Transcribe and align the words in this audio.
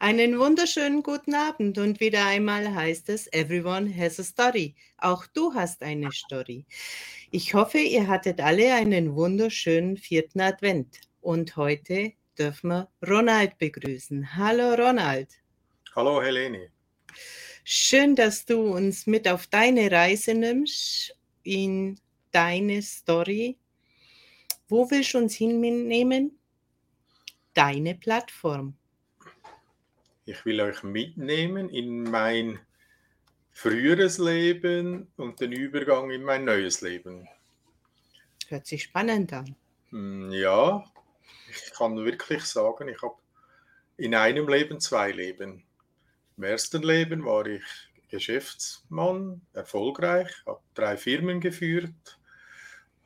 Einen 0.00 0.40
wunderschönen 0.40 1.04
guten 1.04 1.34
Abend 1.34 1.78
und 1.78 2.00
wieder 2.00 2.26
einmal 2.26 2.74
heißt 2.74 3.08
es, 3.10 3.32
everyone 3.32 3.96
has 3.96 4.18
a 4.18 4.24
story. 4.24 4.74
Auch 4.98 5.24
du 5.26 5.54
hast 5.54 5.82
eine 5.82 6.10
Story. 6.10 6.66
Ich 7.30 7.54
hoffe, 7.54 7.78
ihr 7.78 8.08
hattet 8.08 8.40
alle 8.40 8.74
einen 8.74 9.14
wunderschönen 9.14 9.96
vierten 9.96 10.40
Advent 10.40 11.00
und 11.20 11.56
heute 11.56 12.12
dürfen 12.36 12.70
wir 12.70 12.88
Ronald 13.06 13.56
begrüßen. 13.58 14.36
Hallo 14.36 14.74
Ronald. 14.74 15.28
Hallo 15.94 16.20
Helene. 16.20 16.70
Schön, 17.62 18.16
dass 18.16 18.44
du 18.44 18.74
uns 18.74 19.06
mit 19.06 19.28
auf 19.28 19.46
deine 19.46 19.90
Reise 19.92 20.34
nimmst 20.34 21.16
in 21.44 22.00
deine 22.32 22.82
Story. 22.82 23.56
Wo 24.68 24.90
willst 24.90 25.14
du 25.14 25.18
uns 25.18 25.34
hinnehmen? 25.34 26.36
Deine 27.54 27.94
Plattform. 27.94 28.76
Ich 30.26 30.44
will 30.46 30.60
euch 30.60 30.82
mitnehmen 30.82 31.68
in 31.68 32.02
mein 32.02 32.58
früheres 33.52 34.18
Leben 34.18 35.08
und 35.16 35.40
den 35.40 35.52
Übergang 35.52 36.10
in 36.10 36.22
mein 36.22 36.44
neues 36.44 36.80
Leben. 36.80 37.28
Hört 38.48 38.66
sich 38.66 38.84
spannend 38.84 39.32
an. 39.32 39.54
Hm, 39.90 40.30
ja, 40.32 40.84
ich 41.50 41.72
kann 41.74 41.96
wirklich 42.04 42.42
sagen, 42.44 42.88
ich 42.88 43.02
habe 43.02 43.16
in 43.96 44.14
einem 44.14 44.48
Leben 44.48 44.80
zwei 44.80 45.12
Leben. 45.12 45.62
Im 46.36 46.42
ersten 46.42 46.82
Leben 46.82 47.24
war 47.24 47.46
ich 47.46 47.62
Geschäftsmann, 48.08 49.42
erfolgreich, 49.52 50.30
habe 50.46 50.60
drei 50.74 50.96
Firmen 50.96 51.40
geführt, 51.40 52.18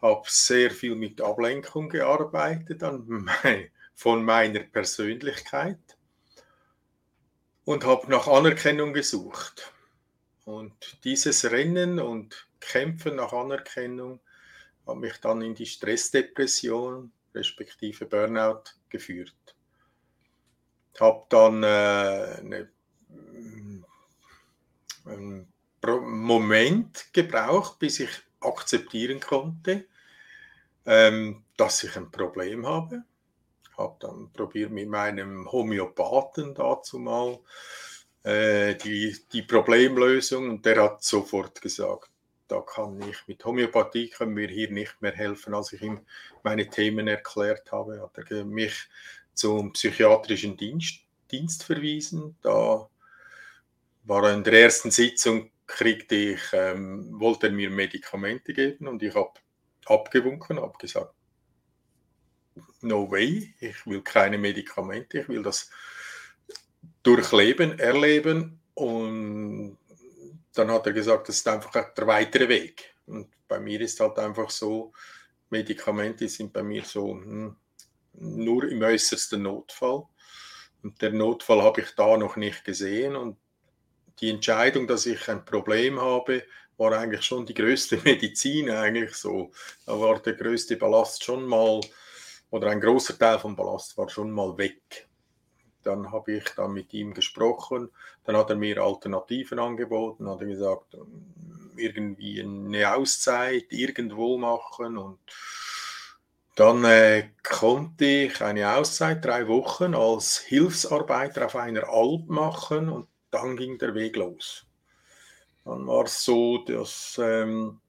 habe 0.01 0.23
sehr 0.27 0.71
viel 0.71 0.95
mit 0.95 1.21
Ablenkung 1.21 1.89
gearbeitet 1.89 2.83
an 2.83 3.29
von 3.95 4.25
meiner 4.25 4.61
Persönlichkeit 4.61 5.98
und 7.69 7.85
habe 7.85 8.11
nach 8.11 8.27
Anerkennung 8.27 8.95
gesucht. 8.95 9.75
Und 10.47 11.05
dieses 11.05 11.51
Rennen 11.51 11.99
und 11.99 12.49
Kämpfen 12.61 13.17
nach 13.17 13.35
Anerkennung 13.35 14.21
hat 14.87 14.97
mich 14.97 15.19
dann 15.19 15.43
in 15.43 15.55
die 15.55 15.67
Stressdepression 15.67 17.13
respektive 17.35 18.07
Burnout 18.07 18.63
geführt. 18.89 19.55
Habe 20.99 21.27
dann 21.29 21.63
äh, 21.63 22.39
eine, 22.39 22.71
einen 25.05 25.53
Moment 25.85 27.13
gebraucht, 27.13 27.79
bis 27.81 28.01
ich 28.01 28.11
akzeptieren 28.41 29.21
konnte, 29.21 29.85
ähm, 30.87 31.45
dass 31.59 31.85
ich 31.85 31.95
ein 31.99 32.11
Problem 32.11 32.67
habe 32.67 33.05
habe 33.79 33.97
dann 34.01 34.31
probiert 34.33 34.71
mit 34.71 34.89
meinem 34.89 35.51
Homöopathen 35.51 36.55
dazu 36.55 36.99
mal 36.99 37.39
äh, 38.25 38.75
die, 38.75 39.17
die 39.33 39.43
Problemlösung 39.43 40.51
und 40.51 40.67
der 40.67 40.83
hat 40.83 41.03
sofort 41.03 41.61
gesagt, 41.61 42.11
da 42.49 42.61
kann 42.61 43.01
ich 43.09 43.27
mit 43.27 43.45
Homöopathie 43.45 44.09
können 44.09 44.37
wir 44.37 44.49
hier 44.49 44.71
nicht 44.71 45.01
mehr 45.01 45.13
helfen. 45.13 45.55
Als 45.55 45.73
ich 45.73 45.83
ihm 45.83 46.01
meine 46.43 46.69
Themen 46.69 47.07
erklärt 47.07 47.71
habe, 47.71 48.01
hat 48.01 48.31
er 48.31 48.45
mich 48.45 48.89
zum 49.35 49.73
psychiatrischen 49.73 50.57
Dienst, 50.57 51.01
Dienst 51.31 51.63
verwiesen. 51.63 52.37
Da 52.43 52.89
war 54.05 54.33
in 54.33 54.45
der 54.45 54.55
ersten 54.55 54.91
Sitzung 54.91 55.51
kriegte 55.67 56.15
ich, 56.15 56.41
ähm, 56.53 57.21
wollte 57.21 57.49
er 57.49 57.53
mir 57.53 57.71
Medikamente 57.71 58.55
geben 58.55 58.89
und 58.89 59.03
ich 59.03 59.15
habe 59.15 59.35
abgewunken, 59.85 60.59
habe 60.59 60.77
gesagt, 60.79 61.15
no 62.81 63.11
way, 63.11 63.55
ich 63.61 63.87
will 63.87 64.03
keine 64.03 64.39
Medikamente, 64.39 65.21
ich 65.21 65.29
will 65.29 65.43
das 65.43 65.71
durchleben, 67.03 67.79
erleben 67.79 68.61
und 68.75 69.79
dann 70.55 70.71
hat 70.71 70.87
er 70.87 70.93
gesagt, 70.93 71.29
das 71.29 71.37
ist 71.37 71.49
einfach 71.49 71.71
der 71.95 72.07
weitere 72.07 72.49
Weg. 72.49 72.95
Und 73.07 73.29
bei 73.47 73.59
mir 73.61 73.81
ist 73.81 74.01
halt 74.01 74.19
einfach 74.19 74.51
so, 74.51 74.93
Medikamente 75.51 76.29
sind 76.29 76.53
bei 76.53 76.63
mir 76.63 76.85
so 76.85 77.13
hm, 77.13 77.57
nur 78.15 78.69
im 78.69 78.83
äußersten 78.83 79.43
Notfall. 79.43 80.05
Und 80.83 81.01
der 81.01 81.13
Notfall 81.13 81.63
habe 81.63 81.81
ich 81.81 81.95
da 81.97 82.17
noch 82.17 82.37
nicht 82.37 82.65
gesehen. 82.65 83.17
Und 83.17 83.39
die 84.21 84.31
Entscheidung, 84.31 84.87
dass 84.87 85.07
ich 85.07 85.29
ein 85.29 85.45
Problem 85.45 86.01
habe, 86.01 86.43
war 86.77 86.93
eigentlich 86.93 87.25
schon 87.25 87.47
die 87.47 87.55
größte 87.55 87.99
Medizin 88.05 88.71
eigentlich 88.71 89.15
so. 89.15 89.51
Da 89.87 89.99
war 89.99 90.21
der 90.21 90.35
größte 90.35 90.77
Ballast 90.77 91.25
schon 91.25 91.45
mal 91.45 91.81
oder 92.51 92.69
ein 92.71 92.81
großer 92.81 93.19
Teil 93.19 93.39
vom 93.39 93.57
Ballast 93.57 93.97
war 93.97 94.09
schon 94.09 94.31
mal 94.31 94.57
weg. 94.59 95.09
Dann 95.83 96.11
habe 96.13 96.33
ich 96.33 96.45
dann 96.57 96.73
mit 96.73 96.93
ihm 96.93 97.15
gesprochen, 97.15 97.91
dann 98.25 98.37
hat 98.37 98.51
er 98.51 98.57
mir 98.57 98.83
Alternativen 98.83 99.59
angeboten, 99.59 100.29
hat 100.29 100.41
er 100.41 100.47
gesagt, 100.47 100.97
irgendwie 101.77 102.43
eine 102.43 102.95
Auszeit 102.95 103.67
irgendwo 103.71 104.37
machen 104.37 104.99
und 104.99 105.19
dann 106.57 106.85
äh, 106.85 107.29
konnte 107.45 108.05
ich 108.05 108.43
eine 108.43 108.75
Auszeit, 108.75 109.25
drei 109.25 109.47
Wochen, 109.47 109.95
als 109.95 110.39
Hilfsarbeiter 110.39 111.47
auf 111.47 111.55
einer 111.55 111.89
Alp 111.89 112.27
machen 112.27 112.89
und 112.89 113.07
dann 113.31 113.57
ging 113.57 113.79
der 113.79 113.95
Weg 113.95 114.17
los. 114.17 114.67
Dann 115.65 115.87
war 115.87 116.05
es 116.05 116.25
so, 116.25 116.59
dass 116.59 117.21
ähm, 117.23 117.81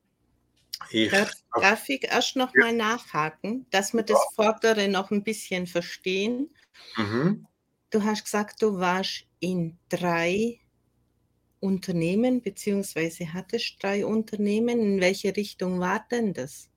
ich 0.89 1.11
darf, 1.11 1.31
darf 1.53 1.89
ich 1.89 2.03
erst 2.03 2.35
noch 2.35 2.53
ja. 2.53 2.65
mal 2.65 2.73
nachhaken, 2.73 3.65
dass 3.71 3.93
wir 3.93 4.03
das 4.03 4.19
Vordere 4.35 4.87
noch 4.87 5.11
ein 5.11 5.23
bisschen 5.23 5.67
verstehen? 5.67 6.49
Mhm. 6.95 7.47
Du 7.89 8.03
hast 8.03 8.23
gesagt, 8.23 8.61
du 8.61 8.79
warst 8.79 9.25
in 9.39 9.77
drei 9.89 10.59
Unternehmen, 11.59 12.41
beziehungsweise 12.41 13.33
hattest 13.33 13.81
drei 13.81 14.05
Unternehmen. 14.05 14.79
In 14.79 15.01
welche 15.01 15.35
Richtung 15.35 15.79
war 15.79 16.05
denn 16.09 16.33
das? 16.33 16.69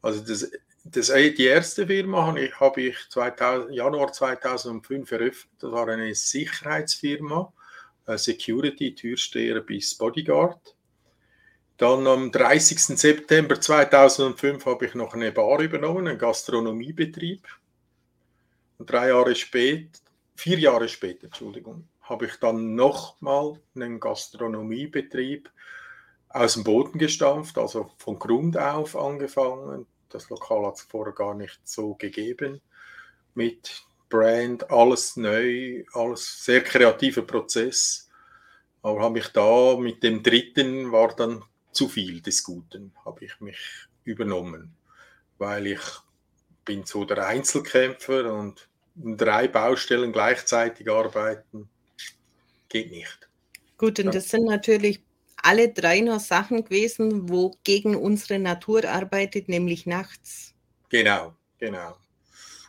Also 0.00 0.20
das, 0.20 0.50
das, 0.84 1.08
die 1.08 1.44
erste 1.44 1.86
Firma 1.86 2.26
habe 2.26 2.46
ich, 2.46 2.60
habe 2.60 2.82
ich 2.82 2.96
2000, 3.10 3.74
Januar 3.74 4.12
2005 4.12 5.10
eröffnet. 5.12 5.52
Das 5.58 5.72
war 5.72 5.88
eine 5.88 6.14
Sicherheitsfirma, 6.14 7.52
äh, 8.06 8.18
Security, 8.18 8.94
Türsteher 8.94 9.60
bis 9.60 9.96
Bodyguard. 9.96 10.76
Dann 11.82 12.06
am 12.06 12.30
30. 12.30 12.78
September 12.96 13.60
2005 13.60 14.66
habe 14.66 14.86
ich 14.86 14.94
noch 14.94 15.14
eine 15.14 15.32
Bar 15.32 15.58
übernommen, 15.58 16.06
einen 16.06 16.16
Gastronomiebetrieb. 16.16 17.42
Und 18.78 18.88
drei 18.88 19.08
Jahre 19.08 19.34
später, 19.34 19.98
vier 20.36 20.60
Jahre 20.60 20.86
später, 20.88 21.24
Entschuldigung, 21.24 21.88
habe 22.02 22.26
ich 22.26 22.36
dann 22.36 22.76
nochmal 22.76 23.58
einen 23.74 23.98
Gastronomiebetrieb 23.98 25.50
aus 26.28 26.54
dem 26.54 26.62
Boden 26.62 27.00
gestampft, 27.00 27.58
also 27.58 27.90
von 27.98 28.16
Grund 28.16 28.56
auf 28.56 28.94
angefangen. 28.94 29.84
Das 30.08 30.30
Lokal 30.30 30.64
hat 30.66 30.76
es 30.76 30.82
vorher 30.82 31.14
gar 31.14 31.34
nicht 31.34 31.58
so 31.64 31.94
gegeben. 31.94 32.60
Mit 33.34 33.82
Brand, 34.08 34.70
alles 34.70 35.16
neu, 35.16 35.82
alles 35.94 36.44
sehr 36.44 36.62
kreativer 36.62 37.22
Prozess. 37.22 38.08
Aber 38.82 39.00
habe 39.00 39.18
ich 39.18 39.26
da 39.30 39.76
mit 39.76 40.04
dem 40.04 40.22
dritten 40.22 40.92
war 40.92 41.08
dann 41.16 41.42
zu 41.72 41.88
viel 41.88 42.20
des 42.20 42.44
Guten, 42.44 42.92
habe 43.04 43.24
ich 43.24 43.40
mich 43.40 43.58
übernommen, 44.04 44.74
weil 45.38 45.66
ich 45.66 45.80
bin 46.64 46.84
so 46.84 47.04
der 47.04 47.26
Einzelkämpfer 47.26 48.32
und 48.32 48.68
drei 48.94 49.48
Baustellen 49.48 50.12
gleichzeitig 50.12 50.90
arbeiten 50.90 51.68
geht 52.68 52.90
nicht. 52.90 53.28
Gut, 53.78 53.98
und 53.98 54.14
das 54.14 54.28
sind 54.28 54.44
natürlich 54.44 55.02
alle 55.36 55.72
drei 55.72 56.00
noch 56.00 56.20
Sachen 56.20 56.64
gewesen, 56.64 57.28
wo 57.28 57.56
gegen 57.64 57.96
unsere 57.96 58.38
Natur 58.38 58.84
arbeitet, 58.84 59.48
nämlich 59.48 59.86
nachts. 59.86 60.54
Genau, 60.88 61.34
genau. 61.58 61.96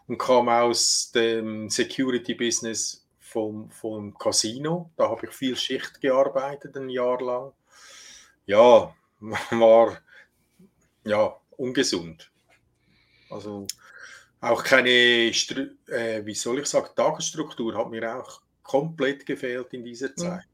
Und 0.07 0.17
kam 0.17 0.49
aus 0.49 1.11
dem 1.11 1.69
Security-Business 1.69 3.05
vom, 3.19 3.69
vom 3.69 4.17
Casino. 4.17 4.91
Da 4.97 5.09
habe 5.09 5.27
ich 5.27 5.33
viel 5.33 5.55
Schicht 5.55 6.01
gearbeitet, 6.01 6.75
ein 6.75 6.89
Jahr 6.89 7.21
lang 7.21 7.53
ja, 8.45 8.95
war 9.51 9.97
ja 11.05 11.39
ungesund. 11.51 12.31
Also 13.29 13.67
auch 14.41 14.63
keine, 14.63 14.89
äh, 14.89 16.25
wie 16.25 16.35
soll 16.35 16.59
ich 16.59 16.65
sagen, 16.65 16.89
Tagesstruktur 16.95 17.77
hat 17.77 17.89
mir 17.89 18.17
auch 18.17 18.41
komplett 18.61 19.25
gefehlt 19.25 19.73
in 19.73 19.83
dieser 19.83 20.15
Zeit. 20.15 20.45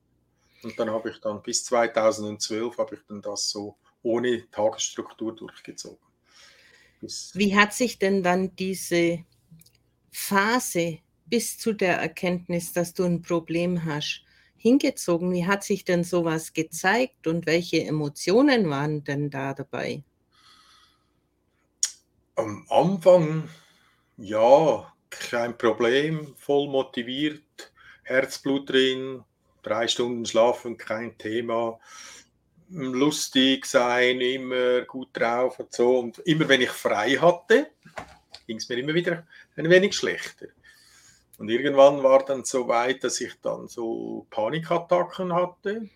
Mhm. 0.61 0.69
Und 0.69 0.79
dann 0.79 0.89
habe 0.89 1.09
ich 1.09 1.19
dann 1.21 1.41
bis 1.41 1.63
2012 1.65 2.77
habe 2.77 2.95
ich 2.95 3.01
dann 3.07 3.21
das 3.21 3.49
so 3.49 3.77
ohne 4.03 4.49
Tagesstruktur 4.51 5.35
durchgezogen. 5.35 6.05
Bis 7.01 7.31
wie 7.33 7.55
hat 7.55 7.73
sich 7.73 7.97
denn 7.97 8.23
dann 8.23 8.55
diese 8.55 9.23
Phase 10.11 10.99
bis 11.25 11.57
zu 11.57 11.73
der 11.73 11.97
Erkenntnis, 11.97 12.73
dass 12.73 12.93
du 12.93 13.03
ein 13.03 13.21
Problem 13.21 13.85
hast, 13.85 14.23
hingezogen? 14.59 15.31
Wie 15.31 15.45
hat 15.45 15.63
sich 15.63 15.85
denn 15.85 16.03
sowas 16.03 16.53
gezeigt 16.53 17.27
und 17.27 17.45
welche 17.45 17.83
Emotionen 17.83 18.69
waren 18.69 19.03
denn 19.03 19.29
da 19.29 19.53
dabei? 19.53 20.03
Am 22.35 22.65
Anfang, 22.69 23.49
ja, 24.17 24.93
kein 25.09 25.57
Problem, 25.57 26.35
voll 26.37 26.67
motiviert, 26.67 27.73
Herzblut 28.03 28.69
drin, 28.69 29.23
drei 29.61 29.87
Stunden 29.87 30.25
schlafen, 30.25 30.77
kein 30.77 31.17
Thema, 31.17 31.79
lustig 32.69 33.65
sein, 33.65 34.21
immer 34.21 34.81
gut 34.81 35.09
drauf 35.13 35.59
und 35.59 35.73
so. 35.73 35.99
Und 35.99 36.19
immer 36.19 36.47
wenn 36.47 36.61
ich 36.61 36.69
frei 36.69 37.11
hatte, 37.11 37.71
ging 38.47 38.57
es 38.57 38.69
mir 38.69 38.77
immer 38.77 38.93
wieder 38.93 39.27
ein 39.55 39.69
wenig 39.69 39.95
schlechter. 39.95 40.47
Und 41.39 41.47
irgendwann 41.49 42.03
war 42.03 42.25
dann 42.25 42.43
so 42.43 42.67
weit, 42.67 43.03
dass 43.05 43.21
ich 43.21 43.39
dann 43.41 43.69
so 43.69 44.27
Panikattacken 44.29 45.33
hatte. 45.33 45.89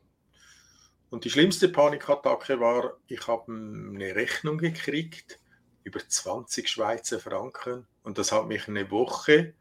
Und 1.09 1.25
die 1.25 1.29
schlimmste 1.29 1.67
Panikattacke 1.67 2.61
war, 2.61 2.97
ich 3.07 3.27
habe 3.27 3.51
eine 3.51 4.15
Rechnung 4.15 4.57
gekriegt 4.57 5.39
über 5.83 5.99
20 5.99 6.69
Schweizer 6.69 7.19
Franken 7.19 7.85
und 8.03 8.17
das 8.17 8.31
hat 8.31 8.47
mich 8.47 8.69
eine 8.69 8.89
Woche 8.89 9.53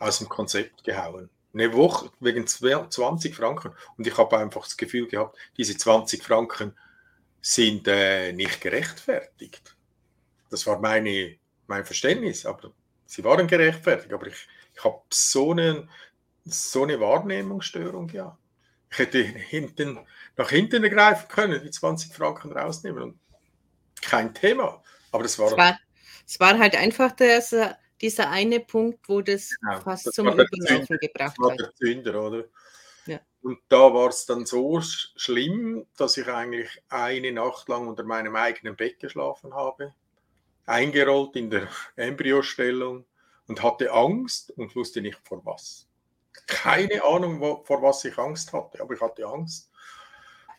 aus 0.00 0.18
dem 0.18 0.28
Konzept 0.28 0.82
gehauen. 0.82 1.30
Eine 1.54 1.72
Woche 1.72 2.10
wegen 2.18 2.46
20 2.48 3.34
Franken. 3.34 3.70
Und 3.96 4.06
ich 4.06 4.18
habe 4.18 4.38
einfach 4.38 4.64
das 4.64 4.76
Gefühl 4.76 5.06
gehabt, 5.06 5.38
diese 5.56 5.76
20 5.76 6.24
Franken 6.24 6.76
sind 7.40 7.86
äh, 7.86 8.32
nicht 8.32 8.60
gerechtfertigt. 8.60 9.76
Das 10.50 10.66
war 10.66 10.80
meine, 10.80 11.36
mein 11.68 11.84
Verständnis, 11.84 12.44
aber 12.44 12.72
sie 13.06 13.22
waren 13.22 13.46
gerechtfertigt. 13.46 14.12
Aber 14.12 14.26
ich, 14.26 14.48
ich 14.74 14.84
habe 14.84 15.00
so 15.10 15.52
eine, 15.52 15.88
so 16.44 16.82
eine 16.82 17.00
Wahrnehmungsstörung 17.00 18.08
ja. 18.10 18.36
Ich 18.90 18.98
hätte 18.98 19.22
hinten, 19.22 19.98
nach 20.36 20.50
hinten 20.50 20.82
greifen 20.82 21.28
können, 21.28 21.62
die 21.62 21.70
20 21.70 22.14
Franken 22.14 22.52
rausnehmen 22.52 23.02
und 23.02 23.18
kein 24.02 24.34
Thema. 24.34 24.82
Aber 25.12 25.22
das 25.22 25.38
war. 25.38 25.46
Es 25.46 25.56
war, 25.56 25.78
es 26.26 26.40
war 26.40 26.58
halt 26.58 26.76
einfach 26.76 27.12
das, 27.12 27.54
dieser 28.00 28.30
eine 28.30 28.60
Punkt, 28.60 29.08
wo 29.08 29.22
das 29.22 29.50
genau, 29.60 29.80
fast 29.80 30.06
das 30.06 30.14
zum 30.14 30.28
Überlaufen 30.28 30.98
gebracht 30.98 31.36
hat. 31.42 31.58
Der 31.58 31.74
Zünder, 31.74 32.22
oder? 32.22 32.44
Ja. 33.06 33.20
Und 33.42 33.60
da 33.68 33.94
war 33.94 34.08
es 34.08 34.26
dann 34.26 34.44
so 34.44 34.80
schlimm, 34.82 35.86
dass 35.96 36.16
ich 36.16 36.28
eigentlich 36.28 36.82
eine 36.88 37.32
Nacht 37.32 37.68
lang 37.68 37.88
unter 37.88 38.04
meinem 38.04 38.36
eigenen 38.36 38.76
Bett 38.76 38.98
geschlafen 39.00 39.54
habe, 39.54 39.94
eingerollt 40.66 41.36
in 41.36 41.50
der 41.50 41.68
Embryostellung 41.96 43.06
und 43.48 43.62
hatte 43.62 43.92
Angst 43.92 44.50
und 44.52 44.74
wusste 44.76 45.00
nicht 45.00 45.18
vor 45.24 45.44
was. 45.44 45.88
Keine 46.46 47.04
Ahnung, 47.04 47.40
wo, 47.40 47.62
vor 47.64 47.82
was 47.82 48.04
ich 48.04 48.16
Angst 48.18 48.52
hatte, 48.52 48.80
aber 48.80 48.94
ich 48.94 49.00
hatte 49.00 49.26
Angst. 49.26 49.70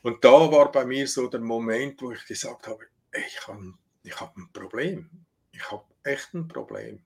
Und 0.01 0.23
da 0.23 0.51
war 0.51 0.71
bei 0.71 0.85
mir 0.85 1.07
so 1.07 1.27
der 1.27 1.39
Moment, 1.39 2.01
wo 2.01 2.11
ich 2.11 2.25
gesagt 2.25 2.67
habe, 2.67 2.85
ich 3.13 3.47
habe 3.47 3.73
ich 4.03 4.19
hab 4.19 4.35
ein 4.37 4.49
Problem. 4.51 5.09
Ich 5.51 5.71
habe 5.71 5.85
echt 6.03 6.33
ein 6.33 6.47
Problem. 6.47 7.03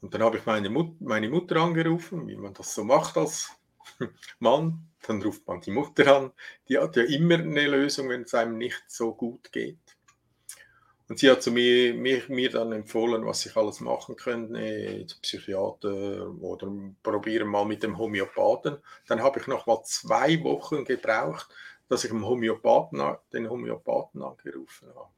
Und 0.00 0.14
dann 0.14 0.22
habe 0.22 0.38
ich 0.38 0.46
meine, 0.46 0.70
Mut 0.70 1.00
meine 1.00 1.28
Mutter 1.28 1.56
angerufen, 1.56 2.26
wie 2.26 2.36
man 2.36 2.54
das 2.54 2.74
so 2.74 2.84
macht 2.84 3.16
als 3.18 3.50
Mann. 4.38 4.86
Dann 5.06 5.22
ruft 5.22 5.46
man 5.46 5.60
die 5.60 5.70
Mutter 5.70 6.16
an. 6.16 6.32
Die 6.68 6.78
hat 6.78 6.96
ja 6.96 7.02
immer 7.04 7.34
eine 7.34 7.66
Lösung, 7.66 8.08
wenn 8.08 8.22
es 8.22 8.34
einem 8.34 8.56
nicht 8.56 8.82
so 8.86 9.14
gut 9.14 9.52
geht. 9.52 9.89
Und 11.10 11.18
sie 11.18 11.28
hat 11.28 11.42
zu 11.42 11.50
mir, 11.50 11.92
mir, 11.92 12.22
mir 12.28 12.50
dann 12.50 12.70
empfohlen, 12.70 13.26
was 13.26 13.44
ich 13.44 13.56
alles 13.56 13.80
machen 13.80 14.14
könnte, 14.14 15.04
Psychiater 15.22 16.30
oder 16.40 16.70
probieren 17.02 17.48
mal 17.48 17.64
mit 17.64 17.82
dem 17.82 17.98
Homöopathen. 17.98 18.76
Dann 19.08 19.20
habe 19.20 19.40
ich 19.40 19.48
noch 19.48 19.66
mal 19.66 19.82
zwei 19.82 20.40
Wochen 20.44 20.84
gebraucht, 20.84 21.48
dass 21.88 22.04
ich 22.04 22.12
den 22.12 22.24
Homöopathen, 22.24 23.16
den 23.32 23.50
Homöopathen 23.50 24.22
angerufen 24.22 24.88
habe. 24.94 25.08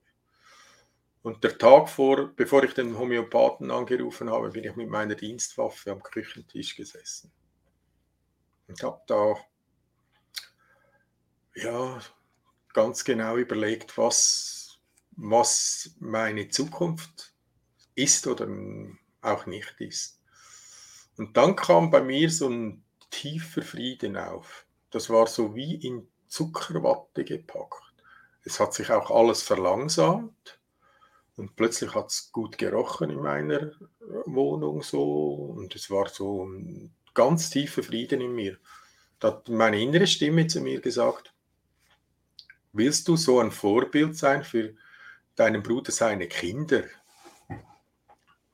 Und 1.25 1.45
der 1.45 1.59
Tag 1.59 1.91
vor, 1.91 2.31
bevor 2.37 2.65
ich 2.65 2.73
den 2.73 2.97
Homöopathen 2.97 3.71
angerufen 3.71 4.31
habe, 4.31 4.49
bin 4.49 4.65
ich 4.65 4.75
mit 4.75 4.89
meiner 4.89 5.15
Dienstwaffe 5.15 5.91
am 5.91 6.03
Küchentisch 6.03 6.75
gesessen. 6.75 7.31
Und 8.67 8.83
habe 8.83 9.03
da 9.07 9.35
ja, 11.55 12.01
ganz 12.73 13.05
genau 13.05 13.37
überlegt, 13.37 13.99
was, 13.99 14.62
was 15.17 15.95
meine 15.99 16.49
Zukunft 16.49 17.35
ist 17.95 18.27
oder 18.27 18.49
auch 19.21 19.47
nicht 19.47 19.75
ist. 19.79 20.21
Und 21.17 21.37
dann 21.37 21.57
kam 21.57 21.91
bei 21.91 22.03
mir 22.03 22.31
so 22.31 22.49
ein 22.49 22.83
tiefer 23.11 23.63
Frieden 23.63 24.17
auf. 24.17 24.67
Das 24.91 25.11
war 25.11 25.27
so 25.27 25.55
wie 25.55 25.75
in 25.75 26.09
Zuckerwatte 26.27 27.25
gepackt. 27.25 27.83
Es 28.45 28.59
hat 28.59 28.75
sich 28.75 28.91
auch 28.91 29.11
alles 29.11 29.43
verlangsamt 29.43 30.59
und 31.37 31.55
plötzlich 31.57 31.95
hat 31.95 32.11
es 32.11 32.33
gut 32.33 32.59
gerochen 32.59 33.11
in 33.11 33.21
meiner 33.21 33.73
Wohnung 34.27 34.83
so. 34.83 35.55
Und 35.57 35.75
es 35.75 35.91
war 35.91 36.09
so 36.09 36.45
ein 36.45 36.95
ganz 37.15 37.51
tiefer 37.51 37.83
Frieden 37.83 38.21
in 38.21 38.35
mir. 38.35 38.59
Da 39.21 39.29
hat 39.29 39.49
meine 39.49 39.81
innere 39.81 40.07
Stimme 40.07 40.47
zu 40.47 40.61
mir 40.61 40.81
gesagt, 40.81 41.33
willst 42.73 43.07
du 43.09 43.17
so 43.17 43.39
ein 43.39 43.53
Vorbild 43.53 44.17
sein 44.17 44.43
für 44.43 44.75
deinen 45.37 45.63
Bruder, 45.63 45.93
seine 45.93 46.29
Kinder? 46.29 46.85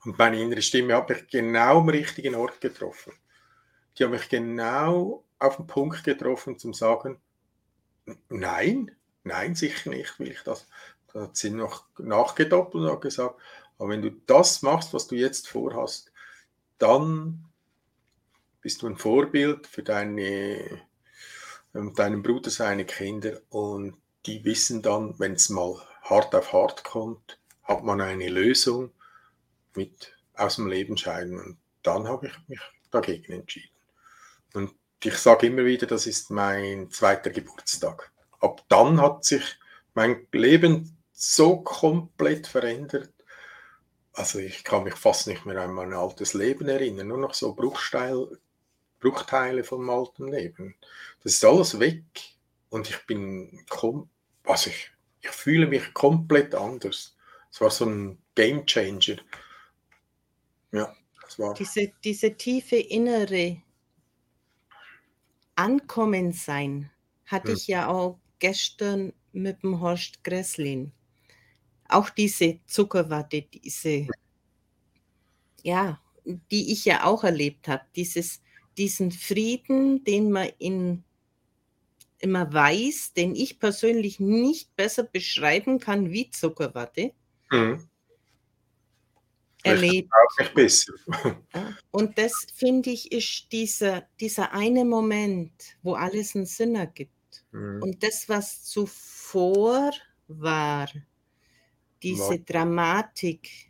Und 0.04 0.18
meine 0.18 0.40
innere 0.40 0.62
Stimme 0.62 0.94
hat 0.94 1.08
mich 1.08 1.28
genau 1.28 1.80
am 1.80 1.88
richtigen 1.88 2.34
Ort 2.34 2.60
getroffen. 2.60 3.12
Die 3.96 4.04
hat 4.04 4.10
mich 4.10 4.28
genau 4.28 5.24
auf 5.38 5.56
den 5.56 5.66
Punkt 5.66 6.04
getroffen, 6.04 6.58
zum 6.58 6.72
sagen, 6.72 7.20
nein, 8.28 8.96
nein, 9.24 9.54
sicher 9.54 9.90
nicht 9.90 10.18
will 10.18 10.30
ich 10.30 10.42
das. 10.44 10.66
Da 11.12 11.22
hat 11.22 11.36
sie 11.36 11.50
noch 11.50 11.84
nachgedoppelt 11.98 12.84
und 12.84 12.90
hat 12.90 13.00
gesagt, 13.00 13.34
aber 13.78 13.90
wenn 13.90 14.02
du 14.02 14.10
das 14.10 14.62
machst, 14.62 14.92
was 14.92 15.06
du 15.06 15.14
jetzt 15.14 15.48
vorhast, 15.48 16.12
dann 16.78 17.44
bist 18.60 18.82
du 18.82 18.88
ein 18.88 18.96
Vorbild 18.96 19.66
für 19.66 19.82
deine, 19.82 20.82
ähm, 21.74 21.94
deinen 21.94 22.22
Bruder, 22.22 22.50
seine 22.50 22.84
Kinder 22.84 23.40
und 23.50 23.96
die 24.26 24.44
wissen 24.44 24.82
dann, 24.82 25.18
wenn 25.18 25.34
es 25.34 25.48
mal 25.48 25.80
hart 26.08 26.34
auf 26.34 26.52
hart 26.52 26.84
kommt, 26.84 27.38
hat 27.64 27.84
man 27.84 28.00
eine 28.00 28.28
Lösung 28.28 28.90
mit 29.74 30.14
aus 30.34 30.56
dem 30.56 30.68
Leben 30.68 30.96
scheiden. 30.96 31.38
Und 31.38 31.58
dann 31.82 32.08
habe 32.08 32.28
ich 32.28 32.48
mich 32.48 32.60
dagegen 32.90 33.32
entschieden. 33.32 33.74
Und 34.54 34.74
ich 35.02 35.16
sage 35.16 35.46
immer 35.46 35.64
wieder, 35.64 35.86
das 35.86 36.06
ist 36.06 36.30
mein 36.30 36.90
zweiter 36.90 37.30
Geburtstag. 37.30 38.10
Ab 38.40 38.64
dann 38.68 39.00
hat 39.00 39.24
sich 39.24 39.42
mein 39.94 40.26
Leben 40.32 40.96
so 41.12 41.60
komplett 41.60 42.46
verändert. 42.46 43.12
Also 44.12 44.38
ich 44.38 44.64
kann 44.64 44.84
mich 44.84 44.94
fast 44.94 45.26
nicht 45.26 45.46
mehr 45.46 45.60
an 45.60 45.72
mein 45.72 45.92
altes 45.92 46.34
Leben 46.34 46.68
erinnern, 46.68 47.08
nur 47.08 47.18
noch 47.18 47.34
so 47.34 47.54
Bruchsteil, 47.54 48.38
Bruchteile 49.00 49.62
vom 49.62 49.88
alten 49.90 50.28
Leben. 50.28 50.74
Das 51.22 51.34
ist 51.34 51.44
alles 51.44 51.78
weg 51.78 52.02
und 52.68 52.88
ich 52.88 53.06
bin, 53.06 53.64
also 54.44 54.70
ich, 54.70 54.90
ich 55.20 55.30
fühle 55.30 55.66
mich 55.66 55.92
komplett 55.94 56.54
anders. 56.54 57.16
Es 57.50 57.60
war 57.60 57.70
so 57.70 57.86
ein 57.86 58.18
Game 58.34 58.66
Changer. 58.66 59.16
Ja, 60.72 60.94
das 61.22 61.38
war. 61.38 61.54
Diese, 61.54 61.92
diese 62.04 62.36
tiefe 62.36 62.76
innere 62.76 63.62
Ankommensein 65.54 66.90
hatte 67.26 67.48
hm. 67.48 67.56
ich 67.56 67.66
ja 67.66 67.88
auch 67.88 68.18
gestern 68.38 69.12
mit 69.32 69.62
dem 69.62 69.80
Horst 69.80 70.22
Gresslin 70.24 70.92
auch 71.88 72.10
diese 72.10 72.60
Zuckerwatte, 72.66 73.42
diese, 73.42 74.06
ja, 75.62 76.00
die 76.50 76.72
ich 76.72 76.84
ja 76.84 77.04
auch 77.04 77.24
erlebt 77.24 77.66
habe, 77.68 77.84
dieses, 77.96 78.42
diesen 78.76 79.10
Frieden, 79.10 80.04
den 80.04 80.30
man 80.30 80.50
in, 80.58 81.04
immer 82.18 82.52
weiß, 82.52 83.12
den 83.14 83.34
ich 83.34 83.58
persönlich 83.58 84.20
nicht 84.20 84.74
besser 84.76 85.04
beschreiben 85.04 85.78
kann 85.78 86.10
wie 86.10 86.30
Zuckerwatte. 86.30 87.12
Mhm. 87.50 87.88
Erlebt. 89.62 90.10
Auch 90.12 90.48
besser. 90.54 90.92
Und 91.90 92.16
das 92.18 92.46
finde 92.54 92.90
ich 92.90 93.12
ist 93.12 93.52
dieser, 93.52 94.08
dieser 94.20 94.52
eine 94.52 94.84
Moment, 94.84 95.52
wo 95.82 95.94
alles 95.94 96.34
einen 96.34 96.46
Sinn 96.46 96.76
ergibt. 96.76 97.44
Mhm. 97.52 97.82
Und 97.82 98.02
das, 98.02 98.28
was 98.28 98.64
zuvor 98.64 99.90
war, 100.28 100.88
diese 102.02 102.34
ja. 102.34 102.42
Dramatik 102.46 103.68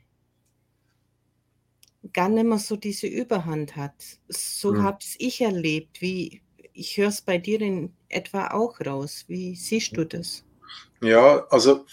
gar 2.13 2.29
nicht 2.29 2.45
mehr 2.45 2.59
so 2.59 2.77
diese 2.77 3.07
Überhand 3.07 3.77
hat. 3.77 4.19
So 4.29 4.73
hm. 4.73 4.83
habe 4.83 4.99
ich 5.19 5.41
erlebt. 5.41 6.01
Wie, 6.01 6.43
ich 6.79 6.97
höre 6.97 7.09
es 7.09 7.21
bei 7.21 7.39
dir 7.39 7.61
in 7.61 7.93
etwa 8.09 8.49
auch 8.49 8.81
raus. 8.81 9.25
Wie 9.27 9.55
siehst 9.57 9.97
du 9.97 10.05
das? 10.05 10.45
Ja, 11.01 11.45
also 11.51 11.85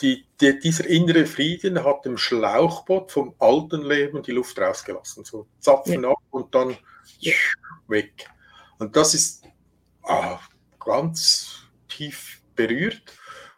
die, 0.00 0.24
die, 0.40 0.58
dieser 0.60 0.86
innere 0.86 1.26
Frieden 1.26 1.82
hat 1.82 2.04
dem 2.04 2.16
Schlauchboot 2.16 3.10
vom 3.10 3.34
alten 3.40 3.82
Leben 3.82 4.22
die 4.22 4.32
Luft 4.32 4.58
rausgelassen. 4.58 5.24
So 5.24 5.46
zapfen 5.58 6.04
ja. 6.04 6.10
ab 6.10 6.18
und 6.30 6.54
dann 6.54 6.76
ja. 7.18 7.34
weg. 7.88 8.28
Und 8.78 8.94
das 8.94 9.14
ist 9.14 9.42
ah, 10.04 10.38
ganz 10.78 11.64
tief 11.88 12.40
berührt. 12.54 13.02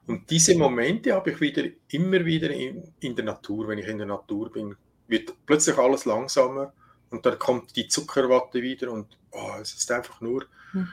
Und 0.07 0.31
diese 0.31 0.57
Momente 0.57 1.13
habe 1.13 1.33
ich 1.33 1.41
wieder 1.41 1.65
immer 1.89 2.25
wieder 2.25 2.51
in, 2.51 2.95
in 3.01 3.15
der 3.15 3.25
Natur, 3.25 3.69
wenn 3.69 3.79
ich 3.79 3.89
in 3.89 3.99
der 3.99 4.07
Natur 4.07 4.51
bin, 4.51 4.75
wird 5.09 5.35
plötzlich 5.45 5.77
alles 5.77 6.05
langsamer 6.05 6.73
und 7.11 7.25
dann 7.25 7.39
kommt 7.39 7.77
die 7.77 7.89
Zuckerwatte 7.89 8.63
wieder 8.63 8.91
und 8.91 9.17
oh, 9.31 9.55
es 9.61 9.75
ist 9.75 9.91
einfach 9.93 10.21
nur, 10.21 10.47
hm. 10.73 10.89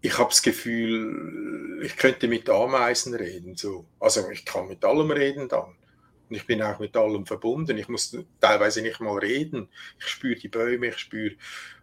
ich 0.00 0.18
habe 0.18 0.30
das 0.30 0.42
Gefühl, 0.42 1.80
ich 1.82 1.96
könnte 1.96 2.28
mit 2.28 2.48
Ameisen 2.48 3.14
reden. 3.14 3.56
So. 3.56 3.86
Also 4.00 4.28
ich 4.30 4.44
kann 4.44 4.68
mit 4.68 4.84
allem 4.84 5.10
reden 5.10 5.48
dann. 5.48 5.76
Und 6.28 6.34
ich 6.36 6.46
bin 6.46 6.62
auch 6.62 6.80
mit 6.80 6.96
allem 6.96 7.24
verbunden. 7.24 7.78
Ich 7.78 7.88
muss 7.88 8.16
teilweise 8.40 8.82
nicht 8.82 9.00
mal 9.00 9.18
reden. 9.18 9.68
Ich 9.98 10.06
spüre 10.06 10.34
die 10.34 10.48
Bäume, 10.48 10.88
ich 10.88 10.98
spüre 10.98 11.36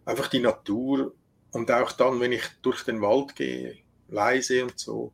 einfach 0.05 0.27
die 0.27 0.39
Natur. 0.39 1.13
Und 1.51 1.71
auch 1.71 1.91
dann, 1.93 2.19
wenn 2.19 2.31
ich 2.31 2.43
durch 2.61 2.83
den 2.83 3.01
Wald 3.01 3.35
gehe, 3.35 3.77
leise 4.09 4.63
und 4.63 4.77
so, 4.77 5.13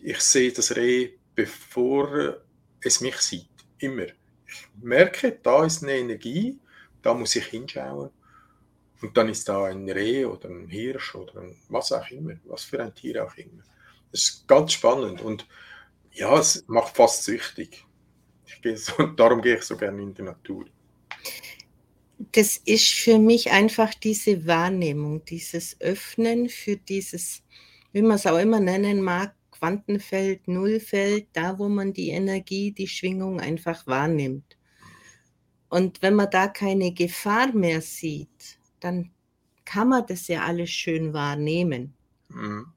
ich 0.00 0.20
sehe 0.20 0.52
das 0.52 0.76
Reh, 0.76 1.12
bevor 1.34 2.36
es 2.80 3.00
mich 3.00 3.16
sieht. 3.16 3.48
Immer. 3.78 4.06
Ich 4.46 4.68
merke, 4.80 5.38
da 5.42 5.64
ist 5.64 5.82
eine 5.82 5.96
Energie, 5.96 6.58
da 7.06 7.14
muss 7.14 7.36
ich 7.36 7.46
hinschauen. 7.46 8.10
Und 9.00 9.16
dann 9.16 9.28
ist 9.28 9.48
da 9.48 9.66
ein 9.66 9.88
Reh 9.88 10.24
oder 10.24 10.48
ein 10.48 10.66
Hirsch 10.66 11.14
oder 11.14 11.40
ein, 11.40 11.56
was 11.68 11.92
auch 11.92 12.10
immer, 12.10 12.34
was 12.46 12.64
für 12.64 12.82
ein 12.82 12.94
Tier 12.94 13.24
auch 13.24 13.36
immer. 13.36 13.62
Das 14.10 14.22
ist 14.22 14.48
ganz 14.48 14.72
spannend 14.72 15.20
und 15.20 15.46
ja, 16.12 16.36
es 16.36 16.64
macht 16.66 16.96
fast 16.96 17.22
süchtig. 17.22 17.84
Gehe 18.62 18.76
so, 18.76 19.06
darum 19.16 19.40
gehe 19.40 19.56
ich 19.56 19.62
so 19.62 19.76
gerne 19.76 20.02
in 20.02 20.14
die 20.14 20.22
Natur. 20.22 20.64
Das 22.32 22.56
ist 22.64 22.94
für 22.94 23.18
mich 23.18 23.52
einfach 23.52 23.94
diese 23.94 24.46
Wahrnehmung, 24.46 25.24
dieses 25.26 25.80
Öffnen 25.80 26.48
für 26.48 26.76
dieses, 26.76 27.42
wie 27.92 28.02
man 28.02 28.16
es 28.16 28.26
auch 28.26 28.38
immer 28.38 28.58
nennen 28.58 29.02
mag, 29.02 29.34
Quantenfeld, 29.52 30.48
Nullfeld, 30.48 31.28
da 31.34 31.58
wo 31.58 31.68
man 31.68 31.92
die 31.92 32.08
Energie, 32.08 32.72
die 32.72 32.88
Schwingung 32.88 33.40
einfach 33.40 33.86
wahrnimmt. 33.86 34.56
Und 35.68 36.02
wenn 36.02 36.14
man 36.14 36.30
da 36.30 36.48
keine 36.48 36.92
Gefahr 36.92 37.52
mehr 37.52 37.80
sieht, 37.80 38.58
dann 38.80 39.10
kann 39.64 39.88
man 39.88 40.06
das 40.06 40.28
ja 40.28 40.44
alles 40.44 40.70
schön 40.70 41.12
wahrnehmen. 41.12 41.94
Mhm. 42.28 42.72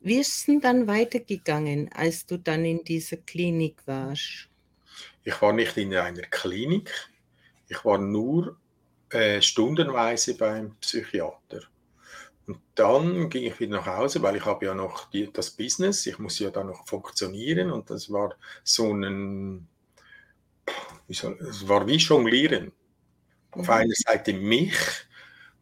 Wie 0.00 0.18
ist 0.18 0.34
es 0.34 0.44
denn 0.46 0.60
dann 0.60 0.86
weitergegangen, 0.86 1.90
als 1.92 2.24
du 2.24 2.38
dann 2.38 2.64
in 2.64 2.82
dieser 2.84 3.18
Klinik 3.18 3.82
warst? 3.86 4.48
Ich 5.24 5.42
war 5.42 5.52
nicht 5.52 5.76
in 5.76 5.94
einer 5.94 6.22
Klinik, 6.22 6.90
ich 7.68 7.84
war 7.84 7.98
nur 7.98 8.56
äh, 9.10 9.42
stundenweise 9.42 10.36
beim 10.36 10.76
Psychiater. 10.76 11.60
Und 12.46 12.60
dann 12.74 13.28
ging 13.28 13.44
ich 13.44 13.60
wieder 13.60 13.76
nach 13.76 13.86
Hause, 13.86 14.22
weil 14.22 14.36
ich 14.36 14.44
habe 14.44 14.64
ja 14.64 14.74
noch 14.74 15.10
die, 15.10 15.30
das 15.30 15.50
Business, 15.50 16.06
ich 16.06 16.18
muss 16.18 16.38
ja 16.38 16.50
da 16.50 16.64
noch 16.64 16.86
funktionieren 16.88 17.70
und 17.70 17.90
das 17.90 18.10
war 18.10 18.34
so 18.64 18.92
ein, 18.92 19.68
soll, 21.08 21.38
es 21.40 21.66
war 21.68 21.86
wie 21.86 21.96
Jonglieren. 21.96 22.72
Auf 23.52 23.66
mhm. 23.66 23.72
einer 23.72 23.94
Seite 23.94 24.32
mich 24.32 24.74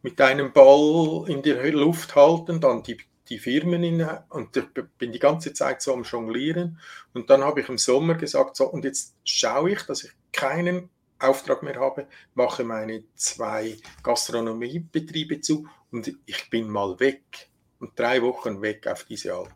mit 0.02 0.20
einem 0.20 0.52
Ball 0.52 1.28
in 1.28 1.42
der 1.42 1.72
Luft 1.72 2.14
halten, 2.14 2.60
dann 2.60 2.82
die 2.82 2.98
die 3.28 3.38
Firmen 3.38 3.84
in, 3.84 4.06
und 4.30 4.56
ich 4.56 4.64
bin 4.96 5.12
die 5.12 5.18
ganze 5.18 5.52
Zeit 5.52 5.82
so 5.82 5.92
am 5.92 6.02
Jonglieren. 6.02 6.78
Und 7.12 7.30
dann 7.30 7.44
habe 7.44 7.60
ich 7.60 7.68
im 7.68 7.78
Sommer 7.78 8.14
gesagt, 8.14 8.56
so, 8.56 8.66
und 8.66 8.84
jetzt 8.84 9.14
schaue 9.24 9.72
ich, 9.72 9.82
dass 9.82 10.04
ich 10.04 10.12
keinen 10.32 10.88
Auftrag 11.18 11.62
mehr 11.62 11.78
habe, 11.78 12.06
mache 12.34 12.64
meine 12.64 13.04
zwei 13.14 13.76
Gastronomiebetriebe 14.02 15.40
zu 15.40 15.66
und 15.90 16.16
ich 16.26 16.50
bin 16.50 16.68
mal 16.68 16.98
weg. 17.00 17.50
Und 17.80 17.98
drei 17.98 18.22
Wochen 18.22 18.60
weg 18.60 18.86
auf 18.88 19.04
diese 19.04 19.34
Alp. 19.34 19.54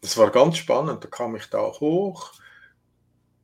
Das 0.00 0.16
war 0.18 0.30
ganz 0.30 0.58
spannend, 0.58 1.02
da 1.04 1.08
kam 1.08 1.36
ich 1.36 1.46
da 1.46 1.60
hoch. 1.60 2.32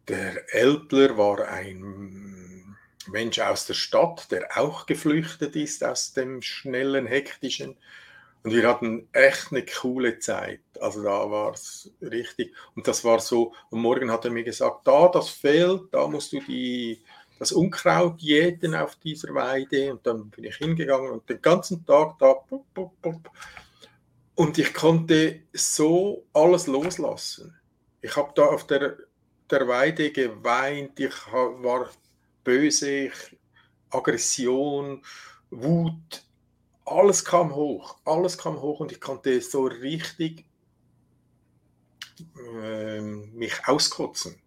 Der 0.09 0.55
Elbler 0.55 1.17
war 1.17 1.49
ein 1.49 2.77
Mensch 3.07 3.39
aus 3.39 3.67
der 3.67 3.75
Stadt, 3.75 4.31
der 4.31 4.49
auch 4.57 4.87
geflüchtet 4.87 5.57
ist 5.57 5.85
aus 5.85 6.13
dem 6.13 6.43
schnellen, 6.43 7.07
hektischen 7.07 7.77
und 8.45 8.53
wir 8.53 8.69
hatten 8.69 9.09
echt 9.13 9.53
eine 9.53 9.65
coole 9.65 10.19
Zeit. 10.19 10.61
Also 10.79 11.03
da 11.03 11.31
war 11.31 11.55
es 11.55 11.91
richtig. 12.03 12.55
Und 12.77 12.87
das 12.87 13.03
war 13.03 13.19
so, 13.19 13.55
am 13.73 13.81
Morgen 13.81 14.11
hat 14.11 14.27
er 14.27 14.31
mir 14.31 14.45
gesagt, 14.45 14.87
da, 14.87 15.09
das 15.09 15.31
fehlt, 15.31 15.85
da 15.93 16.07
musst 16.07 16.35
du 16.35 16.41
die, 16.41 17.03
das 17.39 17.53
Unkraut 17.53 18.21
jäten 18.21 18.75
auf 18.75 18.97
dieser 18.97 19.33
Weide. 19.33 19.93
Und 19.93 20.07
dann 20.07 20.29
bin 20.29 20.45
ich 20.45 20.57
hingegangen 20.57 21.11
und 21.11 21.29
den 21.29 21.41
ganzen 21.41 21.87
Tag 21.87 22.19
da. 22.19 22.35
Bup, 22.35 22.67
bup, 22.75 22.93
bup. 23.01 23.31
Und 24.35 24.59
ich 24.59 24.75
konnte 24.75 25.41
so 25.55 26.27
alles 26.35 26.67
loslassen. 26.67 27.59
Ich 28.03 28.15
habe 28.15 28.33
da 28.35 28.45
auf 28.45 28.67
der, 28.67 28.99
der 29.55 29.69
Weide 29.69 30.11
geweint, 30.11 30.99
ich 30.99 31.15
war 31.33 31.89
böse, 32.43 33.07
ich, 33.07 33.37
Aggression, 33.91 35.03
Wut, 35.51 36.25
alles 36.85 37.25
kam 37.25 37.55
hoch, 37.55 37.97
alles 38.05 38.37
kam 38.37 38.61
hoch 38.61 38.81
und 38.81 38.91
ich 38.91 39.01
konnte 39.01 39.41
so 39.41 39.67
richtig 39.67 40.45
äh, 42.37 43.01
mich 43.01 43.55
auskotzen. 43.67 44.41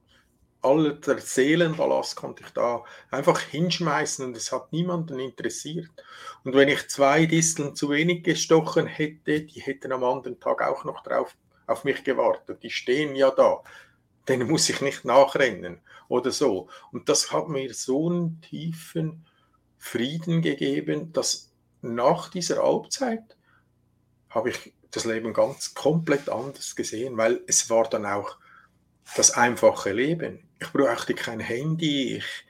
All 0.62 1.00
der 1.00 1.20
Seelenballast 1.20 2.18
konnte 2.18 2.44
ich 2.44 2.50
da 2.50 2.84
einfach 3.10 3.40
hinschmeißen 3.40 4.26
und 4.26 4.36
es 4.36 4.52
hat 4.52 4.74
niemanden 4.74 5.20
interessiert. 5.20 5.90
Und 6.44 6.54
wenn 6.56 6.68
ich 6.68 6.90
zwei 6.90 7.26
Disteln 7.26 7.76
zu 7.76 7.90
wenig 7.90 8.24
gestochen 8.24 8.88
hätte, 8.88 9.42
die 9.42 9.62
hätten 9.62 9.94
am 9.94 10.04
anderen 10.04 10.40
Tag 10.42 10.62
auch 10.62 10.84
noch 10.84 11.02
drauf 11.04 11.34
auf 11.68 11.84
mich 11.86 12.04
gewartet. 12.04 12.64
Die 12.64 12.70
stehen 12.70 13.16
ja 13.16 13.32
da. 13.32 13.62
Denen 14.28 14.50
muss 14.50 14.70
ich 14.70 14.82
nicht 14.82 15.06
nachrennen 15.06 15.80
oder 16.08 16.32
so. 16.32 16.70
Und 16.92 17.10
das 17.10 17.32
hat 17.32 17.50
mir 17.50 17.74
so 17.74 18.10
einen 18.10 18.42
tiefen 18.42 19.26
Frieden 19.78 20.42
gegeben, 20.42 21.14
dass 21.14 21.52
nach 21.82 22.30
dieser 22.30 22.64
Albzeit 22.64 23.38
habe 24.30 24.50
ich 24.50 24.74
das 24.92 25.06
Leben 25.06 25.34
ganz 25.34 25.74
komplett 25.74 26.30
anders 26.30 26.76
gesehen, 26.76 27.18
weil 27.18 27.42
es 27.48 27.70
war 27.70 27.90
dann 27.90 28.06
auch 28.06 28.38
das 29.16 29.32
einfache 29.32 29.92
Leben. 29.92 30.48
Ich 30.60 30.72
brauchte 30.72 31.14
kein 31.14 31.40
Handy, 31.40 32.18
ich, 32.18 32.46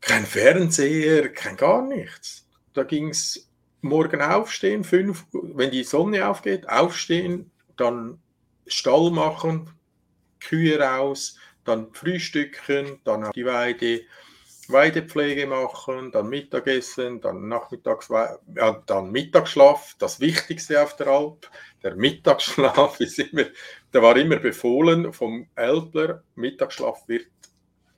kein 0.00 0.26
Fernseher, 0.26 1.32
kein 1.32 1.56
gar 1.56 1.82
nichts. 1.82 2.46
Da 2.74 2.82
ging 2.82 3.10
es 3.10 3.48
morgen 3.82 4.22
aufstehen, 4.22 4.84
fünf, 4.84 5.26
wenn 5.32 5.70
die 5.70 5.84
Sonne 5.84 6.28
aufgeht, 6.28 6.68
aufstehen, 6.68 7.50
dann 7.76 8.20
Stall 8.66 9.10
machen, 9.10 9.70
Kühe 10.48 10.78
raus, 10.78 11.36
dann 11.64 11.92
frühstücken, 11.92 13.00
dann 13.04 13.24
auf 13.24 13.32
die 13.32 13.44
Weide, 13.44 14.02
Weidepflege 14.68 15.46
machen, 15.46 16.12
dann 16.12 16.28
Mittagessen, 16.28 17.20
dann 17.20 17.48
Nachmittags, 17.48 18.08
ja, 18.08 18.82
dann 18.86 19.10
Mittagsschlaf, 19.10 19.96
das 19.98 20.20
Wichtigste 20.20 20.82
auf 20.82 20.96
der 20.96 21.08
Alp. 21.08 21.50
Der 21.82 21.96
Mittagsschlaf 21.96 23.00
ist 23.00 23.18
immer, 23.18 23.44
der 23.92 24.02
war 24.02 24.16
immer 24.16 24.36
befohlen 24.36 25.12
vom 25.12 25.48
Älpler, 25.54 26.22
Mittagsschlaf 26.36 27.06
wird 27.08 27.26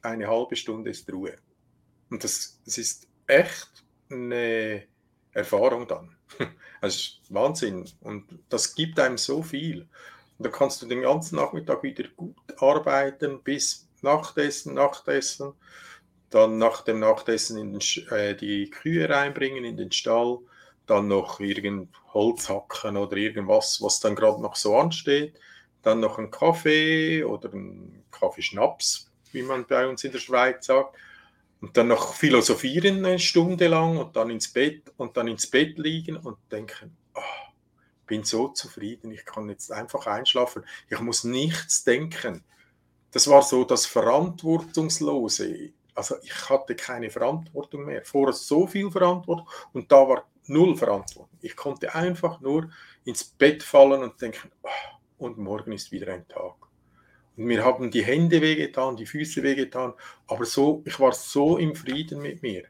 eine 0.03 0.29
halbe 0.29 0.57
Stunde 0.57 0.91
ist 0.91 1.11
Ruhe. 1.13 1.37
Und 2.11 2.23
das, 2.25 2.61
das 2.65 2.79
ist 2.79 3.09
echt 3.27 3.85
eine 4.11 4.85
Erfahrung 5.33 5.87
dann. 5.87 6.17
Also 6.81 7.13
Wahnsinn. 7.31 7.89
Und 8.01 8.27
das 8.51 8.75
gibt 8.75 9.01
einem 9.01 9.17
so 9.17 9.43
viel. 9.43 9.89
Da 10.45 10.51
kannst 10.51 10.83
du 10.83 10.87
den 10.87 11.03
ganzen 11.03 11.37
Nachmittag 11.37 11.83
wieder 11.83 12.05
gut 12.17 12.37
arbeiten 12.59 13.43
bis 13.43 13.89
Nachtessen, 14.03 14.75
Nachtessen 14.75 15.55
dann 16.35 16.59
nach 16.59 16.83
dem 16.83 16.99
Nachtessen 16.99 17.57
in 17.59 17.73
den, 17.73 18.11
äh, 18.11 18.35
die 18.35 18.69
Kühe 18.69 19.09
reinbringen 19.09 19.65
in 19.65 19.77
den 19.77 19.93
Stall, 19.93 20.39
dann 20.87 21.07
noch 21.07 21.39
irgend 21.39 21.95
Holz 22.13 22.49
hacken 22.49 22.97
oder 22.97 23.17
irgendwas, 23.17 23.81
was 23.81 24.01
dann 24.01 24.17
gerade 24.17 24.43
noch 24.43 24.57
so 24.57 24.77
ansteht, 24.77 25.39
dann 25.83 26.01
noch 26.01 26.19
ein 26.19 26.33
Kaffee 26.33 27.23
oder 27.23 27.53
ein 27.53 28.05
Kaffeeschnaps, 28.11 29.11
wie 29.33 29.43
man 29.43 29.65
bei 29.65 29.87
uns 29.87 30.03
in 30.03 30.13
der 30.13 30.19
Schweiz 30.19 30.67
sagt, 30.67 30.97
und 31.61 31.77
dann 31.77 31.89
noch 31.89 32.15
philosophieren 32.15 33.05
eine 33.05 33.19
Stunde 33.19 33.69
lang 33.69 33.97
und 33.97 34.17
dann 34.17 34.31
ins 34.31 34.53
Bett 34.53 34.93
und 34.97 35.17
dann 35.17 35.29
ins 35.29 35.47
Bett 35.47 35.79
liegen 35.79 36.17
und 36.17 36.37
denken, 36.51 36.97
bin 38.07 38.25
so 38.25 38.49
zufrieden, 38.49 39.11
ich 39.11 39.25
kann 39.25 39.49
jetzt 39.49 39.73
einfach 39.73 40.07
einschlafen, 40.07 40.65
ich 40.89 41.01
muss 41.01 41.25
nichts 41.25 41.85
denken. 41.85 42.45
Das 43.11 43.29
war 43.29 43.43
so 43.43 43.65
das 43.65 43.87
Verantwortungslose 43.87 45.73
also 45.95 46.17
ich 46.23 46.51
hatte 46.51 46.75
keine 46.75 47.11
Verantwortung 47.11 47.85
mehr. 47.85 48.05
Vorher 48.05 48.33
so 48.33 48.67
viel 48.67 48.91
Verantwortung 48.91 49.49
und 49.73 49.91
da 49.91 50.09
war 50.09 50.29
null 50.47 50.77
Verantwortung. 50.77 51.39
Ich 51.41 51.57
konnte 51.57 51.95
einfach 51.95 52.41
nur 52.41 52.71
ins 53.05 53.25
Bett 53.25 53.63
fallen 53.63 54.03
und 54.03 54.21
denken, 54.21 54.51
oh, 54.63 54.69
und 55.19 55.39
morgen 55.39 55.73
ist 55.73 55.93
wieder 55.93 56.13
ein 56.13 56.27
Tag. 56.29 56.55
Und 57.37 57.45
mir 57.45 57.65
haben 57.65 57.91
die 57.91 58.05
Hände 58.05 58.41
wehgetan, 58.41 58.97
die 58.97 59.07
Füße 59.07 59.43
wehgetan, 59.43 59.95
aber 60.27 60.45
so, 60.45 60.83
ich 60.85 60.99
war 61.01 61.13
so 61.13 61.59
im 61.59 61.75
Frieden 61.75 62.21
mit 62.21 62.43
mir. 62.43 62.65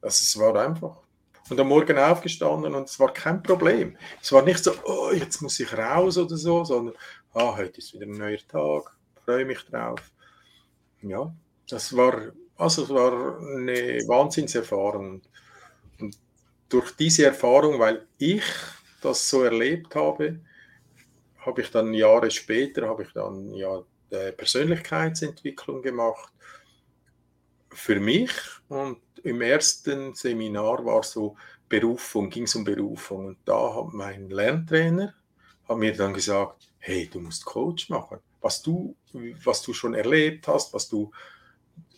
Es 0.00 0.38
war 0.38 0.54
einfach. 0.56 1.07
Und 1.50 1.58
am 1.60 1.68
Morgen 1.68 1.98
aufgestanden 1.98 2.74
und 2.74 2.88
es 2.88 3.00
war 3.00 3.12
kein 3.12 3.42
Problem. 3.42 3.96
Es 4.20 4.32
war 4.32 4.42
nicht 4.42 4.62
so, 4.62 4.72
oh, 4.84 5.10
jetzt 5.12 5.40
muss 5.40 5.58
ich 5.60 5.72
raus 5.76 6.18
oder 6.18 6.36
so, 6.36 6.64
sondern, 6.64 6.94
ah, 7.32 7.56
heute 7.56 7.78
ist 7.78 7.94
wieder 7.94 8.06
ein 8.06 8.12
neuer 8.12 8.38
Tag, 8.46 8.96
freue 9.24 9.44
mich 9.44 9.64
drauf. 9.64 10.00
Ja, 11.00 11.32
das 11.68 11.96
war 11.96 12.32
also 12.58 12.82
es 12.82 12.90
war 12.90 13.38
eine 13.40 14.00
Wahnsinnserfahrung. 14.08 15.22
Und 16.00 16.18
durch 16.68 16.90
diese 16.96 17.26
Erfahrung, 17.26 17.78
weil 17.78 18.06
ich 18.18 18.42
das 19.00 19.30
so 19.30 19.44
erlebt 19.44 19.94
habe, 19.94 20.40
habe 21.38 21.62
ich 21.62 21.70
dann 21.70 21.94
Jahre 21.94 22.30
später, 22.30 22.88
habe 22.88 23.04
ich 23.04 23.12
dann 23.12 23.54
ja 23.54 23.82
Persönlichkeitsentwicklung 24.36 25.82
gemacht 25.82 26.32
für 27.70 28.00
mich 28.00 28.30
und 28.68 28.98
im 29.22 29.40
ersten 29.40 30.14
Seminar 30.14 30.84
war 30.84 31.02
so 31.02 31.36
Berufung, 31.68 32.30
ging 32.30 32.44
es 32.44 32.54
um 32.54 32.64
Berufung 32.64 33.26
und 33.26 33.38
da 33.44 33.74
hat 33.74 33.92
mein 33.92 34.30
Lerntrainer 34.30 35.14
hat 35.68 35.76
mir 35.76 35.94
dann 35.94 36.14
gesagt, 36.14 36.72
hey, 36.78 37.08
du 37.12 37.20
musst 37.20 37.44
Coach 37.44 37.90
machen, 37.90 38.18
was 38.40 38.62
du, 38.62 38.96
was 39.44 39.62
du 39.62 39.74
schon 39.74 39.94
erlebt 39.94 40.48
hast, 40.48 40.72
was 40.72 40.88
du 40.88 41.10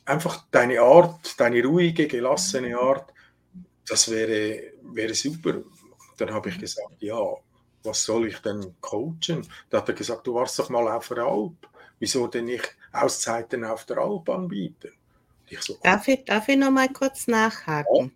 einfach 0.04 0.44
deine 0.50 0.80
Art, 0.80 1.38
deine 1.38 1.62
ruhige, 1.64 2.08
gelassene 2.08 2.76
Art, 2.78 3.12
das 3.86 4.10
wäre, 4.10 4.72
wäre 4.82 5.14
super. 5.14 5.62
Dann 6.16 6.32
habe 6.32 6.50
ich 6.50 6.58
gesagt, 6.58 7.00
ja, 7.00 7.18
was 7.82 8.04
soll 8.04 8.28
ich 8.28 8.38
denn 8.38 8.74
coachen? 8.80 9.46
Da 9.70 9.78
hat 9.78 9.88
er 9.88 9.94
gesagt, 9.94 10.26
du 10.26 10.34
warst 10.34 10.58
doch 10.58 10.68
mal 10.68 10.88
auf 10.88 11.08
der 11.08 11.24
Alp. 11.24 11.68
Wieso 11.98 12.26
denn 12.26 12.46
nicht 12.46 12.76
Auszeiten 12.92 13.64
auf 13.64 13.84
der 13.86 13.98
Alp 13.98 14.28
anbieten? 14.28 14.92
So, 15.58 15.78
darf, 15.82 16.06
ich, 16.08 16.24
darf 16.24 16.48
ich 16.48 16.56
noch 16.56 16.70
mal 16.70 16.88
kurz 16.88 17.26
nachhaken? 17.26 18.12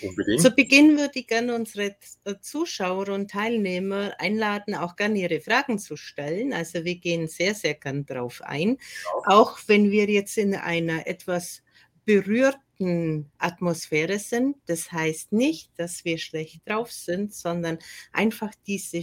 Ja, 0.00 0.08
unbedingt. 0.08 0.40
Zu 0.40 0.50
Beginn 0.50 0.96
würde 0.98 1.18
ich 1.18 1.26
gerne 1.26 1.54
unsere 1.54 1.96
äh, 2.24 2.34
Zuschauer 2.40 3.08
und 3.08 3.30
Teilnehmer 3.30 4.14
einladen, 4.18 4.74
auch 4.74 4.96
gerne 4.96 5.18
ihre 5.18 5.40
Fragen 5.40 5.78
zu 5.78 5.96
stellen. 5.96 6.52
Also 6.52 6.84
wir 6.84 6.96
gehen 6.96 7.28
sehr, 7.28 7.54
sehr 7.54 7.74
gern 7.74 8.06
drauf 8.06 8.40
ein. 8.42 8.78
Ja. 9.26 9.36
Auch 9.36 9.58
wenn 9.66 9.90
wir 9.90 10.06
jetzt 10.06 10.38
in 10.38 10.54
einer 10.54 11.06
etwas 11.06 11.62
berührten 12.04 13.30
Atmosphäre 13.38 14.18
sind. 14.18 14.56
Das 14.66 14.90
heißt 14.90 15.32
nicht, 15.32 15.70
dass 15.76 16.04
wir 16.04 16.18
schlecht 16.18 16.62
drauf 16.66 16.90
sind, 16.90 17.34
sondern 17.34 17.78
einfach 18.12 18.50
diese, 18.66 19.00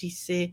diese 0.00 0.52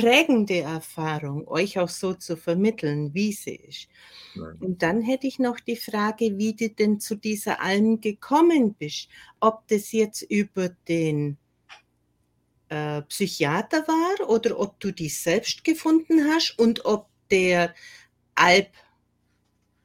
prägende 0.00 0.60
Erfahrung, 0.60 1.46
euch 1.48 1.78
auch 1.78 1.88
so 1.88 2.14
zu 2.14 2.36
vermitteln, 2.36 3.12
wie 3.14 3.32
sie 3.32 3.56
ist. 3.56 3.88
Nein. 4.34 4.56
Und 4.60 4.82
dann 4.82 5.02
hätte 5.02 5.26
ich 5.26 5.38
noch 5.38 5.60
die 5.60 5.76
Frage, 5.76 6.38
wie 6.38 6.54
du 6.54 6.70
denn 6.70 7.00
zu 7.00 7.14
dieser 7.16 7.60
Alm 7.60 8.00
gekommen 8.00 8.74
bist. 8.74 9.08
Ob 9.40 9.66
das 9.68 9.92
jetzt 9.92 10.22
über 10.22 10.70
den 10.88 11.36
äh, 12.68 13.02
Psychiater 13.02 13.86
war 13.86 14.28
oder 14.28 14.58
ob 14.58 14.80
du 14.80 14.92
dich 14.92 15.20
selbst 15.20 15.64
gefunden 15.64 16.24
hast 16.32 16.58
und 16.58 16.84
ob 16.84 17.08
der 17.30 17.74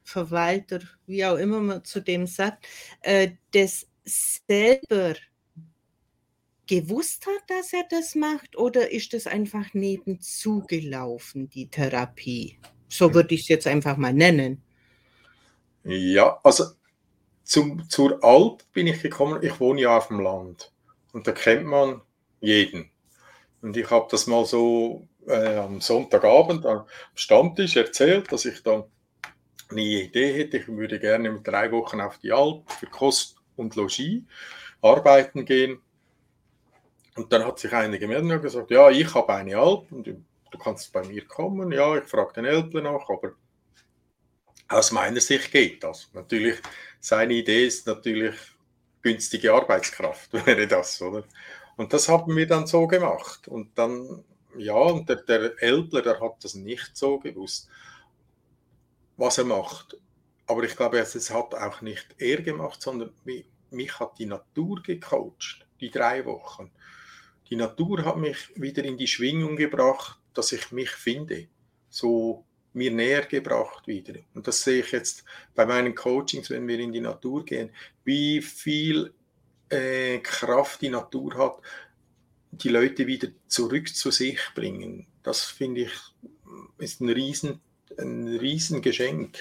Albverwalter, 0.04 0.80
wie 1.06 1.24
auch 1.24 1.36
immer 1.36 1.60
man 1.60 1.84
zu 1.84 2.00
dem 2.00 2.26
sagt, 2.26 2.66
äh, 3.00 3.32
das 3.52 3.86
selber 4.04 5.14
gewusst 6.66 7.26
hat, 7.26 7.48
dass 7.48 7.72
er 7.72 7.84
das 7.88 8.14
macht 8.14 8.56
oder 8.56 8.90
ist 8.90 9.12
das 9.12 9.26
einfach 9.26 9.74
nebenzu 9.74 10.64
gelaufen, 10.66 11.48
die 11.48 11.68
Therapie? 11.68 12.58
So 12.88 13.14
würde 13.14 13.34
ich 13.34 13.42
es 13.42 13.48
jetzt 13.48 13.66
einfach 13.66 13.96
mal 13.96 14.12
nennen. 14.12 14.62
Ja, 15.84 16.40
also 16.42 16.64
zum, 17.44 17.88
zur 17.88 18.22
Alp 18.24 18.64
bin 18.72 18.88
ich 18.88 19.02
gekommen, 19.02 19.42
ich 19.42 19.60
wohne 19.60 19.82
ja 19.82 19.96
auf 19.96 20.08
dem 20.08 20.20
Land 20.20 20.72
und 21.12 21.26
da 21.26 21.32
kennt 21.32 21.64
man 21.64 22.02
jeden. 22.40 22.90
Und 23.62 23.76
ich 23.76 23.88
habe 23.90 24.08
das 24.10 24.26
mal 24.26 24.44
so 24.44 25.06
äh, 25.26 25.56
am 25.56 25.80
Sonntagabend 25.80 26.66
am 26.66 26.86
Stammtisch 27.14 27.76
erzählt, 27.76 28.30
dass 28.32 28.44
ich 28.44 28.62
dann 28.62 28.84
eine 29.70 29.80
Idee 29.80 30.32
hätte, 30.32 30.58
ich 30.58 30.68
würde 30.68 31.00
gerne 31.00 31.30
mit 31.30 31.46
drei 31.46 31.70
Wochen 31.72 32.00
auf 32.00 32.18
die 32.18 32.32
Alp 32.32 32.70
für 32.70 32.86
Kost 32.86 33.36
und 33.56 33.74
Logis 33.74 34.22
arbeiten 34.82 35.44
gehen. 35.44 35.80
Und 37.16 37.32
dann 37.32 37.44
hat 37.44 37.58
sich 37.58 37.72
einer 37.72 37.98
gemeldet 37.98 38.30
und 38.30 38.42
gesagt, 38.42 38.70
ja, 38.70 38.90
ich 38.90 39.12
habe 39.14 39.34
eine 39.34 39.56
Alp 39.56 39.90
und 39.90 40.06
du 40.06 40.58
kannst 40.58 40.92
bei 40.92 41.02
mir 41.04 41.24
kommen. 41.26 41.72
Ja, 41.72 41.96
ich 41.96 42.04
frage 42.04 42.34
den 42.34 42.44
Eltern 42.44 42.84
nach, 42.84 43.08
aber 43.08 43.32
aus 44.68 44.92
meiner 44.92 45.20
Sicht 45.20 45.50
geht 45.50 45.82
das. 45.82 46.10
Natürlich, 46.12 46.60
seine 47.00 47.34
Idee 47.34 47.66
ist 47.66 47.86
natürlich 47.86 48.34
günstige 49.02 49.52
Arbeitskraft, 49.52 50.32
wäre 50.46 50.66
das, 50.66 51.00
oder? 51.00 51.24
Und 51.76 51.92
das 51.92 52.08
haben 52.08 52.34
wir 52.34 52.46
dann 52.46 52.66
so 52.66 52.86
gemacht. 52.86 53.48
Und 53.48 53.78
dann, 53.78 54.24
ja, 54.56 54.74
und 54.74 55.08
der, 55.08 55.16
der 55.16 55.62
Eltler, 55.62 56.02
der 56.02 56.20
hat 56.20 56.42
das 56.42 56.54
nicht 56.54 56.96
so 56.96 57.18
gewusst, 57.18 57.68
was 59.16 59.38
er 59.38 59.44
macht. 59.44 59.96
Aber 60.46 60.62
ich 60.64 60.76
glaube, 60.76 60.98
es 60.98 61.30
hat 61.30 61.54
auch 61.54 61.80
nicht 61.82 62.14
er 62.18 62.42
gemacht, 62.42 62.80
sondern 62.80 63.12
mich, 63.24 63.46
mich 63.70 63.98
hat 63.98 64.18
die 64.18 64.26
Natur 64.26 64.82
gecoacht, 64.82 65.66
die 65.80 65.90
drei 65.90 66.24
Wochen. 66.24 66.70
Die 67.50 67.56
Natur 67.56 68.04
hat 68.04 68.16
mich 68.16 68.36
wieder 68.56 68.84
in 68.84 68.98
die 68.98 69.06
Schwingung 69.06 69.56
gebracht, 69.56 70.18
dass 70.34 70.52
ich 70.52 70.72
mich 70.72 70.90
finde, 70.90 71.46
so 71.88 72.44
mir 72.72 72.90
näher 72.90 73.22
gebracht 73.22 73.86
wieder. 73.86 74.14
Und 74.34 74.46
das 74.46 74.62
sehe 74.62 74.80
ich 74.80 74.92
jetzt 74.92 75.24
bei 75.54 75.64
meinen 75.64 75.94
Coachings, 75.94 76.50
wenn 76.50 76.68
wir 76.68 76.78
in 76.78 76.92
die 76.92 77.00
Natur 77.00 77.44
gehen, 77.44 77.70
wie 78.04 78.42
viel 78.42 79.14
äh, 79.70 80.18
Kraft 80.18 80.82
die 80.82 80.90
Natur 80.90 81.36
hat, 81.38 81.62
die 82.50 82.68
Leute 82.68 83.06
wieder 83.06 83.28
zurück 83.48 83.94
zu 83.94 84.10
sich 84.10 84.38
bringen. 84.54 85.06
Das 85.22 85.44
finde 85.44 85.82
ich 85.82 85.92
ist 86.78 87.00
ein 87.00 87.08
riesen, 87.08 87.60
ein 87.98 88.28
riesen 88.28 88.82
Geschenk. 88.82 89.38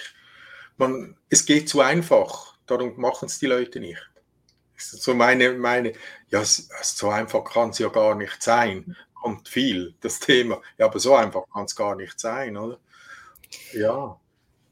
Man, 0.77 1.17
es 1.29 1.45
geht 1.45 1.69
zu 1.69 1.81
einfach, 1.81 2.57
darum 2.65 2.99
machen 2.99 3.27
es 3.27 3.39
die 3.39 3.45
Leute 3.47 3.79
nicht. 3.79 4.01
So 4.77 5.13
meine, 5.13 5.53
meine, 5.53 5.93
ja, 6.29 6.43
so 6.43 7.09
einfach 7.09 7.43
kann 7.43 7.69
es 7.69 7.79
ja 7.79 7.89
gar 7.89 8.15
nicht 8.15 8.41
sein. 8.43 8.95
Kommt 9.13 9.47
viel, 9.47 9.95
das 10.01 10.19
Thema. 10.19 10.61
Ja, 10.77 10.85
aber 10.85 10.99
so 10.99 11.15
einfach 11.15 11.43
kann 11.51 11.65
es 11.65 11.75
gar 11.75 11.95
nicht 11.95 12.19
sein, 12.19 12.57
oder? 12.57 12.79
Ja. 13.73 14.19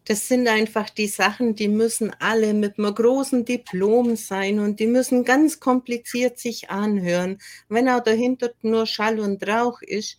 Das 0.05 0.27
sind 0.27 0.49
einfach 0.49 0.89
die 0.89 1.07
Sachen, 1.07 1.55
die 1.55 1.69
müssen 1.69 2.13
alle 2.19 2.53
mit 2.53 2.77
einem 2.77 2.93
großen 2.93 3.45
Diplom 3.45 4.17
sein 4.17 4.59
und 4.59 4.81
die 4.81 4.87
müssen 4.87 5.23
ganz 5.23 5.61
kompliziert 5.61 6.39
sich 6.39 6.69
anhören. 6.69 7.39
Wenn 7.69 7.87
auch 7.87 8.03
dahinter 8.03 8.51
nur 8.61 8.85
Schall 8.85 9.19
und 9.21 9.47
Rauch 9.47 9.81
ist, 9.81 10.17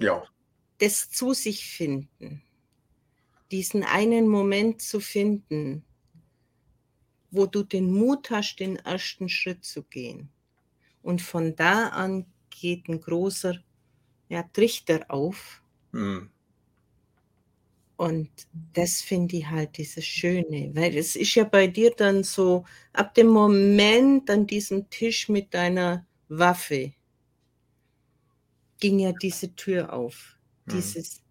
ja. 0.00 0.22
das 0.78 1.10
zu 1.10 1.34
sich 1.34 1.66
finden, 1.66 2.42
diesen 3.50 3.84
einen 3.84 4.26
Moment 4.26 4.80
zu 4.80 4.98
finden, 4.98 5.84
wo 7.30 7.46
du 7.46 7.62
den 7.62 7.92
Mut 7.92 8.30
hast, 8.30 8.56
den 8.56 8.76
ersten 8.76 9.28
Schritt 9.28 9.64
zu 9.64 9.82
gehen. 9.82 10.30
Und 11.02 11.22
von 11.22 11.54
da 11.56 11.88
an 11.88 12.26
geht 12.50 12.88
ein 12.88 13.00
großer 13.00 13.56
ja, 14.28 14.42
Trichter 14.52 15.04
auf. 15.08 15.62
Mhm. 15.92 16.30
Und 17.96 18.30
das 18.74 19.00
finde 19.00 19.38
ich 19.38 19.46
halt 19.48 19.76
dieses 19.76 20.04
Schöne, 20.04 20.70
weil 20.74 20.96
es 20.96 21.16
ist 21.16 21.34
ja 21.34 21.42
bei 21.42 21.66
dir 21.66 21.90
dann 21.90 22.22
so, 22.22 22.64
ab 22.92 23.12
dem 23.14 23.26
Moment 23.26 24.30
an 24.30 24.46
diesem 24.46 24.88
Tisch 24.88 25.28
mit 25.28 25.52
deiner 25.52 26.06
Waffe 26.28 26.92
ging 28.78 29.00
ja 29.00 29.12
diese 29.12 29.54
Tür 29.56 29.92
auf. 29.92 30.38
Mhm. 30.66 30.72
Dieses, 30.72 31.22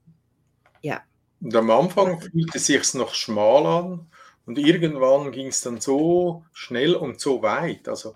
ja. 0.82 1.02
Und 1.40 1.56
am 1.56 1.70
Anfang 1.72 2.20
fühlte 2.20 2.58
es 2.58 2.66
sich 2.66 2.94
noch 2.96 3.14
schmal 3.14 3.66
an 3.66 4.08
und 4.48 4.58
irgendwann 4.58 5.32
ging 5.32 5.48
es 5.48 5.62
dann 5.62 5.82
so 5.82 6.46
schnell 6.54 6.96
und 6.96 7.20
so 7.20 7.44
weit. 7.44 7.88
Also 7.88 8.16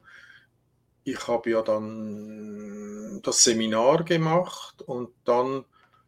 ich 1.04 1.28
habe 1.28 1.52
ja 1.52 1.62
dann 1.62 3.20
das 3.22 3.44
Seminar 3.44 4.04
gemacht 4.04 4.82
und 4.82 5.10
dann 5.26 5.66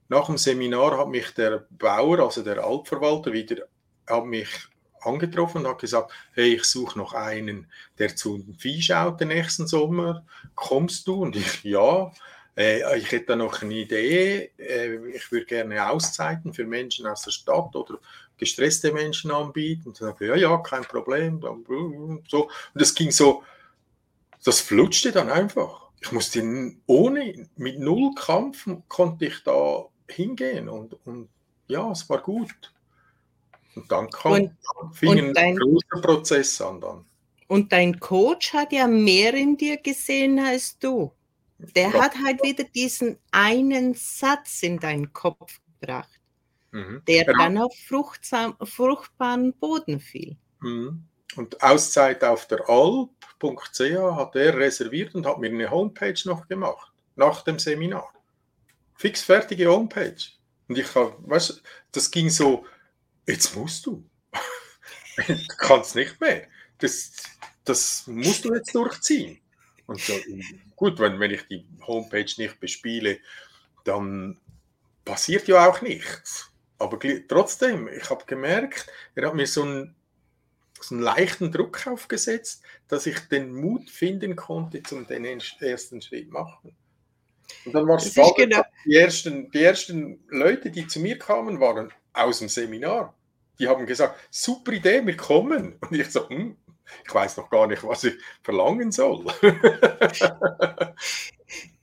nach 0.08 0.28
dem 0.28 0.38
Seminar 0.38 0.98
hat 0.98 1.10
mich 1.10 1.32
der 1.32 1.68
Bauer, 1.70 2.20
also 2.20 2.42
der 2.42 2.64
Altverwalter, 2.64 3.34
wieder 3.34 3.68
hat 4.08 4.26
mich 4.26 4.50
angetroffen 5.02 5.66
und 5.66 5.68
hat 5.68 5.80
gesagt, 5.80 6.12
hey, 6.34 6.56
ich 6.56 6.64
suche 6.64 6.98
noch 6.98 7.14
einen, 7.14 7.70
der 7.98 8.16
zu 8.16 8.38
den 8.38 8.56
Vieh 8.56 8.82
schaut 8.82 9.20
den 9.20 9.30
nächsten 9.30 9.68
Sommer. 9.68 10.26
Kommst 10.56 11.08
du? 11.08 11.22
Und 11.22 11.36
ich, 11.36 11.64
ja. 11.64 12.12
Äh, 12.56 12.98
ich 12.98 13.12
hätte 13.12 13.26
da 13.26 13.36
noch 13.36 13.62
eine 13.62 13.74
Idee. 13.74 14.52
Äh, 14.58 14.96
ich 15.10 15.32
würde 15.32 15.46
gerne 15.48 15.90
Auszeiten 15.90 16.54
für 16.54 16.66
Menschen 16.66 17.08
aus 17.08 17.24
der 17.24 17.32
Stadt 17.32 17.76
oder 17.76 17.98
gestresste 18.44 18.92
Menschen 18.92 19.32
anbieten. 19.32 19.90
Und 19.90 20.02
dann 20.02 20.16
ja, 20.20 20.36
ja, 20.36 20.58
kein 20.58 20.84
Problem. 20.84 21.42
So. 22.28 22.44
Und 22.44 22.82
das 22.82 22.94
ging 22.94 23.12
so, 23.12 23.44
das 24.44 24.62
flutschte 24.62 25.12
dann 25.12 25.30
einfach. 25.30 25.90
Ich 26.02 26.12
musste 26.12 26.44
ohne, 26.86 27.48
mit 27.56 27.80
null 27.80 28.12
Kampf 28.16 28.68
konnte 28.90 29.26
ich 29.26 29.44
da 29.44 29.86
hingehen 30.08 30.68
und, 30.68 30.98
und 31.06 31.30
ja, 31.68 31.90
es 31.92 32.10
war 32.10 32.22
gut. 32.22 32.74
Und 33.76 33.92
dann 33.92 34.10
kam, 34.10 34.34
und, 34.34 34.52
fing 34.94 35.28
und 35.28 35.38
ein 35.38 35.56
großer 35.56 36.02
Prozess 36.02 36.62
an 36.62 36.82
dann. 36.82 37.06
Und 37.48 37.72
dein 37.72 38.00
Coach 38.00 38.54
hat 38.54 38.72
ja 38.72 38.88
mehr 38.88 39.34
in 39.34 39.58
dir 39.58 39.78
gesehen 39.78 40.40
als 40.40 40.78
du. 40.78 41.12
Der 41.58 41.90
ja. 41.90 41.94
hat 41.94 42.14
halt 42.24 42.44
wieder 42.44 42.66
diesen 42.66 43.18
einen 43.32 43.94
Satz 43.94 44.64
in 44.64 44.80
deinen 44.80 45.14
Kopf 45.14 45.60
gebracht. 45.80 46.20
Mhm. 46.74 47.02
der 47.08 47.26
ja. 47.26 47.34
dann 47.38 47.58
auf 47.58 47.74
fruchtbaren 47.78 49.54
Boden 49.54 50.00
fiel. 50.00 50.36
Mhm. 50.60 51.06
Und 51.36 51.64
Auszeit 51.64 52.24
auf 52.24 52.48
der 52.48 52.68
Alp.ch 52.70 53.80
hat 53.80 54.36
er 54.36 54.58
reserviert 54.58 55.16
und 55.16 55.26
hat 55.26 55.40
mir 55.40 55.50
eine 55.50 55.72
Homepage 55.72 56.20
noch 56.26 56.48
gemacht, 56.48 56.92
nach 57.16 57.42
dem 57.42 57.58
Seminar. 57.58 58.12
Fix 58.96 59.24
fertige 59.24 59.68
Homepage. 59.68 60.16
Und 60.68 60.78
ich 60.78 60.94
habe, 60.96 61.16
weißt 61.20 61.62
das 61.92 62.12
ging 62.12 62.30
so, 62.30 62.66
jetzt 63.28 63.56
musst 63.56 63.86
du. 63.86 64.08
du 65.28 65.38
kannst 65.58 65.96
nicht 65.96 66.20
mehr. 66.22 66.48
Das, 66.78 67.12
das 67.64 68.08
musst 68.08 68.46
du 68.46 68.54
jetzt 68.54 68.74
durchziehen. 68.74 69.40
Und 69.86 70.00
so, 70.00 70.14
gut, 70.76 71.00
wenn, 71.00 71.20
wenn 71.20 71.32
ich 71.32 71.48
die 71.48 71.68
Homepage 71.86 72.32
nicht 72.38 72.60
bespiele, 72.60 73.20
dann 73.84 74.40
passiert 75.04 75.48
ja 75.48 75.68
auch 75.68 75.82
nichts. 75.82 76.53
Aber 76.84 77.00
trotzdem, 77.28 77.88
ich 77.88 78.10
habe 78.10 78.26
gemerkt, 78.26 78.88
er 79.16 79.28
hat 79.28 79.36
mir 79.36 79.48
so 79.48 79.64
einen, 79.64 79.96
so 80.80 80.96
einen 80.96 81.04
leichten 81.04 81.50
Druck 81.52 81.88
aufgesetzt, 81.88 82.62
dass 82.90 83.06
ich 83.06 83.20
den 83.30 83.56
Mut 83.56 83.90
finden 83.90 84.36
konnte, 84.36 84.84
zum 84.84 85.08
den 85.08 85.24
ersten 85.26 86.02
Schritt 86.02 86.30
machen. 86.30 86.76
Und 87.66 87.74
dann 87.74 87.88
war 87.88 87.96
es 87.96 88.12
spannend, 88.12 88.36
genau. 88.36 88.64
die, 88.86 88.96
ersten, 88.98 89.50
die 89.52 89.64
ersten 89.64 90.20
Leute, 90.28 90.70
die 90.72 90.86
zu 90.86 91.00
mir 91.00 91.18
kamen, 91.18 91.62
waren 91.62 91.94
aus 92.12 92.40
dem 92.40 92.50
Seminar. 92.50 93.16
Die 93.60 93.68
haben 93.68 93.86
gesagt, 93.86 94.20
super 94.30 94.74
Idee, 94.74 95.06
wir 95.06 95.16
kommen. 95.16 95.78
Und 95.90 95.94
ich 95.94 96.10
so, 96.12 96.28
hm, 96.28 96.58
ich 97.06 97.14
weiß 97.14 97.38
noch 97.38 97.50
gar 97.50 97.68
nicht, 97.68 97.84
was 97.84 98.04
ich 98.04 98.16
verlangen 98.42 98.92
soll. 98.92 99.26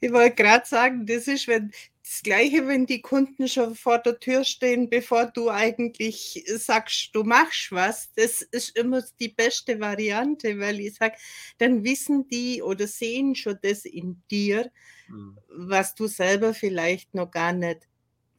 ich 0.00 0.12
wollte 0.12 0.34
gerade 0.34 0.66
sagen, 0.66 1.06
das 1.06 1.26
ist 1.26 1.48
wenn, 1.48 1.72
das 2.10 2.24
Gleiche, 2.24 2.66
wenn 2.66 2.86
die 2.86 3.02
Kunden 3.02 3.46
schon 3.46 3.76
vor 3.76 3.98
der 3.98 4.18
Tür 4.18 4.42
stehen, 4.42 4.90
bevor 4.90 5.26
du 5.26 5.48
eigentlich 5.48 6.42
sagst, 6.56 7.10
du 7.14 7.22
machst 7.22 7.70
was. 7.70 8.12
Das 8.14 8.42
ist 8.42 8.76
immer 8.76 9.00
die 9.20 9.28
beste 9.28 9.78
Variante, 9.78 10.58
weil 10.58 10.80
ich 10.80 10.96
sage, 10.96 11.14
dann 11.58 11.84
wissen 11.84 12.26
die 12.26 12.62
oder 12.62 12.88
sehen 12.88 13.36
schon 13.36 13.58
das 13.62 13.84
in 13.84 14.20
dir, 14.28 14.72
mhm. 15.06 15.38
was 15.50 15.94
du 15.94 16.08
selber 16.08 16.52
vielleicht 16.52 17.14
noch 17.14 17.30
gar 17.30 17.52
nicht 17.52 17.86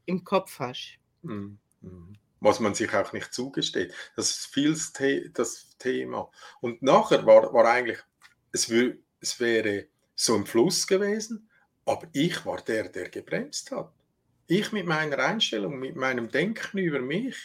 im 0.05 0.25
Kopf 0.25 0.60
hast. 0.60 0.97
Mhm. 1.21 1.57
mhm 1.79 2.17
was 2.43 2.60
man 2.60 2.73
sich 2.73 2.91
auch 2.91 3.13
nicht 3.13 3.31
zugesteht. 3.36 3.93
Das 4.15 4.31
ist 4.31 4.45
viel 4.47 4.75
das 5.36 5.77
Thema. 5.77 6.31
Und 6.60 6.81
nachher 6.81 7.23
war, 7.27 7.53
war 7.53 7.65
eigentlich, 7.65 7.99
es, 8.51 8.67
wär, 8.67 8.95
es 9.19 9.39
wäre 9.39 9.86
so 10.15 10.36
ein 10.36 10.47
Fluss 10.47 10.88
gewesen, 10.88 11.50
aber 11.91 12.08
ich 12.13 12.45
war 12.45 12.62
der, 12.62 12.88
der 12.88 13.10
gebremst 13.10 13.71
hat. 13.71 13.91
Ich 14.47 14.71
mit 14.71 14.86
meiner 14.86 15.19
Einstellung, 15.19 15.77
mit 15.77 15.97
meinem 15.97 16.32
Denken 16.32 16.77
über 16.77 17.01
mich, 17.01 17.36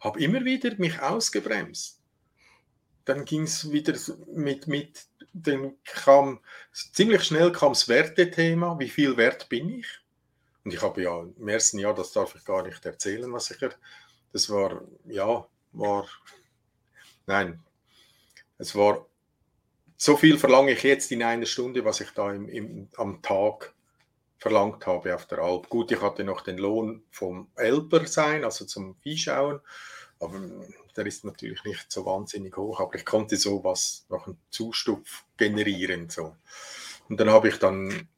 habe 0.00 0.18
immer 0.18 0.46
wieder 0.46 0.74
mich 0.78 0.98
ausgebremst. 1.00 2.00
Dann 3.04 3.26
ging 3.26 3.42
es 3.42 3.70
wieder 3.70 3.94
mit, 4.34 4.66
mit 4.66 5.06
dann 5.34 5.74
kam, 5.84 6.40
ziemlich 6.72 7.22
schnell 7.24 7.52
kam 7.52 7.72
das 7.72 7.86
Wertethema, 7.86 8.78
wie 8.78 8.88
viel 8.88 9.16
wert 9.18 9.50
bin 9.50 9.68
ich? 9.80 9.86
Und 10.64 10.72
ich 10.72 10.80
habe 10.80 11.02
ja 11.02 11.20
im 11.20 11.48
ersten 11.48 11.78
Jahr, 11.78 11.94
das 11.94 12.12
darf 12.12 12.34
ich 12.34 12.44
gar 12.46 12.62
nicht 12.62 12.84
erzählen, 12.86 13.30
was 13.30 13.50
ich 13.50 13.58
das 14.32 14.48
war, 14.48 14.80
ja, 15.04 15.46
war, 15.72 16.08
nein, 17.26 17.60
es 18.56 18.74
war, 18.74 19.06
so 19.98 20.16
viel 20.16 20.38
verlange 20.38 20.72
ich 20.72 20.82
jetzt 20.82 21.12
in 21.12 21.22
einer 21.22 21.44
Stunde, 21.44 21.84
was 21.84 22.00
ich 22.00 22.10
da 22.12 22.32
im, 22.32 22.48
im, 22.48 22.88
am 22.96 23.20
Tag 23.20 23.74
verlangt 24.42 24.86
habe 24.88 25.14
auf 25.14 25.26
der 25.26 25.38
Alp. 25.38 25.68
Gut, 25.68 25.92
ich 25.92 26.00
hatte 26.00 26.24
noch 26.24 26.40
den 26.40 26.58
Lohn 26.58 27.04
vom 27.12 27.48
Elber 27.54 28.04
sein, 28.08 28.44
also 28.44 28.64
zum 28.64 28.96
Viehschauen, 28.96 29.60
aber 30.18 30.40
der 30.96 31.06
ist 31.06 31.24
natürlich 31.24 31.62
nicht 31.62 31.92
so 31.92 32.04
wahnsinnig 32.04 32.56
hoch, 32.56 32.80
aber 32.80 32.96
ich 32.96 33.04
konnte 33.04 33.36
sowas 33.36 34.04
noch 34.08 34.26
einen 34.26 34.36
Zustupf 34.50 35.22
generieren. 35.36 36.10
So. 36.10 36.34
Und 37.08 37.20
dann 37.20 37.30
habe 37.30 37.50
ich 37.50 37.58
dann, 37.58 38.08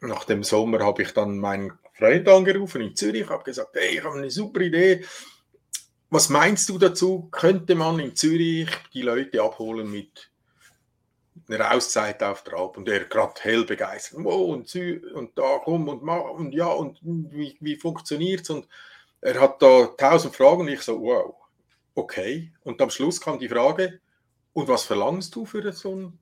nach 0.00 0.24
dem 0.24 0.44
Sommer, 0.44 0.80
habe 0.80 1.02
ich 1.02 1.12
dann 1.12 1.38
meinen 1.38 1.72
Freund 1.94 2.28
angerufen 2.28 2.82
in 2.82 2.94
Zürich, 2.94 3.30
habe 3.30 3.42
gesagt, 3.42 3.74
hey, 3.74 3.96
ich 3.96 4.04
habe 4.04 4.18
eine 4.18 4.30
super 4.30 4.60
Idee, 4.60 5.06
was 6.10 6.28
meinst 6.28 6.68
du 6.68 6.76
dazu? 6.76 7.28
Könnte 7.30 7.74
man 7.74 7.98
in 7.98 8.14
Zürich 8.14 8.68
die 8.92 9.00
Leute 9.00 9.42
abholen 9.42 9.90
mit 9.90 10.31
einer 11.48 11.72
Auszeit 11.72 12.22
auf 12.22 12.42
der 12.44 12.54
Alp 12.54 12.76
und 12.76 12.88
er 12.88 13.04
gerade 13.04 13.34
hell 13.40 13.64
begeistert. 13.64 14.20
Oh, 14.24 14.52
und, 14.52 14.74
und 14.74 15.38
da 15.38 15.58
komm 15.62 15.88
und 15.88 16.02
mach 16.02 16.30
und 16.30 16.52
ja, 16.52 16.66
und 16.66 16.98
wie, 17.02 17.56
wie 17.60 17.76
funktioniert 17.76 18.42
es? 18.42 18.50
Und 18.50 18.68
er 19.20 19.40
hat 19.40 19.60
da 19.62 19.86
tausend 19.86 20.34
Fragen 20.34 20.62
und 20.62 20.68
ich 20.68 20.82
so, 20.82 21.00
wow, 21.00 21.34
okay. 21.94 22.52
Und 22.64 22.80
am 22.80 22.90
Schluss 22.90 23.20
kam 23.20 23.38
die 23.38 23.48
Frage, 23.48 24.00
und 24.52 24.68
was 24.68 24.84
verlangst 24.84 25.34
du 25.34 25.46
für 25.46 25.72
so 25.72 25.94
ein? 25.94 26.18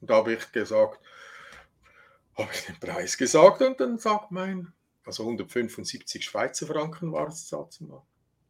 Und 0.00 0.10
da 0.10 0.16
habe 0.16 0.34
ich 0.34 0.52
gesagt, 0.52 1.00
habe 2.36 2.50
ich 2.52 2.66
den 2.66 2.78
Preis 2.78 3.16
gesagt 3.16 3.62
und 3.62 3.80
dann 3.80 3.98
sagt 3.98 4.30
mein, 4.30 4.72
also 5.04 5.22
175 5.22 6.24
Schweizer 6.24 6.66
Franken 6.66 7.12
war 7.12 7.28
es 7.28 7.48
dazu 7.48 7.84
mal. 7.84 8.02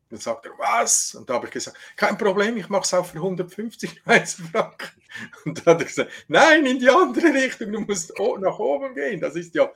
Dann 0.08 0.20
sagt 0.20 0.46
er, 0.46 0.52
was? 0.58 1.14
Und 1.14 1.28
da 1.28 1.34
habe 1.34 1.46
ich 1.46 1.52
gesagt, 1.52 1.76
kein 1.96 2.16
Problem, 2.16 2.56
ich 2.56 2.68
mache 2.68 2.84
es 2.84 2.94
auch 2.94 3.06
für 3.06 3.18
150 3.18 3.90
Schweizer 3.90 4.44
Franken. 4.44 5.02
Und 5.44 5.66
da 5.66 5.72
hat 5.72 5.80
er 5.80 5.86
gesagt, 5.86 6.12
nein, 6.28 6.64
in 6.64 6.78
die 6.78 6.88
andere 6.88 7.34
Richtung, 7.34 7.72
du 7.72 7.80
musst 7.80 8.12
nach 8.18 8.58
oben 8.58 8.94
gehen. 8.94 9.20
Das 9.20 9.34
ist 9.34 9.54
ja, 9.54 9.70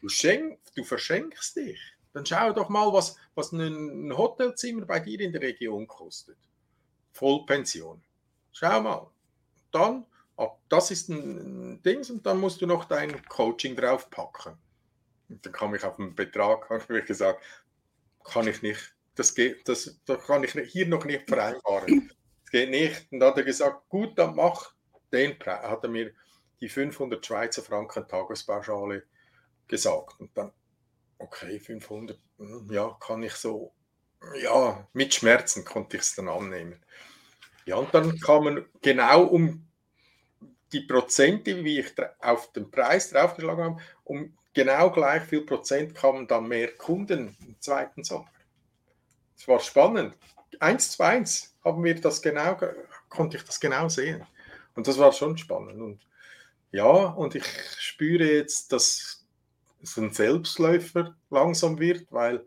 du, 0.00 0.08
schenk, 0.08 0.58
du 0.76 0.84
verschenkst 0.84 1.56
dich. 1.56 1.80
Dann 2.12 2.24
schau 2.24 2.52
doch 2.52 2.68
mal, 2.68 2.92
was, 2.92 3.16
was 3.34 3.50
ein 3.50 4.16
Hotelzimmer 4.16 4.86
bei 4.86 5.00
dir 5.00 5.20
in 5.20 5.32
der 5.32 5.42
Region 5.42 5.88
kostet. 5.88 6.38
Vollpension. 7.12 8.00
Schau 8.52 8.80
mal. 8.80 9.10
Dann, 9.72 10.06
das 10.68 10.92
ist 10.92 11.08
ein 11.08 11.82
Ding, 11.82 12.08
und 12.10 12.24
dann 12.24 12.38
musst 12.38 12.60
du 12.60 12.66
noch 12.66 12.84
dein 12.84 13.24
Coaching 13.26 13.74
draufpacken. 13.74 14.56
Und 15.28 15.44
dann 15.44 15.52
kam 15.52 15.74
ich 15.74 15.82
auf 15.82 15.98
einen 15.98 16.14
Betrag, 16.14 16.70
habe 16.88 16.98
ich 16.98 17.06
gesagt, 17.06 17.42
kann 18.22 18.46
ich 18.46 18.62
nicht 18.62 18.94
das 19.14 19.34
geht, 19.34 19.68
das, 19.68 20.00
das 20.04 20.26
kann 20.26 20.44
ich 20.44 20.52
hier 20.52 20.86
noch 20.86 21.04
nicht 21.04 21.28
vereinbaren. 21.28 22.10
Das 22.42 22.50
geht 22.50 22.70
nicht. 22.70 23.12
Und 23.12 23.20
dann 23.20 23.30
hat 23.30 23.38
er 23.38 23.44
gesagt, 23.44 23.88
gut, 23.88 24.18
dann 24.18 24.34
mach 24.34 24.72
den 25.12 25.38
Preis. 25.38 25.62
Hat 25.62 25.82
er 25.84 25.90
mir 25.90 26.12
die 26.60 26.68
500 26.68 27.24
Schweizer 27.24 27.62
Franken 27.62 28.06
Tagespauschale 28.08 29.04
gesagt. 29.68 30.20
Und 30.20 30.36
dann, 30.36 30.52
okay, 31.18 31.60
500, 31.60 32.18
hm, 32.38 32.68
ja, 32.70 32.96
kann 33.00 33.22
ich 33.22 33.34
so, 33.34 33.72
ja, 34.40 34.86
mit 34.92 35.14
Schmerzen 35.14 35.64
konnte 35.64 35.96
ich 35.96 36.02
es 36.02 36.14
dann 36.14 36.28
annehmen. 36.28 36.82
Ja, 37.66 37.76
und 37.76 37.94
dann 37.94 38.18
kamen 38.20 38.66
genau 38.82 39.24
um 39.24 39.66
die 40.72 40.80
Prozente, 40.80 41.64
wie 41.64 41.80
ich 41.80 41.92
auf 42.18 42.52
den 42.52 42.70
Preis 42.70 43.10
draufgeschlagen 43.10 43.64
habe, 43.64 43.82
um 44.02 44.36
genau 44.52 44.90
gleich 44.90 45.22
viel 45.22 45.42
Prozent 45.42 45.94
kamen 45.94 46.26
dann 46.26 46.48
mehr 46.48 46.74
Kunden 46.76 47.36
im 47.46 47.60
zweiten 47.60 48.04
Sommer. 48.04 48.28
Es 49.44 49.48
war 49.48 49.60
spannend. 49.60 50.16
Eins 50.58 50.92
zu 50.92 51.02
eins 51.02 51.54
haben 51.62 51.84
wir 51.84 52.00
das 52.00 52.22
genau, 52.22 52.58
konnte 53.10 53.36
ich 53.36 53.44
das 53.44 53.60
genau 53.60 53.90
sehen. 53.90 54.26
Und 54.74 54.88
das 54.88 54.96
war 54.96 55.12
schon 55.12 55.36
spannend. 55.36 55.82
Und 55.82 56.00
ja, 56.70 56.86
und 56.86 57.34
ich 57.34 57.44
spüre 57.78 58.24
jetzt, 58.24 58.72
dass 58.72 59.26
es 59.82 59.98
ein 59.98 60.12
Selbstläufer 60.14 61.14
langsam 61.28 61.78
wird, 61.78 62.10
weil 62.10 62.42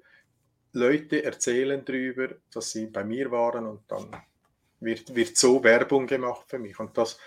Leute 0.71 1.23
erzählen 1.23 1.85
darüber, 1.85 2.29
dass 2.51 2.71
sie 2.71 2.87
bei 2.87 3.03
mir 3.03 3.29
waren 3.29 3.67
und 3.67 3.81
dann 3.91 4.09
wird, 4.79 5.13
wird 5.13 5.37
so 5.37 5.63
Werbung 5.63 6.07
gemacht 6.07 6.45
für 6.49 6.57
mich. 6.57 6.79
Und 6.79 6.97
das 6.97 7.19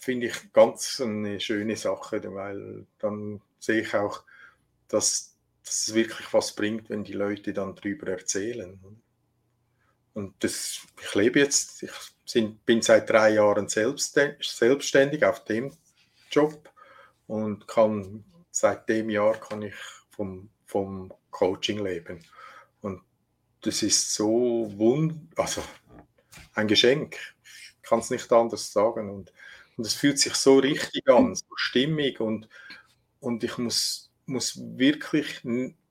finde 0.00 0.26
ich 0.26 0.52
ganz 0.52 1.00
eine 1.00 1.38
schöne 1.38 1.76
Sache, 1.76 2.20
weil 2.34 2.84
dann 2.98 3.40
sehe 3.60 3.82
ich 3.82 3.94
auch, 3.94 4.24
dass 4.88 5.29
dass 5.70 5.86
es 5.86 5.94
wirklich 5.94 6.32
was 6.32 6.52
bringt, 6.52 6.90
wenn 6.90 7.04
die 7.04 7.12
Leute 7.12 7.52
dann 7.52 7.76
darüber 7.76 8.08
erzählen. 8.08 8.80
Und 10.14 10.34
das, 10.40 10.80
ich 11.00 11.14
lebe 11.14 11.38
jetzt, 11.38 11.84
ich 11.84 12.56
bin 12.66 12.82
seit 12.82 13.08
drei 13.08 13.34
Jahren 13.34 13.68
selbstständig 13.68 15.24
auf 15.24 15.44
dem 15.44 15.72
Job 16.28 16.68
und 17.28 17.68
kann 17.68 18.24
seit 18.50 18.88
dem 18.88 19.10
Jahr 19.10 19.38
kann 19.38 19.62
ich 19.62 19.76
vom, 20.10 20.50
vom 20.66 21.14
Coaching 21.30 21.84
leben. 21.84 22.18
Und 22.80 23.02
das 23.60 23.84
ist 23.84 24.12
so 24.12 24.72
wund, 24.76 25.30
also 25.38 25.62
ein 26.54 26.66
Geschenk. 26.66 27.16
Ich 27.44 27.82
kann 27.82 28.00
es 28.00 28.10
nicht 28.10 28.32
anders 28.32 28.72
sagen. 28.72 29.08
Und, 29.08 29.32
und 29.76 29.86
es 29.86 29.94
fühlt 29.94 30.18
sich 30.18 30.34
so 30.34 30.58
richtig 30.58 31.08
an, 31.08 31.36
so 31.36 31.46
stimmig 31.54 32.18
und, 32.18 32.48
und 33.20 33.44
ich 33.44 33.56
muss 33.56 34.09
muss 34.30 34.58
wirklich, 34.78 35.42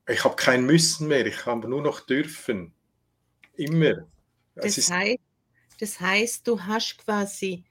ich 0.08 0.24
habe 0.24 0.36
kein 0.36 0.66
Müssen 0.66 1.08
mehr, 1.08 1.26
ich 1.26 1.46
habe 1.46 1.70
nur 1.70 1.82
noch 1.82 2.00
dürfen. 2.02 2.74
Immer. 3.54 4.08
Das, 4.56 4.76
das, 4.76 4.92
heißt, 4.92 5.20
das 5.80 6.00
heißt, 6.00 6.48
du 6.48 6.62
hast 6.62 6.98
quasi 6.98 7.64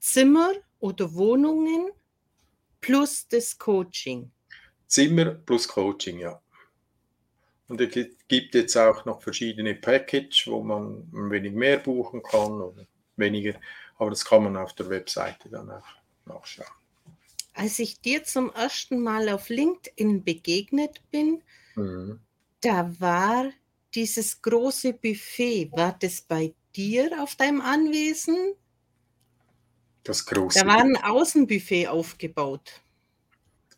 Zimmer 0.00 0.52
oder 0.80 1.14
Wohnungen 1.14 1.90
plus 2.80 3.28
das 3.28 3.56
Coaching. 3.56 4.32
Zimmer 4.86 5.26
plus 5.26 5.68
Coaching, 5.68 6.18
ja. 6.18 6.42
Und 7.68 7.80
es 7.80 8.08
gibt 8.28 8.54
jetzt 8.54 8.76
auch 8.76 9.04
noch 9.06 9.22
verschiedene 9.22 9.74
Package, 9.74 10.48
wo 10.48 10.62
man 10.62 11.08
ein 11.14 11.30
wenig 11.30 11.52
mehr 11.52 11.78
buchen 11.78 12.22
kann 12.22 12.60
oder 12.60 12.84
weniger. 13.16 13.54
Aber 13.96 14.10
das 14.10 14.24
kann 14.24 14.44
man 14.44 14.56
auf 14.56 14.74
der 14.74 14.90
Webseite 14.90 15.48
dann 15.48 15.70
auch 15.70 15.86
nachschauen. 16.26 16.81
Als 17.54 17.78
ich 17.78 18.00
dir 18.00 18.24
zum 18.24 18.50
ersten 18.52 19.00
Mal 19.00 19.28
auf 19.28 19.48
LinkedIn 19.48 20.24
begegnet 20.24 21.02
bin, 21.10 21.42
mhm. 21.74 22.20
da 22.60 22.90
war 22.98 23.50
dieses 23.94 24.40
große 24.40 24.94
Buffet, 24.94 25.70
war 25.72 25.96
das 26.00 26.22
bei 26.22 26.54
dir 26.74 27.22
auf 27.22 27.36
deinem 27.36 27.60
Anwesen? 27.60 28.54
Das 30.04 30.24
große. 30.26 30.58
Da 30.60 30.66
war 30.66 30.78
ein 30.78 30.96
Außenbuffet 30.96 31.88
aufgebaut. 31.88 32.80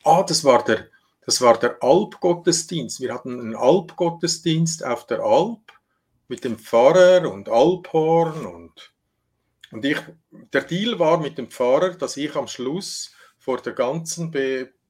Ah, 0.04 0.22
das 0.22 0.44
war 0.44 0.64
der, 0.64 0.88
das 1.26 1.40
war 1.40 1.58
der 1.58 1.82
Alpgottesdienst. 1.82 3.00
Wir 3.00 3.12
hatten 3.12 3.40
einen 3.40 3.56
Alpgottesdienst 3.56 4.84
auf 4.84 5.06
der 5.06 5.20
Alp 5.20 5.60
mit 6.28 6.44
dem 6.44 6.58
Pfarrer 6.58 7.30
und 7.30 7.48
Alphorn 7.48 8.46
und, 8.46 8.92
und 9.70 9.84
ich, 9.84 9.98
der 10.52 10.62
Deal 10.62 10.98
war 10.98 11.18
mit 11.18 11.36
dem 11.36 11.50
Pfarrer, 11.50 11.90
dass 11.90 12.16
ich 12.16 12.34
am 12.36 12.46
Schluss 12.46 13.13
vor 13.44 13.60
der 13.60 13.74
ganzen, 13.74 14.32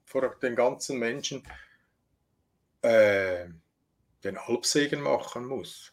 vor 0.05 0.37
den 0.41 0.55
ganzen 0.55 0.99
Menschen 1.01 1.43
äh, 2.83 3.47
den 4.23 4.39
Alpsegen 4.39 5.01
machen 5.01 5.45
muss. 5.45 5.93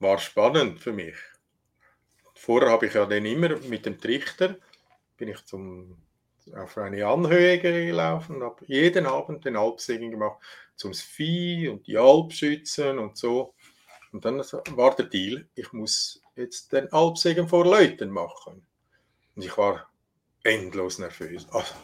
War 0.00 0.18
spannend 0.18 0.80
für 0.80 0.92
mich. 0.92 1.14
Vorher 2.34 2.70
habe 2.70 2.86
ich 2.86 2.94
ja 2.94 3.06
dann 3.06 3.24
immer 3.24 3.56
mit 3.60 3.86
dem 3.86 4.00
Trichter, 4.00 4.56
bin 5.16 5.28
ich 5.28 5.44
zum, 5.44 6.02
auf 6.52 6.76
eine 6.78 7.06
Anhöhe 7.06 7.60
gelaufen 7.60 8.36
und 8.36 8.42
habe 8.42 8.64
jeden 8.66 9.06
Abend 9.06 9.44
den 9.44 9.56
Alpsegen 9.56 10.10
gemacht, 10.10 10.40
zum 10.74 10.94
Vieh 10.94 11.68
und 11.68 11.86
die 11.86 11.96
Alpschützen 11.96 12.98
und 12.98 13.16
so. 13.16 13.54
Und 14.10 14.24
dann 14.24 14.38
war 14.38 14.96
der 14.96 15.06
Deal, 15.06 15.46
ich 15.54 15.72
muss 15.72 16.20
jetzt 16.34 16.72
den 16.72 16.92
Alpsegen 16.92 17.46
vor 17.46 17.64
Leuten 17.64 18.10
machen. 18.10 18.66
Und 19.36 19.44
ich 19.44 19.56
war 19.56 19.89
endlos 20.44 20.98
nervös. 20.98 21.46
Also, 21.50 21.74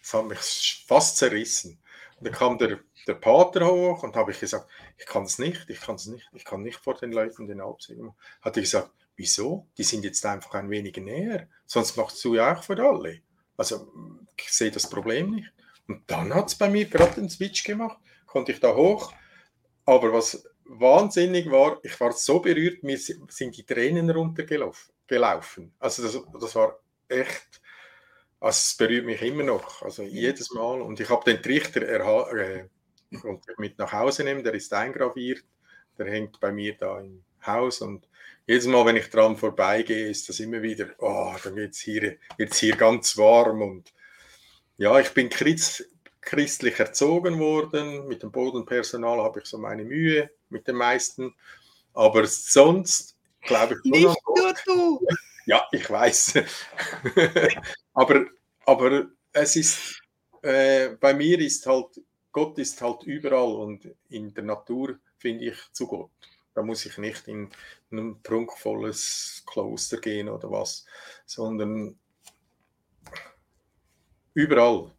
das 0.00 0.14
hat 0.14 0.26
mich 0.26 0.84
fast 0.86 1.16
zerrissen. 1.16 1.78
Und 2.18 2.26
dann 2.26 2.34
kam 2.34 2.58
der 2.58 2.80
der 3.06 3.14
Pater 3.14 3.66
hoch 3.66 4.02
und 4.02 4.16
habe 4.16 4.30
ich 4.30 4.40
gesagt, 4.40 4.66
ich 4.98 5.06
kann 5.06 5.24
es 5.24 5.38
nicht, 5.38 5.68
ich 5.68 5.80
kann 5.80 5.96
es 5.96 6.06
nicht, 6.06 6.28
ich 6.32 6.44
kann 6.44 6.62
nicht 6.62 6.78
vor 6.78 6.94
den 6.94 7.12
Leuten 7.12 7.46
den 7.46 7.58
machen. 7.58 8.14
Hat 8.40 8.56
er 8.56 8.62
gesagt, 8.62 8.90
wieso? 9.16 9.66
Die 9.76 9.82
sind 9.82 10.04
jetzt 10.04 10.24
einfach 10.24 10.54
ein 10.54 10.70
wenig 10.70 10.96
näher, 10.96 11.48
sonst 11.66 11.96
machst 11.96 12.22
du 12.24 12.34
ja 12.34 12.56
auch 12.56 12.62
für 12.62 12.78
alle. 12.78 13.20
Also 13.56 13.92
ich 14.36 14.52
sehe 14.52 14.70
das 14.70 14.88
Problem 14.88 15.32
nicht. 15.32 15.52
Und 15.88 16.08
dann 16.10 16.32
hat 16.34 16.48
es 16.48 16.54
bei 16.54 16.68
mir 16.68 16.86
gerade 16.86 17.14
den 17.14 17.28
Switch 17.28 17.64
gemacht, 17.64 17.98
konnte 18.26 18.52
ich 18.52 18.60
da 18.60 18.74
hoch. 18.74 19.12
Aber 19.84 20.12
was 20.12 20.44
wahnsinnig 20.64 21.50
war, 21.50 21.80
ich 21.82 21.98
war 22.00 22.12
so 22.12 22.38
berührt, 22.38 22.82
mir 22.84 22.98
sind 22.98 23.56
die 23.56 23.64
Tränen 23.64 24.08
runtergelaufen. 24.10 25.74
Also 25.80 26.02
das, 26.04 26.18
das 26.40 26.54
war 26.54 26.78
echt, 27.08 27.60
also 28.42 28.56
es 28.56 28.74
berührt 28.74 29.06
mich 29.06 29.22
immer 29.22 29.44
noch, 29.44 29.82
also 29.82 30.02
jedes 30.02 30.52
Mal. 30.52 30.82
Und 30.82 30.98
ich 30.98 31.08
habe 31.08 31.24
den 31.24 31.40
Trichter 31.40 31.82
äh, 31.82 32.64
und 33.22 33.44
mit 33.56 33.78
nach 33.78 33.92
Hause 33.92 34.24
nehmen. 34.24 34.42
Der 34.42 34.54
ist 34.54 34.74
eingraviert, 34.74 35.44
der 35.96 36.06
hängt 36.06 36.40
bei 36.40 36.50
mir 36.50 36.76
da 36.76 36.98
im 37.00 37.22
Haus 37.46 37.80
und 37.80 38.08
jedes 38.44 38.66
Mal, 38.66 38.84
wenn 38.84 38.96
ich 38.96 39.08
dran 39.10 39.36
vorbeigehe, 39.36 40.08
ist 40.08 40.28
das 40.28 40.40
immer 40.40 40.60
wieder, 40.60 40.88
oh, 40.98 41.32
dann 41.44 41.54
wird 41.54 41.74
es 41.74 41.78
hier, 41.78 42.16
wird's 42.36 42.58
hier 42.58 42.74
ganz 42.74 43.16
warm 43.16 43.62
und 43.62 43.92
ja, 44.76 44.98
ich 44.98 45.10
bin 45.10 45.30
Christ, 45.30 45.88
christlich 46.20 46.80
erzogen 46.80 47.38
worden. 47.38 48.08
Mit 48.08 48.24
dem 48.24 48.32
Bodenpersonal 48.32 49.18
habe 49.20 49.38
ich 49.38 49.46
so 49.46 49.58
meine 49.58 49.84
Mühe 49.84 50.30
mit 50.48 50.66
den 50.66 50.74
meisten, 50.74 51.32
aber 51.94 52.26
sonst 52.26 53.16
glaube 53.42 53.74
ich 53.74 53.90
Nicht 53.90 54.04
nur 54.04 54.54
du. 54.66 55.06
Ja, 55.46 55.66
ich 55.72 55.88
weiß. 55.90 56.34
aber, 57.94 58.26
aber 58.64 59.06
es 59.32 59.56
ist, 59.56 60.02
äh, 60.42 60.90
bei 61.00 61.14
mir 61.14 61.38
ist 61.40 61.66
halt 61.66 62.00
Gott 62.32 62.58
ist 62.58 62.80
halt 62.80 63.02
überall 63.04 63.54
und 63.56 63.86
in 64.08 64.32
der 64.32 64.44
Natur 64.44 64.98
finde 65.18 65.44
ich 65.44 65.56
zu 65.72 65.86
Gott. 65.86 66.10
Da 66.54 66.62
muss 66.62 66.86
ich 66.86 66.98
nicht 66.98 67.28
in 67.28 67.50
ein 67.92 68.20
prunkvolles 68.22 69.44
Kloster 69.46 69.98
gehen 69.98 70.28
oder 70.28 70.50
was, 70.50 70.86
sondern 71.26 71.98
überall. 74.34 74.90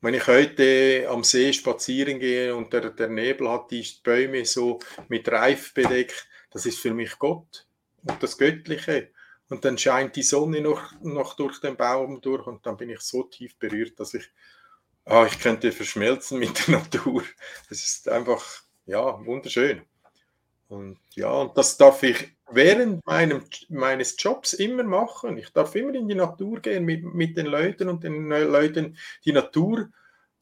Wenn 0.00 0.14
ich 0.14 0.26
heute 0.28 1.08
am 1.08 1.24
See 1.24 1.52
spazieren 1.52 2.20
gehe 2.20 2.54
und 2.54 2.72
der, 2.72 2.90
der 2.90 3.08
Nebel 3.08 3.50
hat 3.50 3.70
die 3.72 3.86
Bäume 4.04 4.44
so 4.44 4.78
mit 5.08 5.28
Reif 5.28 5.74
bedeckt, 5.74 6.28
das 6.50 6.66
ist 6.66 6.78
für 6.78 6.94
mich 6.94 7.18
Gott 7.18 7.65
und 8.08 8.22
das 8.22 8.38
Göttliche. 8.38 9.10
Und 9.48 9.64
dann 9.64 9.78
scheint 9.78 10.16
die 10.16 10.22
Sonne 10.22 10.60
noch, 10.60 10.92
noch 11.02 11.34
durch 11.34 11.60
den 11.60 11.76
Baum 11.76 12.20
durch 12.20 12.46
und 12.46 12.66
dann 12.66 12.76
bin 12.76 12.90
ich 12.90 13.00
so 13.00 13.22
tief 13.22 13.56
berührt, 13.58 13.98
dass 14.00 14.14
ich 14.14 14.28
ah, 15.06 15.26
ich 15.26 15.38
könnte 15.38 15.72
verschmelzen 15.72 16.38
mit 16.38 16.66
der 16.66 16.74
Natur. 16.78 17.22
Das 17.68 17.82
ist 17.82 18.08
einfach, 18.08 18.44
ja, 18.84 19.24
wunderschön. 19.24 19.82
Und 20.68 20.98
ja, 21.14 21.30
und 21.30 21.56
das 21.56 21.76
darf 21.76 22.02
ich 22.02 22.36
während 22.50 23.04
meinem, 23.06 23.44
meines 23.68 24.16
Jobs 24.18 24.52
immer 24.52 24.82
machen. 24.82 25.38
Ich 25.38 25.50
darf 25.50 25.74
immer 25.76 25.94
in 25.94 26.08
die 26.08 26.14
Natur 26.14 26.60
gehen 26.60 26.84
mit, 26.84 27.04
mit 27.04 27.36
den 27.36 27.46
Leuten 27.46 27.88
und 27.88 28.02
den 28.02 28.28
Leuten 28.28 28.98
die 29.24 29.32
Natur 29.32 29.88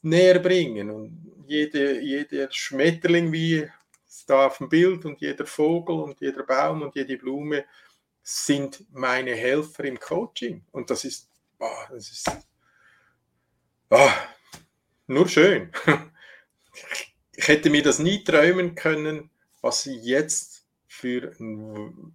näher 0.01 0.39
bringen. 0.39 0.91
Und 0.91 1.45
jede, 1.47 2.01
jeder 2.01 2.49
Schmetterling, 2.51 3.33
wie 3.33 3.69
da 4.27 4.47
auf 4.47 4.59
dem 4.59 4.69
Bild, 4.69 5.05
und 5.05 5.21
jeder 5.21 5.47
Vogel 5.47 6.01
und 6.01 6.21
jeder 6.21 6.43
Baum 6.43 6.83
und 6.83 6.95
jede 6.95 7.17
Blume 7.17 7.65
sind 8.23 8.85
meine 8.93 9.35
Helfer 9.35 9.85
im 9.85 9.99
Coaching. 9.99 10.65
Und 10.73 10.91
das 10.91 11.05
ist, 11.05 11.29
oh, 11.59 11.69
das 11.91 12.11
ist 12.11 12.31
oh, 13.91 14.11
nur 15.07 15.29
schön. 15.29 15.71
Ich 17.37 17.49
hätte 17.49 17.69
mir 17.69 17.83
das 17.83 17.99
nie 17.99 18.23
träumen 18.23 18.77
können, 18.77 19.29
was 19.61 19.87
jetzt 19.87 20.67
für 20.87 21.33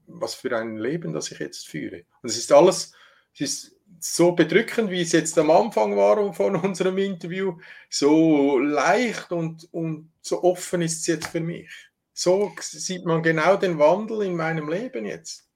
was 0.08 0.34
für 0.34 0.58
ein 0.58 0.78
Leben, 0.78 1.12
das 1.12 1.30
ich 1.32 1.40
jetzt 1.40 1.68
führe. 1.68 2.06
Und 2.22 2.30
es 2.30 2.38
ist 2.38 2.54
alles, 2.54 2.94
es 3.34 3.42
ist 3.42 3.76
so 4.00 4.32
bedrückend, 4.32 4.92
wie 4.92 5.02
es 5.02 5.12
jetzt 5.12 5.38
am 5.38 5.52
Anfang 5.52 5.96
war 5.98 6.34
von 6.34 6.56
unserem 6.56 6.98
Interview, 6.98 7.58
so 7.90 8.58
leicht 8.60 9.32
und, 9.32 9.68
und 9.74 10.12
so 10.22 10.44
offen 10.44 10.82
ist 10.82 11.02
es 11.02 11.08
jetzt 11.08 11.28
für 11.28 11.42
mich. 11.42 11.89
So 12.22 12.52
sieht 12.60 13.06
man 13.06 13.24
genau 13.24 13.56
den 13.56 13.80
Wandel 13.80 14.24
in 14.24 14.36
meinem 14.36 14.70
Leben 14.70 15.06
jetzt 15.06 15.50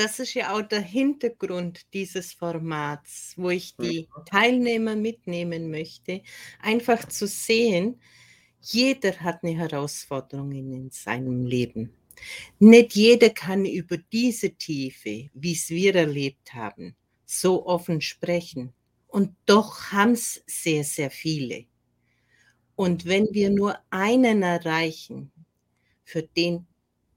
das 0.00 0.18
ist 0.18 0.32
ja 0.32 0.54
auch 0.54 0.62
der 0.62 0.80
Hintergrund 0.80 1.92
dieses 1.92 2.32
Formats, 2.32 3.34
wo 3.36 3.50
ich 3.50 3.76
die 3.76 4.08
Teilnehmer 4.30 4.96
mitnehmen 4.96 5.70
möchte, 5.70 6.22
einfach 6.60 7.06
zu 7.06 7.26
sehen, 7.26 8.00
jeder 8.62 9.12
hat 9.20 9.44
eine 9.44 9.58
Herausforderung 9.58 10.52
in 10.52 10.90
seinem 10.90 11.44
Leben. 11.44 11.92
Nicht 12.58 12.94
jeder 12.94 13.28
kann 13.28 13.66
über 13.66 13.98
diese 13.98 14.52
Tiefe, 14.52 15.28
wie 15.34 15.52
es 15.52 15.68
wir 15.68 15.94
erlebt 15.94 16.54
haben, 16.54 16.96
so 17.26 17.66
offen 17.66 18.00
sprechen. 18.00 18.72
Und 19.06 19.36
doch 19.44 19.92
haben 19.92 20.12
es 20.12 20.42
sehr, 20.46 20.84
sehr 20.84 21.10
viele. 21.10 21.66
Und 22.74 23.04
wenn 23.04 23.28
wir 23.32 23.50
nur 23.50 23.78
einen 23.90 24.42
erreichen, 24.42 25.30
für 26.10 26.22
den 26.24 26.66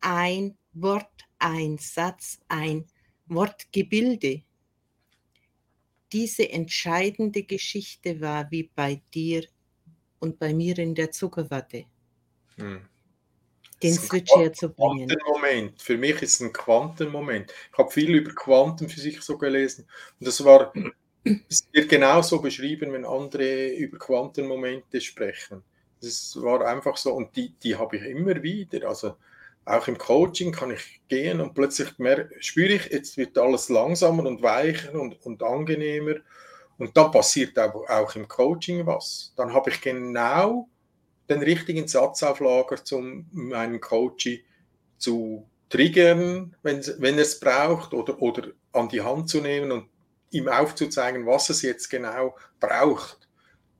ein 0.01 0.55
Wort 0.73 1.25
ein 1.39 1.77
Satz, 1.79 2.39
ein 2.47 2.85
Wortgebilde. 3.25 4.43
Diese 6.11 6.47
entscheidende 6.49 7.43
Geschichte 7.43 8.21
war 8.21 8.51
wie 8.51 8.69
bei 8.75 9.01
dir 9.13 9.45
und 10.19 10.37
bei 10.37 10.53
mir 10.53 10.77
in 10.77 10.93
der 10.93 11.11
Zuckerwatte. 11.11 11.85
Hm. 12.57 12.81
Den 13.81 13.95
Switch 13.95 14.31
herzubringen. 14.35 15.09
Quantenmoment. 15.09 15.81
Für 15.81 15.97
mich 15.97 16.21
ist 16.21 16.35
es 16.35 16.41
ein 16.41 16.53
Quantenmoment. 16.53 17.51
Ich 17.71 17.77
habe 17.77 17.89
viel 17.89 18.13
über 18.13 18.31
Quantenphysik 18.31 19.23
so 19.23 19.37
gelesen 19.37 19.87
und 20.19 20.27
das 20.27 20.43
war 20.45 20.71
es 21.49 21.67
wird 21.71 21.89
genauso 21.89 22.39
beschrieben, 22.39 22.93
wenn 22.93 23.05
andere 23.05 23.73
über 23.73 23.97
Quantenmomente 23.97 25.01
sprechen. 25.01 25.63
Das 26.03 26.35
war 26.41 26.65
einfach 26.65 26.97
so 26.97 27.13
und 27.13 27.33
die, 27.37 27.53
die 27.63 27.77
habe 27.77 27.95
ich 27.95 28.03
immer 28.03 28.43
wieder. 28.43 28.89
Also 28.89 29.15
auch 29.63 29.87
im 29.87 29.97
Coaching 29.97 30.51
kann 30.51 30.71
ich 30.71 30.99
gehen 31.07 31.39
und 31.39 31.53
plötzlich 31.53 31.97
mehr, 31.97 32.29
spüre 32.39 32.73
ich, 32.73 32.87
jetzt 32.87 33.15
wird 33.15 33.37
alles 33.37 33.69
langsamer 33.69 34.25
und 34.25 34.41
weicher 34.41 34.93
und, 34.99 35.25
und 35.25 35.41
angenehmer. 35.41 36.15
Und 36.77 36.97
dann 36.97 37.11
passiert 37.11 37.57
auch, 37.57 37.87
auch 37.87 38.15
im 38.15 38.27
Coaching 38.27 38.85
was. 38.85 39.31
Dann 39.37 39.53
habe 39.53 39.69
ich 39.69 39.79
genau 39.79 40.67
den 41.29 41.41
richtigen 41.41 41.87
Satz 41.87 42.21
auf 42.21 42.41
Lager, 42.41 42.75
um 42.91 43.25
meinen 43.31 43.79
Coach 43.79 44.43
zu 44.97 45.47
triggern, 45.69 46.53
wenn, 46.63 46.83
wenn 46.97 47.15
er 47.15 47.21
es 47.21 47.39
braucht, 47.39 47.93
oder, 47.93 48.21
oder 48.21 48.49
an 48.73 48.89
die 48.89 49.01
Hand 49.01 49.29
zu 49.29 49.39
nehmen 49.39 49.71
und 49.71 49.89
ihm 50.31 50.49
aufzuzeigen, 50.49 51.25
was 51.25 51.49
es 51.49 51.61
jetzt 51.61 51.89
genau 51.89 52.35
braucht, 52.59 53.22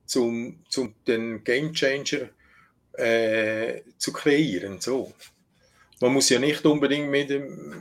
zum, 0.06 0.60
zum 0.68 0.94
den 1.06 1.42
Game 1.44 1.72
Changer 1.72 2.28
äh, 2.92 3.82
zu 3.98 4.12
kreieren. 4.12 4.80
So. 4.80 5.12
Man 6.00 6.12
muss 6.12 6.28
ja 6.28 6.38
nicht 6.38 6.64
unbedingt 6.66 7.10
mit, 7.10 7.30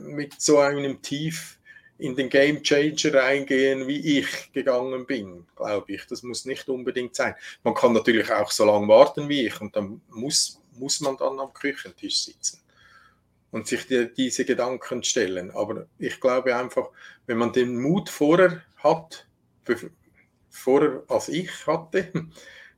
mit 0.03 0.39
so 0.39 0.59
einem 0.59 1.01
Tief 1.01 1.57
in 1.97 2.15
den 2.15 2.29
Game 2.29 2.61
Changer 2.63 3.13
reingehen, 3.13 3.87
wie 3.87 4.19
ich 4.19 4.51
gegangen 4.51 5.05
bin, 5.05 5.45
glaube 5.55 5.93
ich. 5.93 6.05
Das 6.07 6.23
muss 6.23 6.45
nicht 6.45 6.67
unbedingt 6.67 7.15
sein. 7.15 7.35
Man 7.63 7.73
kann 7.73 7.93
natürlich 7.93 8.31
auch 8.31 8.51
so 8.51 8.65
lange 8.65 8.87
warten 8.87 9.29
wie 9.29 9.47
ich 9.47 9.61
und 9.61 9.75
dann 9.75 10.01
muss, 10.09 10.59
muss 10.73 11.01
man 11.01 11.17
dann 11.17 11.39
am 11.39 11.53
Küchentisch 11.53 12.23
sitzen 12.23 12.59
und 13.51 13.67
sich 13.67 13.85
die, 13.87 14.11
diese 14.13 14.45
Gedanken 14.45 15.03
stellen. 15.03 15.51
Aber 15.51 15.85
ich 15.99 16.19
glaube 16.19 16.55
einfach, 16.55 16.89
wenn 17.27 17.37
man 17.37 17.53
den 17.53 17.79
Mut 17.79 18.09
vorher 18.09 18.63
hat, 18.77 19.27
vorher 20.53 21.03
als 21.07 21.29
ich 21.29 21.67
hatte, 21.67 22.11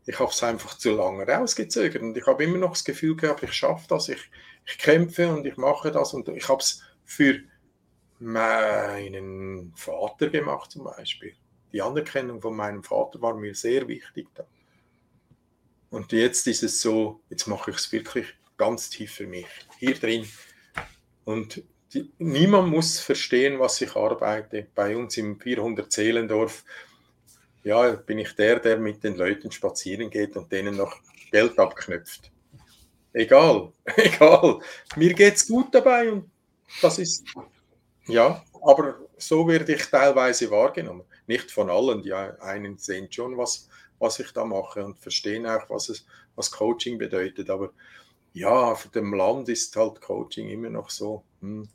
ich 0.06 0.20
habe 0.20 0.32
es 0.32 0.44
einfach 0.44 0.78
zu 0.78 0.92
lange 0.92 1.28
rausgezögert 1.28 2.02
und 2.02 2.18
ich 2.18 2.26
habe 2.26 2.44
immer 2.44 2.58
noch 2.58 2.72
das 2.72 2.84
Gefühl 2.84 3.16
gehabt, 3.16 3.44
ich 3.44 3.54
schaffe 3.54 3.86
das, 3.90 4.10
ich, 4.10 4.22
ich 4.66 4.78
kämpfe 4.78 5.30
und 5.30 5.46
ich 5.46 5.58
mache 5.58 5.92
das 5.92 6.14
und 6.14 6.28
ich 6.30 6.48
habe 6.48 6.62
es 6.62 6.82
für 7.04 7.40
meinen 8.20 9.74
Vater 9.76 10.30
gemacht 10.30 10.72
zum 10.72 10.86
Beispiel. 10.86 11.36
Die 11.74 11.82
Anerkennung 11.82 12.42
von 12.42 12.56
meinem 12.56 12.84
Vater 12.84 13.22
war 13.22 13.36
mir 13.36 13.54
sehr 13.54 13.88
wichtig. 13.88 14.28
Da. 14.34 14.46
Und 15.90 16.12
jetzt 16.12 16.48
ist 16.48 16.64
es 16.64 16.82
so, 16.82 17.22
jetzt 17.30 17.48
mache 17.48 17.72
ich 17.72 17.78
es 17.78 17.92
wirklich 17.92 18.28
ganz 18.58 18.90
tief 18.90 19.14
für 19.14 19.28
mich, 19.28 19.48
hier 19.80 19.96
drin. 19.96 20.28
Und 21.26 21.64
die, 21.94 22.12
niemand 22.18 22.70
muss 22.70 23.00
verstehen, 23.00 23.60
was 23.60 23.82
ich 23.82 23.96
arbeite. 23.96 24.68
Bei 24.76 24.96
uns 24.96 25.18
im 25.18 25.40
400 25.40 25.92
Seelendorf, 25.92 26.64
ja, 27.65 27.91
bin 27.93 28.19
ich 28.19 28.36
der, 28.36 28.60
der 28.60 28.78
mit 28.78 29.04
den 29.04 29.15
Leuten 29.15 29.51
spazieren 29.51 30.10
geht 30.10 30.38
und 30.38 30.51
denen 30.51 30.78
noch 30.78 30.95
Geld 31.32 31.58
abknöpft. 31.58 32.32
Egal, 33.12 33.73
egal. 33.97 34.60
Mir 34.95 35.13
geht's 35.13 35.47
gut 35.47 35.73
dabei 35.73 36.12
und 36.12 36.30
das 36.82 36.99
ist 36.99 37.25
ja, 38.08 38.43
aber 38.62 38.99
so 39.17 39.47
werde 39.47 39.73
ich 39.73 39.84
teilweise 39.88 40.51
wahrgenommen. 40.51 41.06
Nicht 41.25 41.49
von 41.49 41.71
allen, 41.71 42.04
die 42.04 42.13
einen 42.13 42.78
sehen 42.78 43.12
schon, 43.12 43.36
was, 43.36 43.67
was 43.97 44.19
ich 44.19 44.32
da 44.32 44.45
mache 44.45 44.86
und 44.86 44.99
verstehen 44.99 45.47
auch, 45.47 45.67
was, 45.69 45.89
es, 45.89 46.06
was 46.36 46.51
Coaching 46.51 46.99
bedeutet. 46.99 47.49
Aber 47.49 47.71
ja, 48.34 48.49
auf 48.49 48.88
dem 48.89 49.12
Land 49.15 49.49
ist 49.49 49.75
halt 49.75 50.01
Coaching 50.01 50.49
immer 50.49 50.69
noch 50.69 50.91
so, 50.91 51.23
hm, 51.41 51.67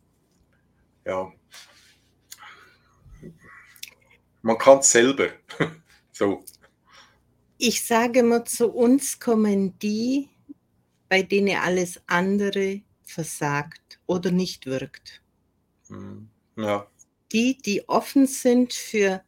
ja, 1.04 1.32
man 4.42 4.58
kann 4.58 4.78
es 4.78 4.90
selber. 4.90 5.28
so. 6.20 6.44
Ich 7.56 7.86
sage 7.86 8.22
mal, 8.22 8.44
zu 8.44 8.70
uns 8.70 9.18
kommen 9.18 9.78
die, 9.78 10.28
bei 11.08 11.22
denen 11.22 11.56
alles 11.56 12.00
andere 12.06 12.82
versagt 13.02 13.98
oder 14.06 14.30
nicht 14.30 14.66
wirkt. 14.66 15.22
Hm, 15.88 16.28
ja. 16.56 16.86
Die, 17.32 17.56
die 17.56 17.88
offen 17.88 18.26
sind 18.26 18.74
für 18.74 19.22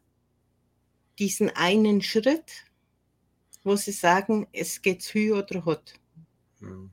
diesen 1.17 1.49
einen 1.49 2.01
Schritt, 2.01 2.65
wo 3.63 3.75
sie 3.75 3.91
sagen, 3.91 4.47
es 4.53 4.81
geht 4.81 5.01
hü 5.13 5.33
oder 5.33 5.65
hot. 5.65 5.93
Hm. 6.59 6.91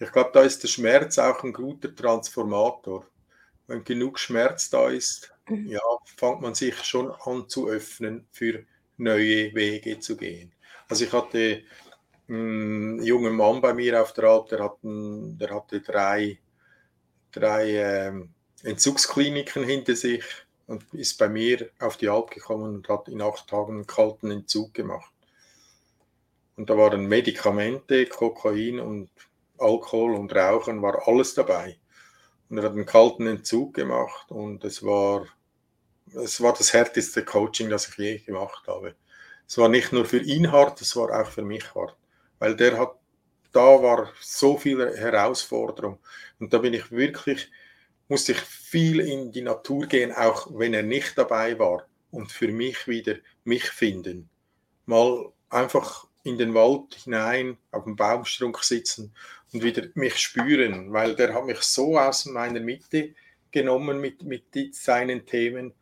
Ich 0.00 0.12
glaube, 0.12 0.30
da 0.34 0.42
ist 0.42 0.62
der 0.62 0.68
Schmerz 0.68 1.18
auch 1.18 1.42
ein 1.42 1.52
guter 1.52 1.94
Transformator. 1.94 3.06
Wenn 3.66 3.84
genug 3.84 4.18
Schmerz 4.18 4.70
da 4.70 4.88
ist, 4.90 5.32
mhm. 5.48 5.66
ja, 5.66 5.80
fängt 6.16 6.40
man 6.40 6.54
sich 6.54 6.76
schon 6.84 7.10
an 7.10 7.48
zu 7.48 7.68
öffnen, 7.68 8.26
für 8.30 8.64
neue 8.98 9.54
Wege 9.54 9.98
zu 10.00 10.16
gehen. 10.16 10.52
Also 10.88 11.04
ich 11.04 11.12
hatte 11.12 11.62
einen 12.28 13.02
jungen 13.02 13.34
Mann 13.34 13.60
bei 13.60 13.72
mir 13.72 14.02
auf 14.02 14.12
der 14.12 14.24
Alp, 14.24 14.48
der, 14.48 14.60
hatten, 14.60 15.38
der 15.38 15.50
hatte 15.50 15.80
drei, 15.80 16.38
drei 17.32 17.70
ähm, 17.76 18.34
Entzugskliniken 18.62 19.64
hinter 19.64 19.96
sich 19.96 20.24
und 20.66 20.84
ist 20.92 21.18
bei 21.18 21.28
mir 21.28 21.70
auf 21.80 21.96
die 21.96 22.08
Alp 22.08 22.30
gekommen 22.30 22.74
und 22.74 22.88
hat 22.88 23.08
in 23.08 23.22
acht 23.22 23.48
Tagen 23.48 23.74
einen 23.74 23.86
kalten 23.86 24.30
Entzug 24.30 24.74
gemacht. 24.74 25.12
Und 26.56 26.68
da 26.68 26.76
waren 26.76 27.06
Medikamente, 27.06 28.06
Kokain 28.06 28.80
und 28.80 29.10
Alkohol 29.58 30.14
und 30.14 30.34
Rauchen, 30.34 30.82
war 30.82 31.06
alles 31.06 31.34
dabei. 31.34 31.78
Und 32.48 32.58
er 32.58 32.64
hat 32.64 32.72
einen 32.72 32.86
kalten 32.86 33.26
Entzug 33.26 33.74
gemacht 33.74 34.30
und 34.30 34.64
es 34.64 34.82
war, 34.82 35.26
es 36.14 36.40
war 36.40 36.52
das 36.52 36.72
härteste 36.72 37.24
Coaching, 37.24 37.70
das 37.70 37.88
ich 37.88 37.96
je 37.96 38.18
gemacht 38.18 38.66
habe. 38.66 38.94
Es 39.46 39.58
war 39.58 39.68
nicht 39.68 39.92
nur 39.92 40.04
für 40.04 40.20
ihn 40.20 40.52
hart, 40.52 40.80
es 40.80 40.94
war 40.96 41.10
auch 41.20 41.30
für 41.30 41.42
mich 41.42 41.74
hart, 41.74 41.96
weil 42.38 42.56
der 42.56 42.78
hat, 42.78 42.94
da 43.52 43.82
war 43.82 44.12
so 44.20 44.58
viel 44.58 44.96
Herausforderung 44.96 45.98
und 46.38 46.52
da 46.52 46.58
bin 46.58 46.74
ich 46.74 46.90
wirklich 46.90 47.50
musste 48.08 48.32
ich 48.32 48.40
viel 48.40 49.00
in 49.00 49.30
die 49.32 49.42
Natur 49.42 49.86
gehen, 49.86 50.12
auch 50.12 50.48
wenn 50.50 50.74
er 50.74 50.82
nicht 50.82 51.16
dabei 51.16 51.58
war 51.58 51.86
und 52.10 52.32
für 52.32 52.48
mich 52.48 52.88
wieder 52.88 53.16
mich 53.44 53.64
finden. 53.64 54.28
Mal 54.86 55.30
einfach 55.50 56.06
in 56.24 56.38
den 56.38 56.54
Wald 56.54 56.94
hinein, 57.04 57.58
auf 57.70 57.84
dem 57.84 57.96
Baumstrunk 57.96 58.62
sitzen 58.64 59.14
und 59.52 59.62
wieder 59.62 59.88
mich 59.94 60.16
spüren, 60.16 60.92
weil 60.92 61.14
der 61.14 61.34
hat 61.34 61.44
mich 61.44 61.60
so 61.60 61.98
aus 61.98 62.26
meiner 62.26 62.60
Mitte 62.60 63.14
genommen 63.50 64.00
mit, 64.00 64.22
mit 64.22 64.74
seinen 64.74 65.26
Themen 65.26 65.74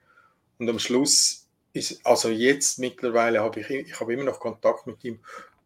und 0.58 0.68
am 0.68 0.78
Schluss 0.78 1.46
ist, 1.72 2.04
also 2.04 2.28
jetzt 2.28 2.78
mittlerweile 2.78 3.40
habe 3.40 3.60
ich, 3.60 3.70
ich 3.70 4.00
habe 4.00 4.14
immer 4.14 4.24
noch 4.24 4.40
Kontakt 4.40 4.86
mit 4.86 5.04
ihm 5.04 5.20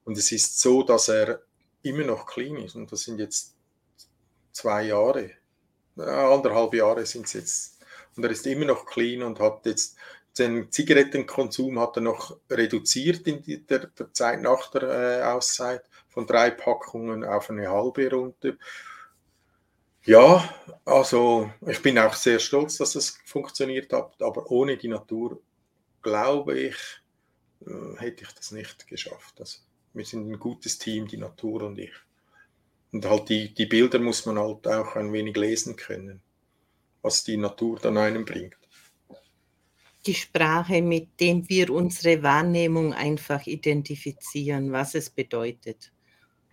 und 0.04 0.18
es 0.18 0.32
ist 0.32 0.60
so, 0.60 0.82
dass 0.82 1.08
er 1.08 1.40
immer 1.82 2.04
noch 2.04 2.26
clean 2.26 2.56
ist 2.56 2.74
und 2.74 2.90
das 2.90 3.02
sind 3.02 3.18
jetzt 3.18 3.54
zwei 4.52 4.84
Jahre 4.84 5.30
anderthalb 5.96 6.74
Jahre 6.74 7.06
sind 7.06 7.26
es 7.26 7.32
jetzt. 7.32 7.78
Und 8.16 8.24
er 8.24 8.30
ist 8.30 8.46
immer 8.46 8.66
noch 8.66 8.86
clean 8.86 9.22
und 9.22 9.40
hat 9.40 9.66
jetzt 9.66 9.96
den 10.38 10.70
Zigarettenkonsum 10.70 11.78
hat 11.80 11.96
er 11.96 12.02
noch 12.02 12.36
reduziert 12.48 13.26
in 13.26 13.42
der, 13.66 13.86
der, 13.86 14.12
Zeit 14.12 14.40
nach 14.40 14.70
der 14.70 14.82
äh, 14.82 15.22
Auszeit 15.22 15.82
von 16.08 16.26
drei 16.26 16.50
Packungen 16.50 17.24
auf 17.24 17.50
eine 17.50 17.68
halbe 17.68 18.10
runter. 18.10 18.52
Ja, 20.04 20.48
also 20.84 21.50
ich 21.66 21.82
bin 21.82 21.98
auch 21.98 22.14
sehr 22.14 22.38
stolz, 22.38 22.78
dass 22.78 22.94
es 22.94 23.18
funktioniert 23.24 23.92
hat, 23.92 24.20
aber 24.22 24.50
ohne 24.50 24.76
die 24.76 24.88
Natur 24.88 25.40
glaube 26.02 26.58
ich, 26.58 26.76
äh, 27.66 27.96
hätte 27.98 28.24
ich 28.24 28.32
das 28.32 28.52
nicht 28.52 28.86
geschafft. 28.86 29.38
Also, 29.38 29.58
wir 29.92 30.04
sind 30.04 30.30
ein 30.30 30.38
gutes 30.38 30.78
Team, 30.78 31.06
die 31.06 31.18
Natur 31.18 31.62
und 31.62 31.78
ich. 31.78 31.92
Und 32.92 33.04
halt 33.04 33.28
die, 33.28 33.52
die 33.52 33.66
Bilder 33.66 33.98
muss 33.98 34.26
man 34.26 34.38
halt 34.38 34.66
auch 34.66 34.96
ein 34.96 35.12
wenig 35.12 35.36
lesen 35.36 35.76
können, 35.76 36.20
was 37.02 37.24
die 37.24 37.36
Natur 37.36 37.78
dann 37.78 37.98
einem 37.98 38.24
bringt. 38.24 38.56
Die 40.06 40.14
Sprache, 40.14 40.80
mit 40.80 41.20
dem 41.20 41.46
wir 41.48 41.70
unsere 41.70 42.22
Wahrnehmung 42.22 42.94
einfach 42.94 43.46
identifizieren, 43.46 44.72
was 44.72 44.94
es 44.94 45.10
bedeutet. 45.10 45.92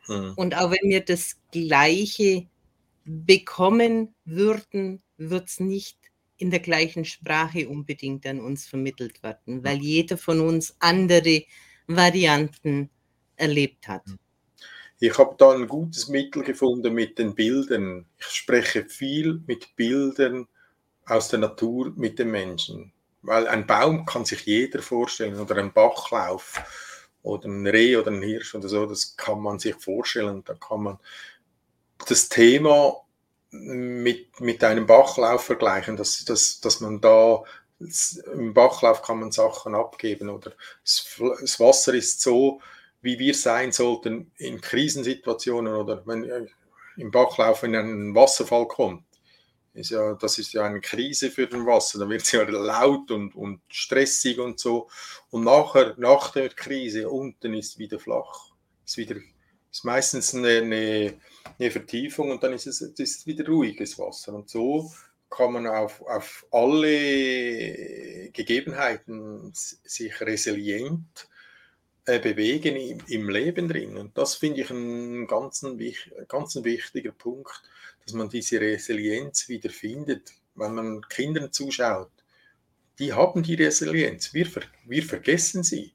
Hm. 0.06 0.34
Und 0.36 0.56
auch 0.58 0.70
wenn 0.70 0.90
wir 0.90 1.06
das 1.06 1.38
Gleiche 1.52 2.48
bekommen 3.08 4.14
würden, 4.26 5.02
wird 5.18 5.48
es 5.48 5.60
nicht 5.60 5.98
in 6.38 6.52
der 6.52 6.60
gleichen 6.60 7.06
Sprache 7.06 7.68
unbedingt 7.68 8.26
an 8.28 8.40
uns 8.40 8.68
vermittelt 8.68 9.24
werden, 9.24 9.64
weil 9.64 9.78
jeder 9.78 10.18
von 10.18 10.40
uns 10.42 10.76
andere 10.80 11.44
Varianten 11.88 12.90
erlebt 13.38 13.88
hat. 13.88 14.04
Ich 15.00 15.18
habe 15.18 15.36
da 15.38 15.52
ein 15.52 15.68
gutes 15.68 16.10
Mittel 16.10 16.44
gefunden 16.44 16.94
mit 16.94 17.18
den 17.18 17.36
Bildern. 17.36 18.06
Ich 18.20 18.28
spreche 18.28 18.86
viel 18.86 19.42
mit 19.46 19.76
Bildern 19.76 20.48
aus 21.06 21.30
der 21.30 21.40
Natur 21.40 21.94
mit 21.96 22.20
den 22.20 22.32
Menschen. 22.32 22.92
Weil 23.22 23.48
ein 23.48 23.68
Baum 23.68 24.06
kann 24.06 24.26
sich 24.26 24.46
jeder 24.46 24.82
vorstellen 24.82 25.40
oder 25.40 25.58
ein 25.58 25.74
Bachlauf 25.74 26.62
oder 27.22 27.48
ein 27.48 27.68
Reh 27.68 27.96
oder 27.96 28.12
ein 28.12 28.22
Hirsch 28.22 28.56
oder 28.56 28.68
so, 28.70 28.86
das 28.86 29.16
kann 29.16 29.42
man 29.42 29.60
sich 29.60 29.76
vorstellen. 29.76 30.44
Da 30.46 30.54
kann 30.56 30.84
man 30.84 30.98
das 32.08 32.30
Thema 32.30 33.04
mit, 33.50 34.40
mit 34.40 34.64
einem 34.64 34.86
Bachlauf 34.86 35.44
vergleichen, 35.44 35.98
dass, 35.98 36.24
dass, 36.26 36.60
dass 36.60 36.80
man 36.80 37.02
da 37.02 37.44
im 38.34 38.54
Bachlauf 38.54 39.02
kann 39.02 39.20
man 39.20 39.32
Sachen 39.32 39.76
abgeben 39.76 40.30
oder 40.30 40.52
das, 40.84 41.20
Wasser 41.60 41.94
ist 41.94 42.22
so, 42.22 42.60
wie 43.02 43.20
wir 43.20 43.36
sein 43.36 43.72
sollten 43.72 44.32
in 44.38 44.60
Krisensituationen 44.60 45.74
oder 45.74 46.02
wenn 46.06 46.24
äh, 46.24 46.48
im 46.98 47.12
Bachlauf 47.12 47.64
in 47.64 47.76
einen 47.76 48.16
Wasserfall 48.16 48.68
kommt. 48.68 49.04
Ist 49.74 49.92
ja, 49.92 50.16
das 50.16 50.40
ist 50.40 50.54
ja 50.54 50.64
eine 50.64 50.82
Krise 50.82 51.30
für 51.30 51.46
den 51.46 51.68
Wasser. 51.68 52.00
Da 52.00 52.10
wird 52.10 52.24
es 52.24 52.32
ja 52.32 52.42
laut 52.42 53.12
und, 53.12 53.36
und 53.36 53.62
stressig 53.68 54.40
und 54.40 54.60
so. 54.60 54.90
Und 55.30 55.44
nachher, 55.44 55.94
nach 55.98 56.32
der 56.32 56.50
Krise, 56.50 57.08
unten 57.08 57.54
ist 57.54 57.78
wieder 57.78 58.00
flach. 58.00 58.50
Ist 58.84 58.98
wieder 58.98 59.18
ist 59.78 59.84
meistens 59.84 60.34
eine, 60.34 60.58
eine, 60.58 61.14
eine 61.60 61.72
Vertiefung 61.72 62.32
und 62.32 62.42
dann 62.42 62.54
ist 62.54 62.66
es 62.66 62.82
ist 62.82 63.28
wieder 63.28 63.46
ruhiges 63.46 64.00
Wasser. 64.00 64.34
Und 64.34 64.50
so 64.50 64.92
kann 65.30 65.54
man 65.54 65.68
auf, 65.68 66.02
auf 66.02 66.48
alle 66.52 68.30
Gegebenheiten 68.32 69.52
sich 69.54 70.20
resilient 70.22 71.30
äh, 72.06 72.20
bewegen 72.20 72.76
im, 72.76 72.98
im, 73.08 73.30
Leben 73.30 73.68
drin. 73.68 73.98
Und 73.98 74.18
das 74.18 74.36
finde 74.36 74.62
ich 74.62 74.72
einen 74.72 75.28
ganz, 75.28 75.64
ganz 76.28 76.56
wichtiger 76.64 77.12
Punkt, 77.12 77.62
dass 78.04 78.14
man 78.14 78.30
diese 78.30 78.60
Resilienz 78.60 79.48
wieder 79.48 79.70
findet, 79.70 80.34
wenn 80.56 80.74
man 80.74 81.02
Kindern 81.08 81.52
zuschaut. 81.52 82.12
Die 82.98 83.14
haben 83.14 83.44
die 83.44 83.56
Resilienz, 83.56 84.34
wir, 84.34 84.48
wir 84.86 85.04
vergessen 85.04 85.62
sie. 85.62 85.94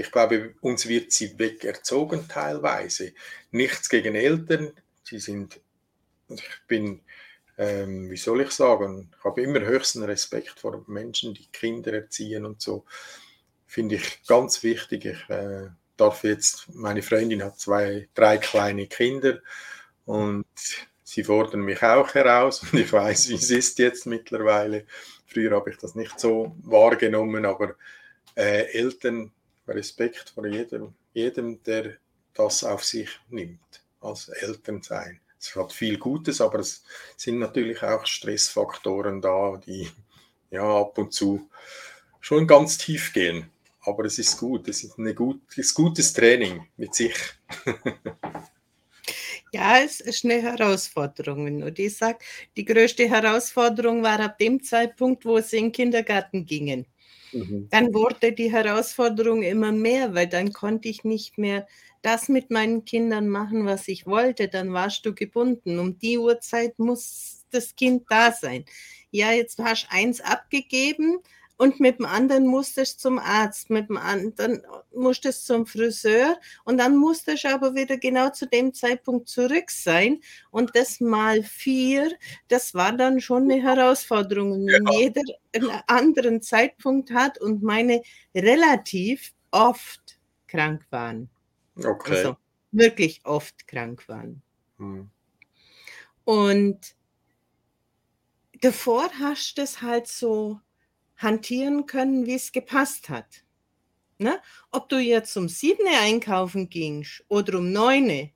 Ich 0.00 0.10
glaube, 0.10 0.54
uns 0.62 0.88
wird 0.88 1.12
sie 1.12 1.38
wegerzogen 1.38 2.26
teilweise. 2.26 3.12
Nichts 3.50 3.90
gegen 3.90 4.14
Eltern, 4.14 4.72
sie 5.02 5.18
sind, 5.18 5.60
ich 6.30 6.42
bin, 6.66 7.02
ähm, 7.58 8.10
wie 8.10 8.16
soll 8.16 8.40
ich 8.40 8.50
sagen, 8.52 9.10
ich 9.14 9.24
habe 9.24 9.42
immer 9.42 9.60
höchsten 9.60 10.02
Respekt 10.02 10.58
vor 10.58 10.82
Menschen, 10.86 11.34
die 11.34 11.48
Kinder 11.52 11.92
erziehen 11.92 12.46
und 12.46 12.62
so. 12.62 12.86
Finde 13.66 13.96
ich 13.96 14.22
ganz 14.26 14.62
wichtig. 14.62 15.04
Ich 15.04 15.28
äh, 15.28 15.68
darf 15.98 16.24
jetzt, 16.24 16.72
meine 16.72 17.02
Freundin 17.02 17.44
hat 17.44 17.60
zwei, 17.60 18.08
drei 18.14 18.38
kleine 18.38 18.86
Kinder 18.86 19.40
und 20.06 20.46
sie 21.04 21.24
fordern 21.24 21.60
mich 21.60 21.82
auch 21.82 22.14
heraus 22.14 22.62
und 22.62 22.72
ich 22.78 22.90
weiß, 22.90 23.28
wie 23.28 23.34
es 23.34 23.50
ist 23.50 23.78
jetzt 23.78 24.06
mittlerweile. 24.06 24.86
Früher 25.26 25.54
habe 25.54 25.68
ich 25.68 25.76
das 25.76 25.94
nicht 25.94 26.18
so 26.18 26.56
wahrgenommen, 26.62 27.44
aber 27.44 27.74
äh, 28.34 28.62
Eltern 28.72 29.30
Respekt 29.68 30.30
vor 30.34 30.46
jedem, 30.46 30.94
jedem, 31.12 31.62
der 31.62 31.96
das 32.34 32.64
auf 32.64 32.84
sich 32.84 33.08
nimmt, 33.28 33.82
als 34.00 34.28
Elternsein. 34.28 35.20
Es 35.38 35.54
hat 35.56 35.72
viel 35.72 35.98
Gutes, 35.98 36.40
aber 36.40 36.58
es 36.58 36.84
sind 37.16 37.38
natürlich 37.38 37.82
auch 37.82 38.04
Stressfaktoren 38.06 39.20
da, 39.20 39.60
die 39.64 39.88
ja 40.50 40.62
ab 40.62 40.98
und 40.98 41.12
zu 41.12 41.48
schon 42.20 42.46
ganz 42.46 42.76
tief 42.76 43.12
gehen. 43.12 43.50
Aber 43.82 44.04
es 44.04 44.18
ist 44.18 44.36
gut, 44.38 44.68
es 44.68 44.84
ist, 44.84 44.98
ein 44.98 45.14
gut, 45.14 45.40
gutes 45.74 46.12
Training 46.12 46.66
mit 46.76 46.94
sich. 46.94 47.16
Ja, 49.52 49.80
es 49.80 50.00
ist 50.00 50.24
eine 50.24 50.40
Herausforderung. 50.40 51.62
Und 51.62 51.78
ich 51.80 51.96
sage, 51.96 52.18
die 52.56 52.64
größte 52.64 53.08
Herausforderung 53.08 54.00
war 54.02 54.20
ab 54.20 54.38
dem 54.38 54.62
Zeitpunkt, 54.62 55.24
wo 55.24 55.40
sie 55.40 55.56
in 55.56 55.64
den 55.64 55.72
Kindergarten 55.72 56.46
gingen. 56.46 56.86
Mhm. 57.32 57.70
Dann 57.70 57.94
wurde 57.94 58.32
die 58.32 58.50
Herausforderung 58.52 59.42
immer 59.42 59.72
mehr, 59.72 60.14
weil 60.14 60.26
dann 60.26 60.52
konnte 60.52 60.88
ich 60.88 61.04
nicht 61.04 61.38
mehr 61.38 61.66
das 62.02 62.28
mit 62.28 62.50
meinen 62.50 62.84
Kindern 62.84 63.28
machen, 63.28 63.66
was 63.66 63.86
ich 63.88 64.06
wollte. 64.06 64.48
Dann 64.48 64.72
warst 64.72 65.06
du 65.06 65.14
gebunden. 65.14 65.78
Um 65.78 65.98
die 65.98 66.18
Uhrzeit 66.18 66.78
muss 66.78 67.44
das 67.50 67.76
Kind 67.76 68.04
da 68.08 68.32
sein. 68.32 68.64
Ja, 69.10 69.32
jetzt 69.32 69.58
hast 69.58 69.84
du 69.84 69.92
eins 69.92 70.20
abgegeben 70.20 71.18
und 71.60 71.78
mit 71.78 71.98
dem 71.98 72.06
anderen 72.06 72.46
musstest 72.46 72.96
du 72.96 73.08
zum 73.10 73.18
Arzt, 73.18 73.68
mit 73.68 73.90
dem 73.90 73.98
anderen 73.98 74.62
musstest 74.94 75.46
du 75.46 75.54
zum 75.54 75.66
Friseur 75.66 76.40
und 76.64 76.78
dann 76.78 76.96
musstest 76.96 77.44
du 77.44 77.48
aber 77.50 77.74
wieder 77.74 77.98
genau 77.98 78.30
zu 78.30 78.46
dem 78.46 78.72
Zeitpunkt 78.72 79.28
zurück 79.28 79.70
sein 79.70 80.22
und 80.50 80.74
das 80.74 81.00
mal 81.00 81.42
vier, 81.42 82.12
das 82.48 82.72
war 82.72 82.92
dann 82.92 83.20
schon 83.20 83.42
eine 83.42 83.62
Herausforderung, 83.62 84.66
wenn 84.66 84.86
ja. 84.86 85.00
jeder 85.00 85.20
einen 85.54 85.70
anderen 85.86 86.40
Zeitpunkt 86.40 87.10
hat 87.10 87.38
und 87.38 87.62
meine 87.62 88.00
relativ 88.34 89.34
oft 89.50 90.18
krank 90.48 90.86
waren. 90.88 91.28
Okay. 91.76 92.16
Also 92.16 92.36
wirklich 92.72 93.20
oft 93.24 93.68
krank 93.68 94.08
waren. 94.08 94.40
Hm. 94.78 95.10
Und 96.24 96.96
davor 98.62 99.10
hast 99.18 99.58
du 99.58 99.62
es 99.62 99.82
halt 99.82 100.06
so 100.06 100.58
hantieren 101.20 101.86
können, 101.86 102.26
wie 102.26 102.34
es 102.34 102.52
gepasst 102.52 103.08
hat. 103.08 103.44
Ne? 104.18 104.40
Ob 104.70 104.88
du 104.88 104.98
jetzt 104.98 105.36
um 105.36 105.48
sieben 105.48 105.86
einkaufen 105.88 106.68
gingst 106.68 107.24
oder 107.28 107.58
um 107.58 107.72
neun 107.72 108.30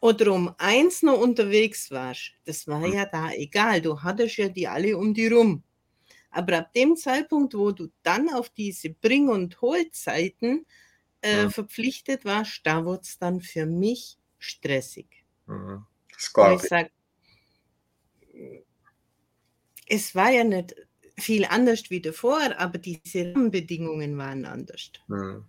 oder 0.00 0.32
um 0.32 0.54
eins 0.58 1.02
noch 1.02 1.18
unterwegs 1.18 1.90
warst, 1.90 2.32
das 2.44 2.66
war 2.66 2.86
ja 2.86 3.06
da 3.06 3.30
egal. 3.32 3.80
Du 3.80 4.02
hattest 4.02 4.36
ja 4.36 4.48
die 4.48 4.68
alle 4.68 4.98
um 4.98 5.14
die 5.14 5.28
rum. 5.28 5.62
Aber 6.30 6.58
ab 6.58 6.72
dem 6.74 6.96
Zeitpunkt, 6.96 7.54
wo 7.54 7.70
du 7.70 7.88
dann 8.02 8.28
auf 8.28 8.50
diese 8.50 8.90
Bring- 8.90 9.28
und 9.28 9.60
Holzeiten 9.62 10.66
äh, 11.20 11.44
ja. 11.44 11.50
verpflichtet 11.50 12.24
warst, 12.24 12.60
da 12.64 12.84
wurde 12.84 13.02
es 13.02 13.18
dann 13.18 13.40
für 13.40 13.66
mich 13.66 14.18
stressig. 14.38 15.06
Mhm. 15.46 15.86
Das 16.12 16.32
ich 16.62 16.68
sag, 16.68 16.90
es 19.86 20.14
war 20.14 20.30
ja 20.30 20.44
nicht 20.44 20.74
viel 21.16 21.44
anders 21.44 21.90
wie 21.90 22.00
davor, 22.00 22.40
aber 22.58 22.78
diese 22.78 23.32
Rahmenbedingungen 23.34 24.16
waren 24.18 24.44
anders. 24.44 24.90
Mhm. 25.08 25.44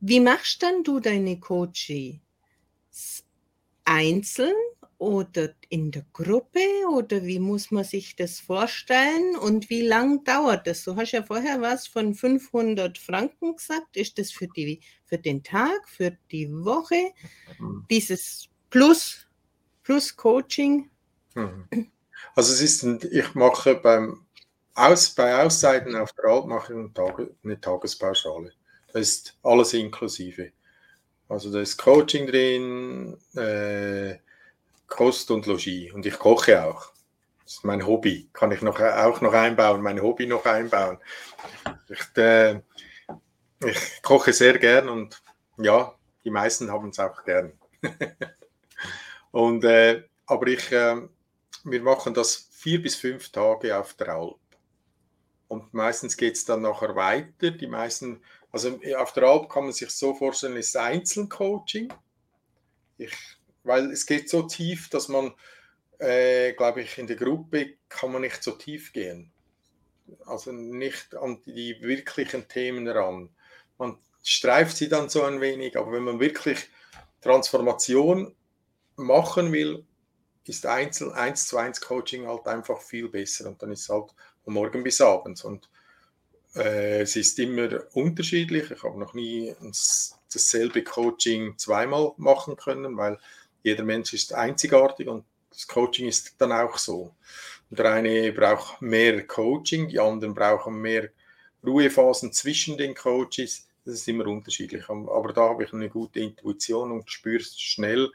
Wie 0.00 0.20
machst 0.20 0.62
dann 0.62 0.84
du 0.84 1.00
deine 1.00 1.40
Coaching? 1.40 2.20
Einzeln 3.84 4.54
oder 4.98 5.54
in 5.68 5.90
der 5.90 6.04
Gruppe 6.12 6.60
oder 6.90 7.24
wie 7.24 7.38
muss 7.38 7.70
man 7.70 7.84
sich 7.84 8.16
das 8.16 8.40
vorstellen 8.40 9.36
und 9.36 9.70
wie 9.70 9.82
lang 9.82 10.24
dauert 10.24 10.66
das? 10.66 10.84
Du 10.84 10.96
hast 10.96 11.12
ja 11.12 11.22
vorher 11.22 11.60
was 11.60 11.86
von 11.86 12.14
500 12.14 12.98
Franken 12.98 13.56
gesagt. 13.56 13.96
Ist 13.96 14.18
das 14.18 14.32
für, 14.32 14.48
die, 14.48 14.80
für 15.04 15.18
den 15.18 15.42
Tag, 15.42 15.88
für 15.88 16.16
die 16.30 16.50
Woche? 16.50 17.12
Mhm. 17.58 17.86
Dieses 17.90 18.48
Plus, 18.70 19.26
Plus 19.82 20.16
Coaching? 20.16 20.90
Mhm. 21.34 21.90
Also 22.34 22.52
es 22.52 22.60
ist, 22.60 22.82
ein, 22.82 23.00
ich 23.10 23.34
mache 23.34 23.76
beim 23.76 24.26
Aus, 24.74 25.10
bei 25.10 25.42
Auszeiten 25.42 25.96
auf 25.96 26.12
der 26.12 26.26
Alp 26.26 26.46
mache 26.46 26.72
ich 26.72 26.78
eine, 26.78 26.92
Tage, 26.92 27.34
eine 27.42 27.60
Tagespauschale. 27.60 28.52
Da 28.92 28.98
ist 28.98 29.36
alles 29.42 29.72
inklusive. 29.74 30.52
Also 31.28 31.52
da 31.52 31.60
ist 31.60 31.76
Coaching 31.76 32.26
drin, 32.26 33.16
äh, 33.34 34.16
Kost 34.86 35.30
und 35.30 35.46
Logis 35.46 35.92
und 35.92 36.06
ich 36.06 36.18
koche 36.18 36.64
auch. 36.64 36.92
Das 37.44 37.54
ist 37.54 37.64
mein 37.64 37.86
Hobby. 37.86 38.28
Kann 38.32 38.52
ich 38.52 38.62
noch, 38.62 38.80
auch 38.80 39.20
noch 39.20 39.32
einbauen, 39.32 39.80
mein 39.80 40.02
Hobby 40.02 40.26
noch 40.26 40.44
einbauen. 40.44 40.98
Ich, 41.88 42.16
äh, 42.16 42.60
ich 43.64 44.02
koche 44.02 44.32
sehr 44.32 44.58
gern 44.58 44.88
und 44.88 45.22
ja, 45.58 45.94
die 46.24 46.30
meisten 46.30 46.70
haben 46.70 46.90
es 46.90 46.98
auch 46.98 47.24
gern. 47.24 47.52
und, 49.30 49.64
äh, 49.64 50.02
aber 50.26 50.46
ich, 50.48 50.70
äh, 50.72 50.96
wir 51.66 51.82
machen 51.82 52.14
das 52.14 52.48
vier 52.52 52.80
bis 52.80 52.94
fünf 52.94 53.30
Tage 53.30 53.76
auf 53.76 53.94
der 53.94 54.10
Alp. 54.10 54.38
Und 55.48 55.74
meistens 55.74 56.16
geht 56.16 56.36
es 56.36 56.44
dann 56.44 56.62
nachher 56.62 56.94
weiter. 56.94 57.50
Die 57.50 57.66
meisten, 57.66 58.22
also 58.52 58.78
auf 58.96 59.12
der 59.12 59.24
Alp 59.24 59.48
kann 59.48 59.64
man 59.64 59.72
sich 59.72 59.90
so 59.90 60.14
vorstellen, 60.14 60.56
ist 60.56 60.76
Einzelcoaching. 60.76 61.92
Ich, 62.98 63.12
weil 63.64 63.90
es 63.90 64.06
geht 64.06 64.30
so 64.30 64.42
tief, 64.42 64.88
dass 64.90 65.08
man, 65.08 65.34
äh, 65.98 66.52
glaube 66.52 66.82
ich, 66.82 66.98
in 66.98 67.08
der 67.08 67.16
Gruppe 67.16 67.74
kann 67.88 68.12
man 68.12 68.22
nicht 68.22 68.42
so 68.42 68.52
tief 68.52 68.92
gehen. 68.92 69.32
Also 70.24 70.52
nicht 70.52 71.16
an 71.16 71.42
die 71.46 71.80
wirklichen 71.80 72.46
Themen 72.46 72.86
ran. 72.88 73.28
Man 73.76 73.98
streift 74.22 74.76
sie 74.76 74.88
dann 74.88 75.08
so 75.08 75.24
ein 75.24 75.40
wenig, 75.40 75.76
aber 75.76 75.92
wenn 75.92 76.04
man 76.04 76.20
wirklich 76.20 76.68
Transformation 77.20 78.36
machen 78.94 79.52
will, 79.52 79.84
ist 80.48 80.66
Einzel, 80.66 81.12
1 81.12 81.46
zu 81.46 81.56
1 81.56 81.80
Coaching 81.80 82.26
halt 82.26 82.46
einfach 82.46 82.80
viel 82.80 83.08
besser 83.08 83.48
und 83.48 83.62
dann 83.62 83.72
ist 83.72 83.82
es 83.82 83.88
halt 83.88 84.14
von 84.44 84.54
morgen 84.54 84.82
bis 84.82 85.00
abends 85.00 85.44
und 85.44 85.68
äh, 86.54 87.02
es 87.02 87.16
ist 87.16 87.38
immer 87.38 87.68
unterschiedlich. 87.94 88.70
Ich 88.70 88.82
habe 88.82 88.98
noch 88.98 89.14
nie 89.14 89.54
dasselbe 90.32 90.82
Coaching 90.82 91.56
zweimal 91.58 92.12
machen 92.16 92.56
können, 92.56 92.96
weil 92.96 93.18
jeder 93.62 93.84
Mensch 93.84 94.12
ist 94.14 94.32
einzigartig 94.32 95.08
und 95.08 95.24
das 95.50 95.66
Coaching 95.66 96.08
ist 96.08 96.34
dann 96.38 96.52
auch 96.52 96.78
so. 96.78 97.14
Und 97.70 97.78
der 97.78 97.92
eine 97.92 98.32
braucht 98.32 98.80
mehr 98.80 99.26
Coaching, 99.26 99.88
die 99.88 99.98
anderen 99.98 100.34
brauchen 100.34 100.80
mehr 100.80 101.10
Ruhephasen 101.64 102.32
zwischen 102.32 102.76
den 102.78 102.94
Coaches. 102.94 103.66
Das 103.84 103.94
ist 103.94 104.08
immer 104.08 104.26
unterschiedlich. 104.26 104.88
Aber 104.88 105.32
da 105.32 105.48
habe 105.48 105.64
ich 105.64 105.72
eine 105.72 105.88
gute 105.88 106.20
Intuition 106.20 106.92
und 106.92 107.10
spüre 107.10 107.42
schnell, 107.42 108.10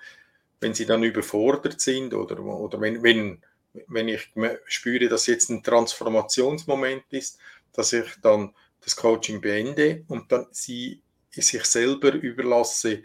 wenn 0.62 0.74
sie 0.74 0.86
dann 0.86 1.03
überfordert 1.03 1.82
sind 1.82 2.14
oder, 2.14 2.39
oder 2.39 2.80
wenn, 2.80 3.03
wenn, 3.03 3.41
wenn 3.88 4.07
ich 4.07 4.32
spüre, 4.66 5.09
dass 5.09 5.28
jetzt 5.28 5.49
ein 5.49 5.64
Transformationsmoment 5.64 7.03
ist, 7.09 7.39
dass 7.74 7.91
ich 7.93 8.05
dann 8.22 8.53
das 8.82 8.95
Coaching 8.95 9.41
beende 9.41 10.03
und 10.07 10.32
dann 10.32 10.47
sie 10.51 11.01
sich 11.30 11.66
selber 11.66 12.14
überlasse, 12.14 13.03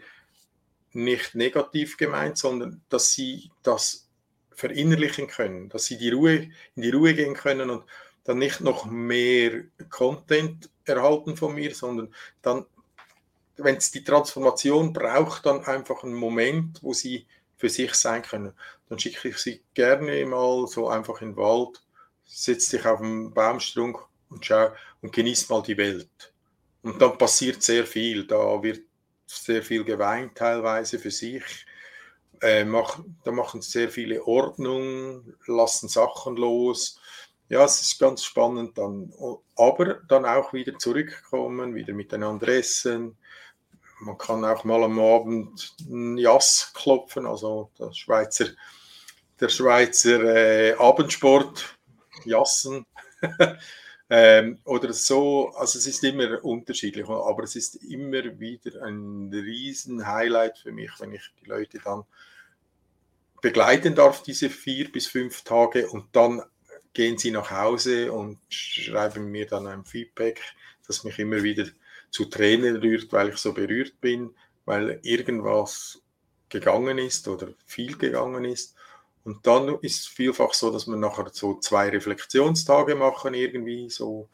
nicht 0.93 1.35
negativ 1.35 1.97
gemeint, 1.97 2.37
sondern 2.37 2.81
dass 2.89 3.11
sie 3.11 3.51
das 3.63 4.07
verinnerlichen 4.51 5.27
können, 5.27 5.69
dass 5.69 5.85
sie 5.85 5.97
die 5.97 6.09
Ruhe, 6.09 6.49
in 6.75 6.81
die 6.81 6.89
Ruhe 6.89 7.13
gehen 7.13 7.35
können 7.35 7.69
und 7.69 7.83
dann 8.23 8.39
nicht 8.39 8.61
noch 8.61 8.85
mehr 8.85 9.63
Content 9.89 10.69
erhalten 10.83 11.37
von 11.37 11.53
mir, 11.53 11.73
sondern 11.73 12.13
dann, 12.41 12.65
wenn 13.57 13.77
es 13.77 13.91
die 13.91 14.03
Transformation 14.03 14.93
braucht, 14.93 15.45
dann 15.45 15.63
einfach 15.63 16.03
einen 16.03 16.15
Moment, 16.15 16.81
wo 16.81 16.93
sie 16.93 17.25
für 17.57 17.69
sich 17.69 17.93
sein 17.95 18.21
können. 18.21 18.53
Dann 18.89 18.99
schicke 18.99 19.29
ich 19.29 19.37
sie 19.37 19.61
gerne 19.73 20.25
mal 20.25 20.67
so 20.67 20.87
einfach 20.87 21.21
in 21.21 21.31
den 21.31 21.37
Wald, 21.37 21.83
setz 22.25 22.69
dich 22.69 22.85
auf 22.85 23.01
einen 23.01 23.33
Baumstrunk 23.33 23.99
und 24.29 24.45
schau 24.45 24.71
und 25.01 25.13
genieß 25.13 25.49
mal 25.49 25.61
die 25.63 25.77
Welt. 25.77 26.33
Und 26.83 27.01
dann 27.01 27.17
passiert 27.17 27.63
sehr 27.63 27.85
viel. 27.85 28.25
Da 28.25 28.61
wird 28.63 28.81
sehr 29.25 29.61
viel 29.63 29.83
geweint 29.83 30.35
teilweise 30.37 30.99
für 30.99 31.11
sich. 31.11 31.65
Äh, 32.41 32.65
mach, 32.65 32.99
da 33.23 33.31
machen 33.31 33.61
sehr 33.61 33.89
viele 33.89 34.25
Ordnung, 34.25 35.33
lassen 35.47 35.89
Sachen 35.89 36.35
los. 36.35 36.99
Ja, 37.49 37.63
es 37.65 37.81
ist 37.81 37.99
ganz 37.99 38.23
spannend 38.23 38.77
dann. 38.77 39.13
Aber 39.55 39.95
dann 40.07 40.25
auch 40.25 40.53
wieder 40.53 40.77
zurückkommen, 40.77 41.75
wieder 41.75 41.93
miteinander 41.93 42.47
essen. 42.49 43.17
Man 43.99 44.17
kann 44.17 44.45
auch 44.45 44.63
mal 44.63 44.83
am 44.83 44.99
Abend 44.99 45.75
ein 45.89 46.17
Jass 46.17 46.71
klopfen, 46.75 47.25
also 47.25 47.71
der 47.79 47.93
Schweizer, 47.93 48.47
der 49.39 49.49
Schweizer 49.49 50.23
äh, 50.23 50.73
Abendsport, 50.73 51.77
Jassen. 52.23 52.85
ähm, 54.09 54.59
oder 54.65 54.93
so, 54.93 55.49
also 55.55 55.79
es 55.79 55.87
ist 55.87 56.03
immer 56.03 56.43
unterschiedlich, 56.43 57.07
aber 57.09 57.43
es 57.43 57.55
ist 57.55 57.75
immer 57.83 58.23
wieder 58.39 58.83
ein 58.83 59.31
riesen 59.33 60.05
Highlight 60.05 60.59
für 60.59 60.71
mich, 60.71 60.91
wenn 60.99 61.13
ich 61.13 61.23
die 61.41 61.49
Leute 61.49 61.79
dann 61.83 62.03
begleiten 63.41 63.95
darf, 63.95 64.23
diese 64.23 64.49
vier 64.49 64.91
bis 64.91 65.07
fünf 65.07 65.43
Tage 65.43 65.87
und 65.89 66.15
dann 66.15 66.41
gehen 66.93 67.17
sie 67.17 67.31
nach 67.31 67.51
Hause 67.51 68.11
und 68.11 68.39
schreiben 68.49 69.29
mir 69.29 69.45
dann 69.45 69.67
ein 69.67 69.85
Feedback, 69.85 70.41
das 70.87 71.03
mich 71.03 71.19
immer 71.19 71.43
wieder 71.43 71.65
zu 72.09 72.25
Tränen 72.25 72.77
rührt, 72.77 73.11
weil 73.13 73.29
ich 73.29 73.37
so 73.37 73.53
berührt 73.53 73.99
bin, 74.01 74.35
weil 74.65 74.99
irgendwas 75.03 76.01
gegangen 76.49 76.97
ist 76.97 77.27
oder 77.27 77.49
viel 77.65 77.97
gegangen 77.97 78.45
ist. 78.45 78.75
Und 79.23 79.45
dann 79.45 79.77
ist 79.81 79.99
es 79.99 80.07
vielfach 80.07 80.53
so, 80.53 80.71
dass 80.71 80.87
wir 80.87 80.95
nachher 80.95 81.27
so 81.33 81.59
zwei 81.59 81.89
Reflexionstage 81.89 82.95
machen, 82.95 83.33
irgendwie 83.33 83.89
so 83.89 84.29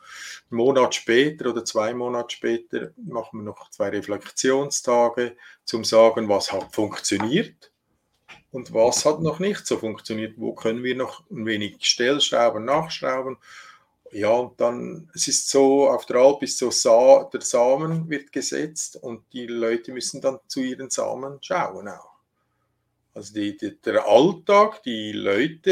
einen 0.52 0.58
Monat 0.58 0.94
später 0.94 1.50
oder 1.50 1.66
zwei 1.66 1.96
Monate 1.96 2.36
später 2.36 2.92
machen 2.98 3.40
wir 3.40 3.46
noch 3.46 3.72
zwei 3.72 3.90
Reflexionstage, 3.90 5.36
zum 5.66 5.84
sagen, 5.84 6.30
was 6.30 6.54
hat 6.54 6.76
funktioniert 6.76 7.72
und 8.52 8.72
was 8.72 9.04
hat 9.04 9.20
noch 9.20 9.40
nicht 9.40 9.66
so 9.66 9.80
funktioniert, 9.80 10.36
wo 10.38 10.54
können 10.54 10.84
wir 10.84 10.96
noch 10.96 11.24
ein 11.32 11.48
wenig 11.48 11.78
Stellschrauben, 11.82 12.64
nachschrauben. 12.64 13.38
Ja, 14.14 14.30
und 14.30 14.62
dann, 14.62 15.10
es 15.16 15.28
ist 15.28 15.50
so, 15.50 15.90
auf 15.90 16.06
der 16.06 16.18
Alp 16.18 16.44
ist 16.44 16.60
so, 16.60 16.70
Sa 16.70 17.24
der 17.34 17.42
Samen 17.42 18.08
wird 18.10 18.32
gesetzt 18.32 18.96
und 18.98 19.24
die 19.34 19.48
Leute 19.48 19.92
müssen 19.92 20.22
dann 20.22 20.40
zu 20.48 20.62
ihren 20.62 20.92
Samen 20.92 21.40
schauen 21.42 21.88
auch. 21.88 22.14
Also 23.16 23.34
die, 23.34 23.58
die, 23.58 23.80
der 23.82 24.08
Alltag, 24.08 24.84
die 24.84 25.14
Leute 25.14 25.72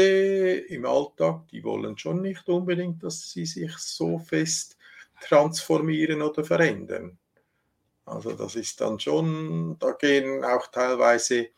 im 0.68 0.86
Alltag, 0.86 1.46
die 1.52 1.62
wollen 1.62 1.96
schon 1.98 2.20
nicht 2.22 2.48
unbedingt, 2.48 3.02
dass 3.04 3.30
sie 3.30 3.46
sich 3.46 3.76
so 3.78 4.18
fest 4.18 4.76
transformieren 5.20 6.20
oder 6.20 6.44
verändern. 6.44 7.18
Also 8.04 8.32
das 8.32 8.56
ist 8.56 8.80
dann 8.80 8.98
schon, 8.98 9.76
da 9.78 9.92
gehen 9.92 10.44
auch 10.44 10.66
teilweise 10.68 11.48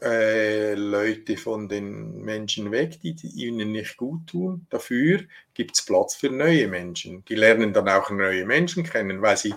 äh, 0.00 0.74
Leute 0.74 1.36
von 1.36 1.68
den 1.68 2.22
Menschen 2.22 2.70
weg, 2.70 3.00
die, 3.00 3.14
die 3.14 3.28
ihnen 3.28 3.72
nicht 3.72 3.96
gut 3.96 4.26
tun. 4.28 4.66
Dafür 4.70 5.20
gibt 5.54 5.74
es 5.74 5.84
Platz 5.84 6.14
für 6.14 6.30
neue 6.30 6.68
Menschen. 6.68 7.24
Die 7.26 7.34
lernen 7.34 7.72
dann 7.72 7.88
auch 7.88 8.10
neue 8.10 8.44
Menschen 8.44 8.84
kennen, 8.84 9.20
weil 9.22 9.36
sie, 9.36 9.54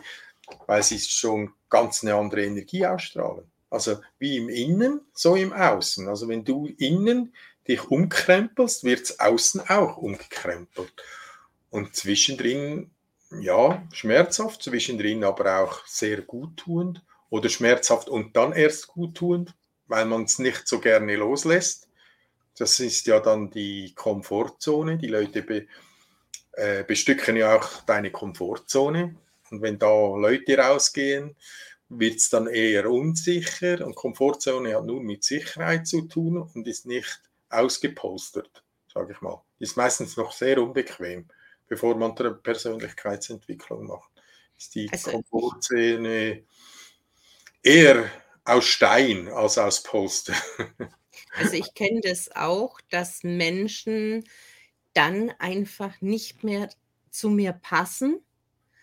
weil 0.67 0.83
sie 0.83 0.99
schon 0.99 1.53
ganz 1.69 2.03
eine 2.03 2.15
andere 2.15 2.43
Energie 2.43 2.85
ausstrahlen. 2.85 3.45
Also 3.69 3.97
wie 4.19 4.37
im 4.37 4.49
Innen, 4.49 5.01
so 5.13 5.35
im 5.35 5.53
Außen. 5.53 6.07
Also 6.07 6.27
wenn 6.27 6.45
du 6.45 6.67
innen 6.77 7.33
dich 7.67 7.83
umkrempelst, 7.83 8.83
wird 8.83 9.01
es 9.01 9.19
außen 9.19 9.69
auch 9.69 9.97
umgekrempelt. 9.97 10.93
Und 11.69 11.95
zwischendrin, 11.95 12.91
ja, 13.41 13.85
schmerzhaft, 13.91 14.63
zwischendrin 14.63 15.23
aber 15.23 15.59
auch 15.61 15.85
sehr 15.85 16.21
guttuend 16.21 17.03
oder 17.29 17.49
schmerzhaft 17.49 18.07
und 18.07 18.35
dann 18.35 18.53
erst 18.53 18.87
guttuend 18.87 19.53
weil 19.87 20.05
man 20.05 20.23
es 20.23 20.39
nicht 20.39 20.67
so 20.67 20.79
gerne 20.79 21.15
loslässt. 21.15 21.87
Das 22.57 22.79
ist 22.79 23.05
ja 23.07 23.19
dann 23.19 23.49
die 23.51 23.93
Komfortzone. 23.95 24.97
Die 24.97 25.07
Leute 25.07 25.41
be, 25.41 25.67
äh, 26.53 26.83
bestücken 26.83 27.35
ja 27.35 27.57
auch 27.57 27.81
deine 27.81 28.11
Komfortzone. 28.11 29.15
Und 29.51 29.61
wenn 29.61 29.77
da 29.77 29.87
Leute 30.15 30.57
rausgehen, 30.57 31.35
wird 31.89 32.15
es 32.15 32.29
dann 32.29 32.47
eher 32.47 32.89
unsicher. 32.89 33.85
Und 33.85 33.95
Komfortzone 33.95 34.75
hat 34.75 34.85
nur 34.85 35.03
mit 35.03 35.23
Sicherheit 35.23 35.87
zu 35.87 36.03
tun 36.03 36.37
und 36.37 36.67
ist 36.67 36.85
nicht 36.85 37.21
ausgepolstert, 37.49 38.63
sage 38.91 39.13
ich 39.13 39.21
mal. 39.21 39.41
Ist 39.59 39.77
meistens 39.77 40.17
noch 40.17 40.31
sehr 40.31 40.61
unbequem, 40.61 41.27
bevor 41.67 41.95
man 41.95 42.17
eine 42.17 42.31
Persönlichkeitsentwicklung 42.31 43.87
macht. 43.87 44.09
Ist 44.57 44.75
die 44.75 44.89
also, 44.91 45.11
Komfortzone 45.11 46.43
eher 47.61 48.09
aus 48.45 48.65
Stein 48.65 49.27
als 49.27 49.57
aus 49.57 49.83
Poster. 49.83 50.33
Also 51.37 51.53
ich 51.53 51.73
kenne 51.73 52.01
das 52.01 52.33
auch, 52.35 52.79
dass 52.89 53.23
Menschen 53.23 54.23
dann 54.93 55.31
einfach 55.39 55.99
nicht 56.01 56.43
mehr 56.43 56.69
zu 57.09 57.29
mir 57.29 57.53
passen. 57.53 58.19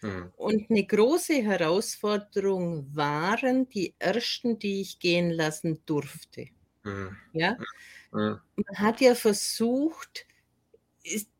Hm. 0.01 0.33
Und 0.37 0.71
eine 0.71 0.85
große 0.85 1.43
Herausforderung 1.43 2.95
waren 2.95 3.69
die 3.69 3.95
ersten, 3.99 4.59
die 4.59 4.81
ich 4.83 4.99
gehen 4.99 5.31
lassen 5.31 5.81
durfte. 5.87 6.47
Hm. 6.83 7.17
Ja? 7.33 7.57
Hm. 8.13 8.39
Man 8.57 8.79
hat 8.79 9.01
ja 9.01 9.15
versucht, 9.15 10.27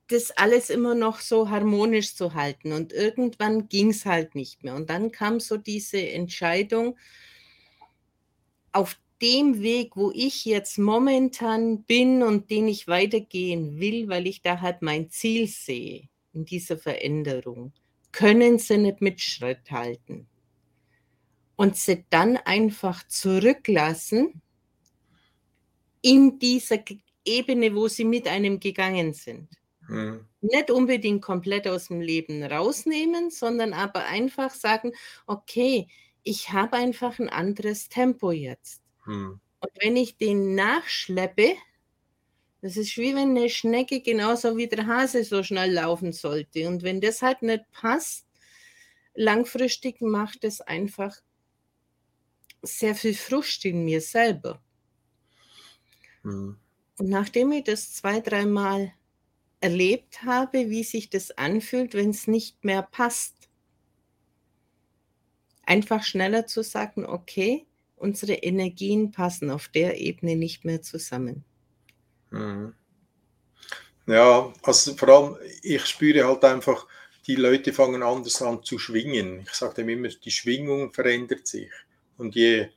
das 0.09 0.31
alles 0.33 0.71
immer 0.71 0.95
noch 0.95 1.21
so 1.21 1.51
harmonisch 1.51 2.15
zu 2.15 2.35
halten. 2.35 2.73
Und 2.73 2.93
irgendwann 2.93 3.69
ging 3.69 3.91
es 3.91 4.05
halt 4.05 4.35
nicht 4.35 4.63
mehr. 4.63 4.75
Und 4.75 4.91
dann 4.91 5.11
kam 5.11 5.41
so 5.41 5.57
diese 5.57 6.07
Entscheidung, 6.09 6.97
auf 8.73 8.97
dem 9.21 9.63
Weg, 9.63 9.97
wo 9.97 10.11
ich 10.13 10.45
jetzt 10.45 10.79
momentan 10.79 11.85
bin 11.85 12.23
und 12.23 12.51
den 12.51 12.67
ich 12.67 12.89
weitergehen 12.89 13.79
will, 13.79 14.09
weil 14.09 14.27
ich 14.27 14.43
da 14.43 14.61
halt 14.61 14.83
mein 14.83 15.11
Ziel 15.11 15.47
sehe 15.47 16.09
in 16.33 16.45
dieser 16.45 16.77
Veränderung, 16.77 17.73
können 18.11 18.59
sie 18.59 18.79
nicht 18.79 19.01
mit 19.01 19.21
Schritt 19.21 19.71
halten. 19.71 20.27
Und 21.55 21.77
sie 21.77 22.05
dann 22.11 22.37
einfach 22.37 23.07
zurücklassen 23.07 24.43
in 26.01 26.41
dieser 26.41 26.79
Ebene, 27.25 27.75
wo 27.77 27.87
sie 27.87 28.05
mit 28.05 28.27
einem 28.27 28.59
gegangen 28.59 29.15
sind. 29.15 29.49
Mhm. 29.89 30.27
Nicht 30.41 30.71
unbedingt 30.71 31.23
komplett 31.23 31.69
aus 31.69 31.89
dem 31.89 32.01
Leben 32.01 32.43
rausnehmen, 32.43 33.31
sondern 33.31 33.73
aber 33.73 34.05
einfach 34.07 34.51
sagen, 34.51 34.93
okay, 35.27 35.87
ich 36.25 36.51
habe 36.51 36.77
einfach 36.77 37.19
ein 37.19 37.29
anderes 37.29 37.89
Tempo 37.89 38.31
jetzt. 38.31 38.83
Hm. 39.05 39.41
Und 39.61 39.71
wenn 39.81 39.97
ich 39.97 40.17
den 40.17 40.55
nachschleppe, 40.55 41.55
das 42.61 42.77
ist 42.77 42.97
wie 42.97 43.15
wenn 43.15 43.37
eine 43.37 43.49
Schnecke 43.49 44.01
genauso 44.01 44.57
wie 44.57 44.69
der 44.69 44.87
Hase 44.87 45.25
so 45.25 45.43
schnell 45.43 45.73
laufen 45.73 46.13
sollte. 46.13 46.69
Und 46.69 46.83
wenn 46.83 47.01
das 47.01 47.23
halt 47.23 47.43
nicht 47.43 47.65
passt, 47.73 48.27
langfristig 49.15 50.01
macht 50.01 50.45
es 50.45 50.61
einfach 50.61 51.17
sehr 52.63 52.95
viel 52.95 53.15
Frust 53.15 53.65
in 53.65 53.85
mir 53.85 54.01
selber. 54.01 54.63
Hm. 56.23 56.57
Und 56.99 57.09
nachdem 57.09 57.51
ich 57.53 57.65
das 57.65 57.95
zwei, 57.95 58.21
dreimal 58.21 58.93
erlebt 59.61 60.23
habe, 60.23 60.71
wie 60.71 60.85
sich 60.85 61.11
das 61.11 61.33
anfühlt, 61.33 61.95
wenn 61.95 62.11
es 62.11 62.27
nicht 62.27 62.65
mehr 62.65 62.83
passt, 62.83 63.42
einfach 65.65 66.03
schneller 66.03 66.47
zu 66.47 66.63
sagen, 66.63 67.07
okay, 67.07 67.67
unsere 67.97 68.35
Energien 68.35 69.13
passen 69.13 69.51
auf 69.51 69.69
der 69.69 70.01
Ebene 70.01 70.37
nicht 70.37 70.65
mehr 70.65 70.83
zusammen. 70.83 71.45
Mhm. 72.31 72.75
Ja, 74.07 74.53
also 74.63 74.97
vor 74.97 75.09
allem, 75.09 75.37
ich 75.63 75.87
spüre 75.87 76.27
halt 76.27 76.45
einfach, 76.45 76.87
die 77.29 77.37
Leute 77.37 77.73
fangen 77.73 78.03
anders 78.03 78.43
an 78.43 78.65
zu 78.65 78.79
schwingen. 78.79 79.41
Ich 79.43 79.53
sage 79.53 79.75
dem 79.75 79.89
immer, 79.89 80.09
die 80.09 80.31
Schwingung 80.33 80.93
verändert 80.93 81.47
sich. 81.47 81.71
Und 82.17 82.35
je, 82.35 82.69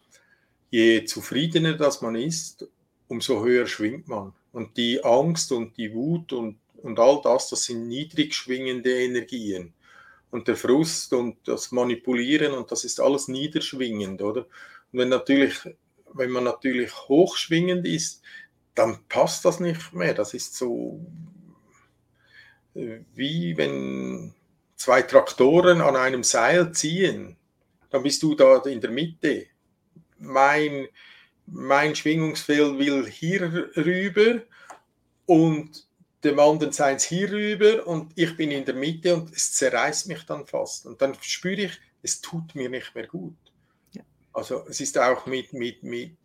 je 0.70 1.04
zufriedener 1.06 1.74
das 1.74 2.02
man 2.02 2.16
ist, 2.16 2.68
umso 3.08 3.44
höher 3.44 3.66
schwingt 3.66 4.08
man. 4.08 4.34
Und 4.52 4.78
die 4.78 5.04
Angst 5.04 5.52
und 5.52 5.76
die 5.78 5.94
Wut 5.94 6.32
und, 6.32 6.60
und 6.78 7.00
all 7.00 7.22
das, 7.24 7.50
das 7.50 7.64
sind 7.64 7.88
niedrig 7.88 8.36
schwingende 8.36 8.92
Energien 8.92 9.74
und 10.36 10.50
der 10.50 10.58
Frust 10.58 11.14
und 11.14 11.38
das 11.48 11.72
Manipulieren 11.72 12.52
und 12.52 12.70
das 12.70 12.84
ist 12.84 13.00
alles 13.00 13.30
niederschwingend, 13.30 14.22
oder? 14.22 14.42
Und 14.92 15.00
wenn 15.00 15.08
natürlich, 15.08 15.56
wenn 16.14 16.30
man 16.30 16.44
natürlich 16.44 16.94
hochschwingend 17.08 17.88
ist, 17.88 18.22
dann 18.76 19.00
passt 19.08 19.46
das 19.46 19.62
nicht 19.62 19.94
mehr. 19.94 20.14
Das 20.14 20.34
ist 20.34 20.56
so 20.56 21.00
äh, 22.76 23.00
wie 23.14 23.56
wenn 23.56 24.34
zwei 24.76 25.04
Traktoren 25.04 25.80
an 25.80 25.96
einem 25.96 26.24
Seil 26.24 26.74
ziehen, 26.74 27.38
dann 27.90 28.04
bist 28.04 28.22
du 28.22 28.36
da 28.36 28.58
in 28.64 28.82
der 28.82 28.92
Mitte. 28.92 29.46
Mein, 30.20 30.88
mein 31.46 31.96
Schwingungsfeld 31.96 32.78
will 32.78 33.08
hier 33.08 33.70
rüber 33.78 34.42
und 35.28 35.88
dem 36.26 36.39
anderen 36.39 36.73
seins 36.73 37.05
hier 37.05 37.32
rüber 37.32 37.88
und 37.88 38.11
ich 38.15 38.36
bin 38.36 38.51
in 38.51 38.65
der 38.65 38.76
Mitte 38.76 39.15
und 39.15 39.34
es 39.34 39.53
zerreißt 39.53 40.07
mich 40.07 40.23
dann 40.26 40.45
fast. 40.45 40.86
Und 40.86 41.01
dann 41.01 41.15
spüre 41.21 41.61
ich, 41.61 41.80
es 42.01 42.21
tut 42.21 42.55
mir 42.55 42.69
nicht 42.69 42.93
mehr 42.95 43.07
gut. 43.07 43.38
Ja. 43.93 44.01
Also 44.34 44.65
es 44.67 44.82
ist 44.82 44.97
auch 44.97 45.26
mit, 45.26 45.53
mit, 45.53 45.84
mit, 45.84 46.17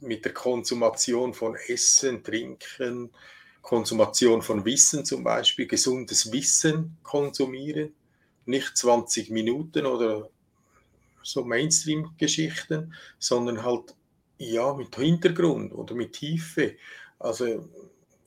mit 0.00 0.24
der 0.24 0.32
Konsumation 0.32 1.34
von 1.34 1.56
Essen, 1.66 2.22
Trinken, 2.22 3.10
Konsumation 3.62 4.42
von 4.42 4.64
Wissen 4.64 5.04
zum 5.04 5.24
Beispiel, 5.24 5.66
gesundes 5.66 6.30
Wissen 6.32 6.98
konsumieren, 7.02 7.94
nicht 8.44 8.76
20 8.76 9.30
Minuten 9.30 9.86
oder 9.86 10.28
so 11.22 11.44
Mainstream-Geschichten, 11.44 12.94
sondern 13.18 13.62
halt 13.62 13.94
ja 14.38 14.74
mit 14.74 14.94
Hintergrund 14.96 15.72
oder 15.72 15.94
mit 15.94 16.14
Tiefe. 16.14 16.76
Also 17.18 17.68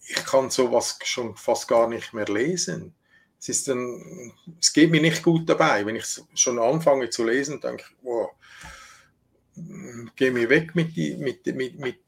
ich 0.07 0.25
kann 0.25 0.49
sowas 0.49 0.99
schon 1.03 1.35
fast 1.35 1.67
gar 1.67 1.87
nicht 1.87 2.13
mehr 2.13 2.27
lesen. 2.27 2.93
Es, 3.39 3.49
ist 3.49 3.67
dann, 3.67 4.33
es 4.59 4.71
geht 4.71 4.91
mir 4.91 5.01
nicht 5.01 5.23
gut 5.23 5.49
dabei. 5.49 5.85
Wenn 5.85 5.95
ich 5.95 6.05
schon 6.35 6.59
anfange 6.59 7.09
zu 7.09 7.23
lesen, 7.23 7.59
denke 7.59 7.83
ich, 7.87 7.95
wow, 8.03 8.31
geh 10.15 10.31
mir 10.31 10.49
weg 10.49 10.75
mit, 10.75 10.95
die, 10.95 11.15
mit, 11.17 11.45
mit, 11.47 11.79
mit 11.79 11.99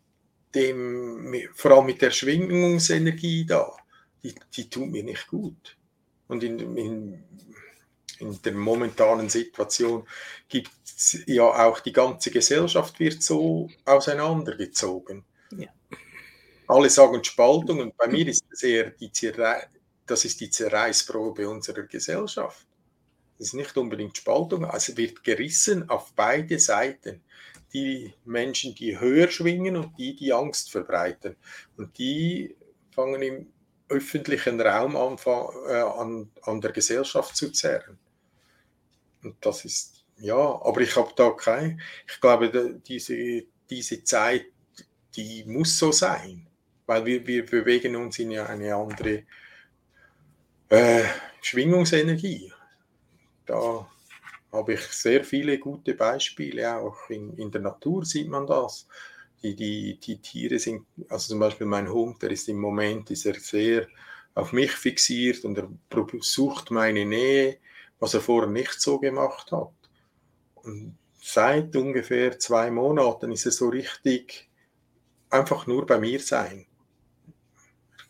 dem, 0.53 1.35
vor 1.53 1.71
allem 1.71 1.85
mit 1.85 2.01
der 2.01 2.11
Schwingungsenergie 2.11 3.45
da. 3.45 3.71
Die, 4.23 4.35
die 4.53 4.69
tut 4.69 4.89
mir 4.89 5.03
nicht 5.03 5.27
gut. 5.27 5.77
Und 6.27 6.43
in, 6.43 6.59
in, 6.77 7.23
in 8.19 8.41
der 8.41 8.53
momentanen 8.53 9.29
Situation 9.29 10.07
gibt 10.49 10.71
es 10.85 11.19
ja 11.25 11.43
auch 11.43 11.79
die 11.79 11.93
ganze 11.93 12.31
Gesellschaft 12.31 12.99
wird 12.99 13.21
so 13.23 13.69
auseinandergezogen. 13.85 15.23
Ja 15.51 15.69
alle 16.67 16.89
sagen 16.89 17.23
Spaltung 17.23 17.79
und 17.79 17.97
bei 17.97 18.07
mir 18.07 18.27
ist 18.27 18.43
das 18.49 18.63
eher 18.63 18.91
die, 18.91 19.11
Zerre 19.11 19.67
das 20.05 20.25
ist 20.25 20.39
die 20.39 20.49
Zerreißprobe 20.49 21.47
unserer 21.49 21.83
Gesellschaft. 21.83 22.65
Das 23.37 23.47
ist 23.47 23.53
nicht 23.53 23.77
unbedingt 23.77 24.17
Spaltung, 24.17 24.65
also 24.65 24.95
wird 24.97 25.23
gerissen 25.23 25.89
auf 25.89 26.13
beide 26.15 26.59
Seiten. 26.59 27.21
Die 27.73 28.13
Menschen, 28.23 28.73
die 28.73 28.99
höher 28.99 29.27
schwingen 29.27 29.75
und 29.75 29.97
die, 29.97 30.15
die 30.15 30.31
Angst 30.31 30.71
verbreiten. 30.71 31.35
Und 31.75 31.97
die 31.97 32.55
fangen 32.91 33.21
im 33.21 33.47
öffentlichen 33.89 34.59
Raum 34.59 34.95
an, 34.95 35.17
äh, 35.67 35.73
an, 35.73 36.31
an 36.41 36.61
der 36.61 36.71
Gesellschaft 36.71 37.35
zu 37.35 37.51
zerren. 37.51 37.99
Und 39.23 39.35
das 39.41 39.65
ist, 39.65 40.05
ja, 40.17 40.35
aber 40.35 40.81
ich 40.81 40.95
habe 40.95 41.11
da 41.15 41.31
kein, 41.31 41.81
ich 42.07 42.19
glaube, 42.19 42.79
diese, 42.87 43.43
diese 43.69 44.03
Zeit, 44.03 44.45
die 45.15 45.43
muss 45.45 45.77
so 45.77 45.91
sein 45.91 46.46
weil 46.87 47.05
wir, 47.05 47.27
wir 47.27 47.45
bewegen 47.45 47.95
uns 47.95 48.17
in 48.17 48.37
eine 48.39 48.73
andere 48.73 49.23
äh, 50.69 51.03
Schwingungsenergie. 51.41 52.51
Da 53.45 53.87
habe 54.51 54.73
ich 54.73 54.81
sehr 54.81 55.23
viele 55.23 55.59
gute 55.59 55.93
Beispiele, 55.93 56.77
auch 56.77 57.09
in, 57.09 57.37
in 57.37 57.51
der 57.51 57.61
Natur 57.61 58.05
sieht 58.05 58.29
man 58.29 58.47
das. 58.47 58.87
Die, 59.43 59.55
die, 59.55 59.99
die 59.99 60.19
Tiere 60.19 60.57
sind, 60.57 60.85
also 61.09 61.29
zum 61.29 61.39
Beispiel 61.39 61.67
mein 61.67 61.91
Hund, 61.91 62.21
der 62.23 62.31
ist 62.31 62.49
im 62.49 62.59
Moment 62.59 63.11
ist 63.11 63.25
er 63.25 63.35
sehr 63.35 63.87
auf 64.33 64.51
mich 64.51 64.71
fixiert 64.71 65.43
und 65.45 65.57
er 65.57 65.69
sucht 66.21 66.71
meine 66.71 67.05
Nähe, 67.05 67.57
was 67.99 68.13
er 68.13 68.21
vorher 68.21 68.49
nicht 68.49 68.81
so 68.81 68.97
gemacht 68.99 69.51
hat. 69.51 69.73
Und 70.55 70.97
seit 71.21 71.75
ungefähr 71.75 72.39
zwei 72.39 72.71
Monaten 72.71 73.31
ist 73.31 73.45
er 73.45 73.51
so 73.51 73.69
richtig 73.69 74.49
einfach 75.29 75.67
nur 75.67 75.85
bei 75.85 75.99
mir 75.99 76.19
sein 76.19 76.66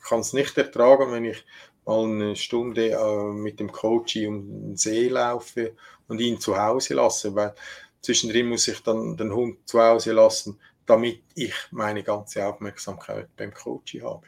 kann 0.08 0.22
es 0.22 0.34
nicht 0.34 0.58
ertragen, 0.58 1.12
wenn 1.12 1.26
ich 1.26 1.44
mal 1.86 2.04
eine 2.04 2.36
Stunde 2.36 2.92
äh, 2.92 3.34
mit 3.34 3.60
dem 3.60 3.72
Coach 3.72 4.18
um 4.18 4.48
den 4.50 4.78
See 4.78 5.08
laufe 5.08 5.76
und 6.08 6.20
ihn 6.20 6.40
zu 6.40 6.58
Hause 6.58 6.96
lasse, 6.96 7.34
weil 7.36 7.54
zwischendrin 8.02 8.48
muss 8.48 8.68
ich 8.68 8.82
dann 8.82 9.18
den 9.18 9.34
Hund 9.34 9.68
zu 9.68 9.82
Hause 9.82 10.14
lassen, 10.14 10.60
damit 10.86 11.22
ich 11.36 11.54
meine 11.72 12.04
ganze 12.04 12.46
Aufmerksamkeit 12.46 13.30
beim 13.36 13.54
Coach 13.54 13.98
habe. 14.02 14.28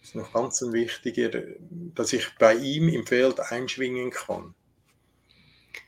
Das 0.00 0.10
ist 0.10 0.14
noch 0.16 0.32
ganz 0.32 0.60
wichtiger, 0.60 1.30
dass 1.94 2.12
ich 2.12 2.34
bei 2.38 2.54
ihm 2.54 2.88
im 2.88 3.06
Feld 3.06 3.40
einschwingen 3.40 4.10
kann. 4.10 4.54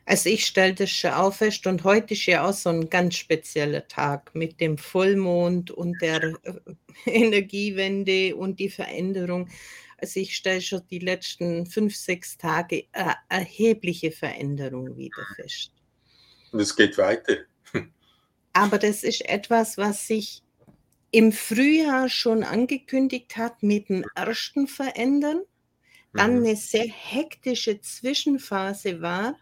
Also 0.05 0.30
ich 0.30 0.47
stelle 0.47 0.74
das 0.74 0.91
schon 0.91 1.11
auch 1.11 1.34
fest 1.34 1.66
und 1.66 1.82
heute 1.82 2.14
ist 2.14 2.26
ja 2.26 2.47
auch 2.47 2.53
so 2.53 2.70
ein 2.70 2.89
ganz 2.89 3.16
spezieller 3.16 3.87
Tag 3.89 4.34
mit 4.34 4.61
dem 4.61 4.78
Vollmond 4.78 5.72
und 5.72 6.01
der 6.01 6.22
äh, 6.22 6.55
Energiewende 7.07 8.37
und 8.37 8.61
die 8.61 8.70
Veränderung. 8.70 9.49
Also 9.99 10.20
ich 10.20 10.37
stelle 10.37 10.61
schon 10.61 10.82
die 10.91 11.01
letzten 11.01 11.66
fünf, 11.66 11.97
sechs 11.97 12.37
Tage 12.39 12.84
äh, 12.93 13.14
erhebliche 13.28 14.12
Veränderung 14.12 14.97
wieder 14.97 15.26
fest. 15.34 15.72
Und 16.53 16.61
es 16.61 16.76
geht 16.76 16.97
weiter. 16.99 17.39
Aber 18.53 18.78
das 18.78 19.03
ist 19.03 19.28
etwas, 19.28 19.76
was 19.76 20.07
sich 20.07 20.43
im 21.11 21.32
Frühjahr 21.32 22.09
schon 22.09 22.45
angekündigt 22.45 23.37
hat 23.37 23.62
mit 23.62 23.89
dem 23.89 24.05
ersten 24.14 24.68
Verändern, 24.68 25.43
dann 26.12 26.39
mhm. 26.39 26.45
eine 26.45 26.57
sehr 26.57 26.87
hektische 26.87 27.80
Zwischenphase 27.80 29.01
war 29.01 29.37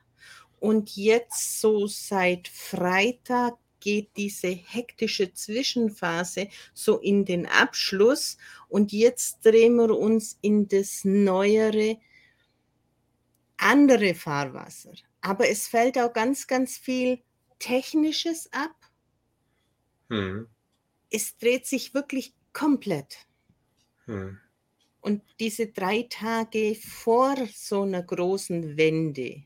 und 0.64 0.96
jetzt 0.96 1.60
so 1.60 1.86
seit 1.86 2.48
Freitag 2.48 3.58
geht 3.80 4.16
diese 4.16 4.48
hektische 4.48 5.34
Zwischenphase 5.34 6.48
so 6.72 7.00
in 7.00 7.26
den 7.26 7.44
Abschluss 7.44 8.38
und 8.70 8.90
jetzt 8.90 9.44
drehen 9.44 9.76
wir 9.76 9.90
uns 9.90 10.38
in 10.40 10.66
das 10.66 11.04
neuere, 11.04 11.98
andere 13.58 14.14
Fahrwasser. 14.14 14.92
Aber 15.20 15.50
es 15.50 15.68
fällt 15.68 15.98
auch 15.98 16.14
ganz, 16.14 16.46
ganz 16.46 16.78
viel 16.78 17.20
Technisches 17.58 18.50
ab. 18.50 18.74
Hm. 20.08 20.48
Es 21.10 21.36
dreht 21.36 21.66
sich 21.66 21.92
wirklich 21.92 22.32
komplett. 22.54 23.18
Hm. 24.06 24.38
Und 25.02 25.22
diese 25.38 25.66
drei 25.66 26.06
Tage 26.08 26.74
vor 26.74 27.36
so 27.52 27.82
einer 27.82 28.02
großen 28.02 28.78
Wende, 28.78 29.44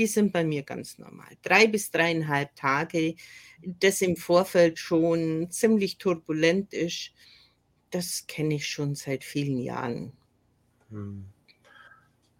die 0.00 0.06
sind 0.06 0.32
bei 0.32 0.44
mir 0.44 0.62
ganz 0.62 0.96
normal. 0.96 1.28
Drei 1.42 1.66
bis 1.66 1.90
dreieinhalb 1.90 2.56
Tage, 2.56 3.16
das 3.62 4.00
im 4.00 4.16
Vorfeld 4.16 4.78
schon 4.78 5.50
ziemlich 5.50 5.98
turbulent 5.98 6.72
ist, 6.72 7.10
das 7.90 8.26
kenne 8.26 8.54
ich 8.54 8.66
schon 8.66 8.94
seit 8.94 9.24
vielen 9.24 9.58
Jahren. 9.58 10.14
Hm. 10.88 11.26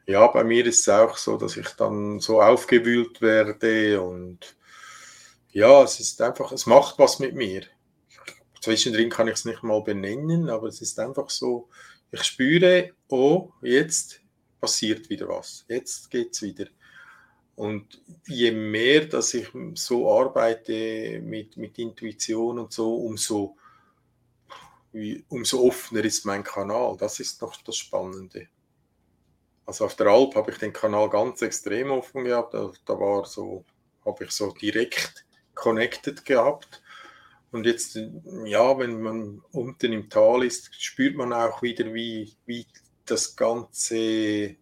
Ja, 0.07 0.27
bei 0.29 0.43
mir 0.43 0.65
ist 0.65 0.81
es 0.81 0.89
auch 0.89 1.19
so, 1.19 1.37
dass 1.37 1.59
ich 1.59 1.69
dann 1.77 2.19
so 2.19 2.41
aufgewühlt 2.41 3.21
werde 3.21 4.01
und 4.01 4.57
ja, 5.51 5.83
es 5.83 6.01
ist 6.01 6.23
einfach, 6.23 6.53
es 6.53 6.65
macht 6.65 6.99
was 6.99 7.19
mit 7.19 7.35
mir. 7.35 7.65
Zwischendrin 8.63 9.11
kann 9.11 9.29
ich 9.29 9.35
es 9.35 9.45
nicht 9.45 9.63
mal 9.63 9.83
benennen, 9.83 10.49
aber 10.49 10.69
es 10.69 10.81
ist 10.81 10.99
einfach 10.99 11.29
so, 11.29 11.69
ich 12.11 12.23
spüre, 12.23 12.93
oh, 13.09 13.51
jetzt 13.61 14.23
passiert 14.63 15.11
wieder 15.11 15.29
was, 15.29 15.67
jetzt 15.69 16.11
geht 16.11 16.33
es 16.33 16.41
wieder. 16.41 16.67
Und 17.61 18.01
je 18.27 18.53
mehr, 18.53 19.05
dass 19.05 19.35
ich 19.35 19.49
so 19.75 20.11
arbeite 20.11 21.21
mit, 21.23 21.59
mit 21.59 21.79
Intuition 21.79 22.59
und 22.59 22.73
so, 22.73 22.95
umso, 22.95 23.55
umso 25.29 25.67
offener 25.67 26.03
ist 26.03 26.25
mein 26.25 26.43
Kanal. 26.43 26.97
Das 26.97 27.21
ist 27.21 27.43
noch 27.43 27.55
das 27.61 27.77
Spannende. 27.77 28.49
Also 29.67 29.85
auf 29.85 29.95
der 29.95 30.07
Alp 30.07 30.37
habe 30.37 30.53
ich 30.53 30.57
den 30.57 30.73
Kanal 30.73 31.11
ganz 31.11 31.43
extrem 31.43 31.91
offen 31.91 32.25
gehabt. 32.25 32.55
Da, 32.55 32.73
da 32.87 32.99
war 32.99 33.27
so, 33.27 33.67
habe 34.07 34.25
ich 34.25 34.31
so 34.31 34.53
direkt 34.53 35.27
connected 35.55 36.25
gehabt. 36.25 36.83
Und 37.53 37.67
jetzt, 37.67 37.95
ja, 38.47 38.79
wenn 38.79 39.03
man 39.03 39.43
unten 39.53 39.93
im 39.93 40.09
Tal 40.09 40.45
ist, 40.45 40.75
spürt 40.83 41.15
man 41.15 41.35
auch 41.35 41.61
wieder, 41.61 41.93
wie, 41.93 42.33
wie 42.47 42.67
das 43.05 43.37
ganze 43.37 44.57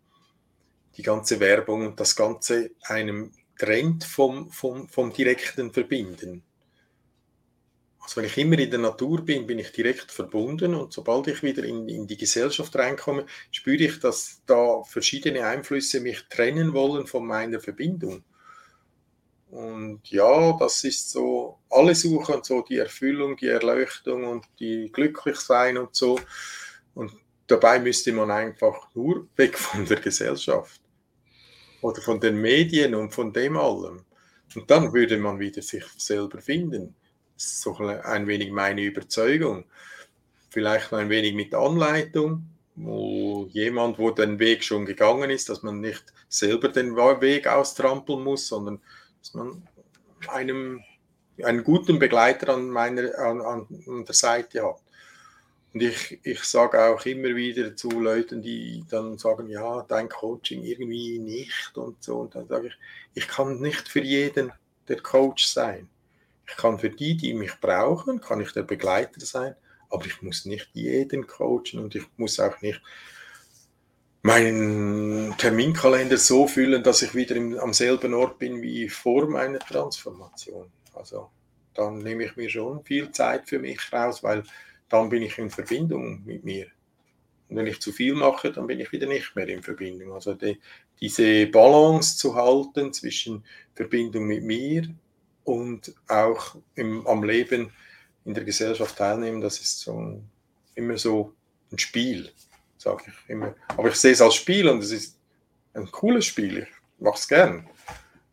die 0.98 1.02
ganze 1.02 1.38
Werbung 1.40 1.86
und 1.86 2.00
das 2.00 2.16
Ganze 2.16 2.72
einem 2.82 3.32
trennt 3.56 4.04
vom, 4.04 4.50
vom, 4.50 4.88
vom 4.88 5.12
direkten 5.12 5.72
Verbinden. 5.72 6.42
Also 8.00 8.16
wenn 8.16 8.24
ich 8.24 8.38
immer 8.38 8.58
in 8.58 8.70
der 8.70 8.80
Natur 8.80 9.24
bin, 9.24 9.46
bin 9.46 9.58
ich 9.58 9.70
direkt 9.70 10.10
verbunden 10.10 10.74
und 10.74 10.92
sobald 10.92 11.28
ich 11.28 11.42
wieder 11.42 11.62
in, 11.62 11.88
in 11.88 12.06
die 12.06 12.16
Gesellschaft 12.16 12.74
reinkomme, 12.74 13.26
spüre 13.50 13.84
ich, 13.84 14.00
dass 14.00 14.42
da 14.46 14.82
verschiedene 14.82 15.44
Einflüsse 15.44 16.00
mich 16.00 16.24
trennen 16.28 16.72
wollen 16.72 17.06
von 17.06 17.26
meiner 17.26 17.60
Verbindung. 17.60 18.24
Und 19.50 20.00
ja, 20.10 20.56
das 20.58 20.84
ist 20.84 21.10
so, 21.10 21.58
alle 21.70 21.94
suchen 21.94 22.42
so 22.42 22.62
die 22.62 22.78
Erfüllung, 22.78 23.36
die 23.36 23.48
Erleuchtung 23.48 24.24
und 24.24 24.46
die 24.58 24.90
Glücklichsein 24.92 25.78
und 25.78 25.94
so. 25.94 26.18
Und 26.94 27.12
dabei 27.46 27.78
müsste 27.78 28.12
man 28.12 28.30
einfach 28.30 28.94
nur 28.94 29.28
weg 29.36 29.56
von 29.56 29.86
der 29.86 30.00
Gesellschaft 30.00 30.80
oder 31.80 32.00
von 32.02 32.20
den 32.20 32.40
Medien 32.40 32.94
und 32.94 33.14
von 33.14 33.32
dem 33.32 33.56
allem. 33.56 34.04
Und 34.54 34.70
dann 34.70 34.92
würde 34.92 35.18
man 35.18 35.38
wieder 35.38 35.62
sich 35.62 35.84
selber 35.96 36.40
finden. 36.40 36.94
Das 37.34 37.44
ist 37.44 37.60
so 37.60 37.76
ein 37.76 38.26
wenig 38.26 38.50
meine 38.50 38.82
Überzeugung. 38.82 39.64
Vielleicht 40.50 40.92
ein 40.92 41.10
wenig 41.10 41.34
mit 41.34 41.54
Anleitung, 41.54 42.46
wo 42.74 43.46
jemand, 43.52 43.98
wo 43.98 44.10
den 44.10 44.38
Weg 44.38 44.64
schon 44.64 44.86
gegangen 44.86 45.30
ist, 45.30 45.48
dass 45.48 45.62
man 45.62 45.80
nicht 45.80 46.04
selber 46.28 46.68
den 46.68 46.96
Weg 46.96 47.46
austrampeln 47.46 48.22
muss, 48.22 48.48
sondern 48.48 48.80
dass 49.20 49.34
man 49.34 49.62
einem 50.28 50.82
einen 51.44 51.62
guten 51.62 51.98
Begleiter 51.98 52.54
an 52.54 52.68
meiner 52.68 53.16
an, 53.18 53.40
an 53.40 54.04
der 54.04 54.14
Seite 54.14 54.64
hat. 54.64 54.80
Und 55.74 55.82
ich, 55.82 56.18
ich 56.22 56.42
sage 56.44 56.82
auch 56.82 57.04
immer 57.04 57.34
wieder 57.36 57.76
zu 57.76 57.90
Leuten, 57.90 58.40
die 58.40 58.84
dann 58.88 59.18
sagen, 59.18 59.48
ja, 59.48 59.82
dein 59.82 60.08
Coaching 60.08 60.62
irgendwie 60.62 61.18
nicht 61.18 61.76
und 61.76 62.02
so. 62.02 62.20
Und 62.20 62.34
dann 62.34 62.48
sage 62.48 62.68
ich, 62.68 62.78
ich 63.14 63.28
kann 63.28 63.60
nicht 63.60 63.88
für 63.88 64.00
jeden 64.00 64.52
der 64.88 65.00
Coach 65.00 65.46
sein. 65.46 65.88
Ich 66.48 66.56
kann 66.56 66.78
für 66.78 66.90
die, 66.90 67.16
die 67.16 67.34
mich 67.34 67.60
brauchen, 67.60 68.20
kann 68.20 68.40
ich 68.40 68.52
der 68.52 68.62
Begleiter 68.62 69.20
sein, 69.20 69.54
aber 69.90 70.06
ich 70.06 70.22
muss 70.22 70.46
nicht 70.46 70.70
jeden 70.72 71.26
coachen 71.26 71.78
und 71.80 71.94
ich 71.94 72.04
muss 72.16 72.40
auch 72.40 72.60
nicht 72.62 72.80
meinen 74.22 75.36
Terminkalender 75.36 76.16
so 76.16 76.46
füllen, 76.46 76.82
dass 76.82 77.02
ich 77.02 77.14
wieder 77.14 77.36
im, 77.36 77.58
am 77.58 77.72
selben 77.72 78.14
Ort 78.14 78.38
bin 78.38 78.62
wie 78.62 78.88
vor 78.88 79.28
meiner 79.28 79.58
Transformation. 79.58 80.70
Also 80.94 81.30
dann 81.74 81.98
nehme 81.98 82.24
ich 82.24 82.36
mir 82.36 82.50
schon 82.50 82.82
viel 82.84 83.12
Zeit 83.12 83.48
für 83.48 83.58
mich 83.58 83.80
raus, 83.92 84.22
weil 84.22 84.42
dann 84.88 85.08
bin 85.08 85.22
ich 85.22 85.38
in 85.38 85.50
Verbindung 85.50 86.24
mit 86.24 86.44
mir. 86.44 86.66
Und 87.48 87.56
wenn 87.56 87.66
ich 87.66 87.80
zu 87.80 87.92
viel 87.92 88.14
mache, 88.14 88.52
dann 88.52 88.66
bin 88.66 88.80
ich 88.80 88.92
wieder 88.92 89.06
nicht 89.06 89.34
mehr 89.34 89.48
in 89.48 89.62
Verbindung. 89.62 90.12
Also 90.12 90.34
die, 90.34 90.58
diese 91.00 91.46
Balance 91.46 92.16
zu 92.18 92.34
halten 92.34 92.92
zwischen 92.92 93.44
Verbindung 93.74 94.26
mit 94.26 94.42
mir 94.42 94.88
und 95.44 95.94
auch 96.08 96.56
im, 96.74 97.06
am 97.06 97.24
Leben 97.24 97.72
in 98.24 98.34
der 98.34 98.44
Gesellschaft 98.44 98.96
teilnehmen, 98.98 99.40
das 99.40 99.60
ist 99.60 99.80
so 99.80 100.20
immer 100.74 100.98
so 100.98 101.34
ein 101.72 101.78
Spiel, 101.78 102.30
sage 102.76 103.04
ich 103.06 103.30
immer. 103.30 103.54
Aber 103.68 103.88
ich 103.88 103.96
sehe 103.96 104.12
es 104.12 104.20
als 104.20 104.34
Spiel 104.34 104.68
und 104.68 104.82
es 104.82 104.92
ist 104.92 105.18
ein 105.72 105.90
cooles 105.90 106.26
Spiel. 106.26 106.66
Ich 106.68 107.02
mache 107.02 107.16
es 107.16 107.28
gern. 107.28 107.68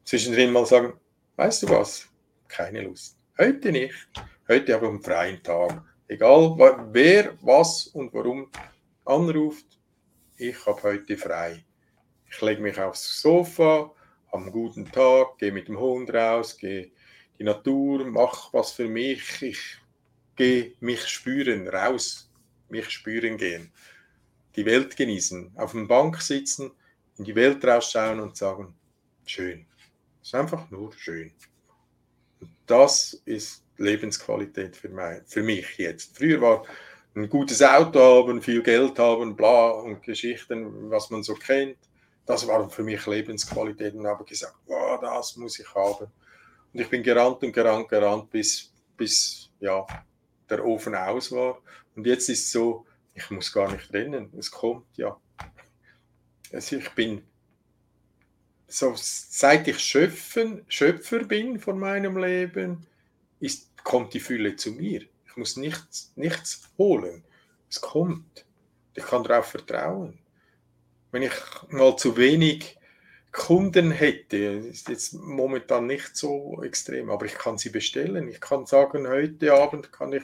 Zwischendrin 0.03 0.51
mal 0.51 0.65
sagen, 0.65 0.93
weißt 1.37 1.63
du 1.63 1.69
was? 1.69 2.07
Keine 2.47 2.81
Lust. 2.81 3.17
Heute 3.37 3.71
nicht. 3.71 3.95
Heute 4.47 4.73
habe 4.73 4.85
ich 4.85 4.91
einen 4.91 5.01
freien 5.01 5.41
Tag. 5.41 5.81
Egal 6.07 6.55
wer, 6.91 7.33
was 7.41 7.87
und 7.87 8.13
warum 8.13 8.51
anruft, 9.05 9.65
ich 10.37 10.63
habe 10.67 10.83
heute 10.83 11.17
frei. 11.17 11.65
Ich 12.29 12.39
lege 12.41 12.61
mich 12.61 12.79
aufs 12.79 13.21
Sofa, 13.21 13.91
habe 14.31 14.43
einen 14.43 14.51
guten 14.51 14.85
Tag, 14.91 15.39
gehe 15.39 15.51
mit 15.51 15.67
dem 15.67 15.79
Hund 15.79 16.13
raus, 16.13 16.57
gehe 16.59 16.91
die 17.39 17.43
Natur, 17.43 18.05
mache 18.05 18.53
was 18.53 18.73
für 18.73 18.87
mich. 18.87 19.41
Ich 19.41 19.77
gehe 20.35 20.75
mich 20.79 21.07
spüren, 21.07 21.67
raus, 21.67 22.29
mich 22.69 22.87
spüren 22.91 23.37
gehen. 23.37 23.71
Die 24.55 24.65
Welt 24.65 24.95
genießen, 24.95 25.53
auf 25.57 25.71
der 25.71 25.85
Bank 25.85 26.21
sitzen, 26.21 26.71
in 27.17 27.25
die 27.25 27.35
Welt 27.35 27.65
rausschauen 27.65 28.19
und 28.19 28.37
sagen, 28.37 28.75
schön. 29.25 29.65
Es 30.21 30.27
ist 30.27 30.35
einfach 30.35 30.69
nur 30.69 30.93
schön. 30.93 31.31
Und 32.41 32.51
das 32.67 33.13
ist 33.25 33.64
Lebensqualität 33.77 34.75
für, 34.75 34.89
mein, 34.89 35.23
für 35.25 35.43
mich 35.43 35.77
jetzt. 35.77 36.17
Früher 36.17 36.41
war 36.41 36.63
ein 37.15 37.29
gutes 37.29 37.61
Auto 37.61 37.99
haben, 37.99 38.41
viel 38.41 38.61
Geld 38.61 38.99
haben, 38.99 39.35
bla 39.35 39.69
und 39.71 40.03
Geschichten, 40.03 40.89
was 40.89 41.09
man 41.09 41.23
so 41.23 41.33
kennt. 41.33 41.77
Das 42.25 42.47
war 42.47 42.69
für 42.69 42.83
mich 42.83 43.05
Lebensqualität 43.05 43.93
und 43.93 44.07
habe 44.07 44.25
gesagt, 44.25 44.55
wow, 44.65 44.99
das 44.99 45.35
muss 45.37 45.59
ich 45.59 45.73
haben. 45.73 46.07
Und 46.73 46.79
ich 46.79 46.89
bin 46.89 47.03
gerannt 47.03 47.43
und 47.43 47.53
gerannt, 47.53 47.87
gerannt, 47.87 48.29
bis, 48.31 48.73
bis 48.97 49.49
ja, 49.59 49.85
der 50.49 50.65
Ofen 50.65 50.95
aus 50.95 51.31
war. 51.31 51.61
Und 51.95 52.05
jetzt 52.05 52.29
ist 52.29 52.45
es 52.45 52.51
so, 52.51 52.85
ich 53.13 53.29
muss 53.31 53.51
gar 53.51 53.71
nicht 53.71 53.93
rennen, 53.93 54.31
es 54.37 54.51
kommt 54.51 54.85
ja. 54.97 55.15
Also 56.51 56.75
ich 56.75 56.89
bin 56.91 57.23
so, 58.67 58.93
seit 58.95 59.67
ich 59.67 59.79
Schöpfen, 59.79 60.65
Schöpfer 60.67 61.23
bin 61.23 61.59
von 61.59 61.79
meinem 61.79 62.17
Leben, 62.17 62.85
ist, 63.39 63.75
kommt 63.83 64.13
die 64.13 64.19
Fülle 64.19 64.55
zu 64.55 64.71
mir. 64.71 65.01
Ich 65.27 65.37
muss 65.37 65.57
nichts, 65.57 66.11
nichts 66.15 66.69
holen. 66.77 67.23
Es 67.69 67.81
kommt. 67.81 68.45
Ich 68.93 69.03
kann 69.03 69.23
darauf 69.23 69.47
vertrauen. 69.47 70.19
Wenn 71.11 71.23
ich 71.23 71.33
mal 71.69 71.95
zu 71.97 72.17
wenig 72.17 72.77
Kunden 73.31 73.91
hätte, 73.91 74.37
ist 74.37 74.87
jetzt 74.87 75.13
momentan 75.13 75.87
nicht 75.87 76.15
so 76.15 76.61
extrem, 76.63 77.09
aber 77.09 77.25
ich 77.25 77.35
kann 77.35 77.57
sie 77.57 77.69
bestellen. 77.69 78.29
Ich 78.29 78.39
kann 78.39 78.65
sagen, 78.65 79.07
heute 79.07 79.53
Abend 79.53 79.91
kann 79.91 80.13
ich 80.13 80.23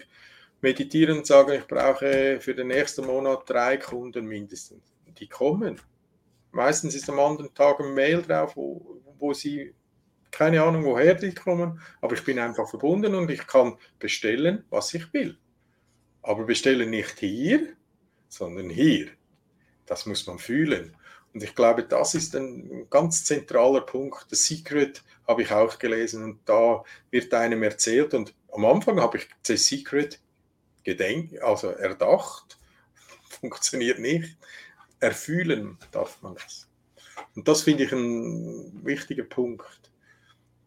meditieren 0.61 1.17
und 1.17 1.27
sagen, 1.27 1.51
ich 1.51 1.67
brauche 1.67 2.39
für 2.39 2.55
den 2.55 2.67
nächsten 2.67 3.05
Monat 3.05 3.49
drei 3.49 3.77
Kunden 3.77 4.25
mindestens. 4.25 4.83
Die 5.19 5.27
kommen. 5.27 5.81
Meistens 6.51 6.95
ist 6.95 7.09
am 7.09 7.19
anderen 7.19 7.53
Tag 7.53 7.79
ein 7.79 7.93
Mail 7.93 8.21
drauf, 8.21 8.55
wo, 8.55 9.01
wo 9.19 9.33
sie 9.33 9.73
keine 10.31 10.63
Ahnung, 10.63 10.85
woher 10.85 11.13
die 11.13 11.33
kommen, 11.33 11.81
aber 11.99 12.13
ich 12.15 12.23
bin 12.23 12.39
einfach 12.39 12.67
verbunden 12.69 13.13
und 13.15 13.29
ich 13.29 13.45
kann 13.45 13.77
bestellen, 13.99 14.63
was 14.69 14.93
ich 14.93 15.13
will. 15.13 15.37
Aber 16.21 16.45
bestellen 16.45 16.89
nicht 16.89 17.19
hier, 17.19 17.67
sondern 18.29 18.69
hier. 18.69 19.09
Das 19.85 20.05
muss 20.05 20.25
man 20.25 20.39
fühlen. 20.39 20.95
Und 21.33 21.43
ich 21.43 21.53
glaube, 21.53 21.83
das 21.83 22.15
ist 22.15 22.35
ein 22.35 22.87
ganz 22.89 23.25
zentraler 23.25 23.81
Punkt. 23.81 24.31
Das 24.31 24.45
Secret 24.45 25.03
habe 25.27 25.43
ich 25.43 25.51
auch 25.51 25.77
gelesen 25.79 26.23
und 26.23 26.39
da 26.45 26.83
wird 27.09 27.33
einem 27.33 27.63
erzählt 27.63 28.13
und 28.13 28.33
am 28.51 28.65
Anfang 28.65 28.99
habe 28.99 29.17
ich 29.17 29.29
das 29.43 29.65
Secret 29.67 30.19
gedenkt, 30.83 31.41
also 31.41 31.69
erdacht, 31.69 32.59
funktioniert 33.29 33.99
nicht. 33.99 34.37
Erfühlen 34.99 35.77
darf 35.91 36.21
man 36.21 36.35
das. 36.35 36.67
Und 37.35 37.47
das 37.47 37.63
finde 37.63 37.85
ich 37.85 37.91
ein 37.91 38.85
wichtiger 38.85 39.23
Punkt 39.23 39.90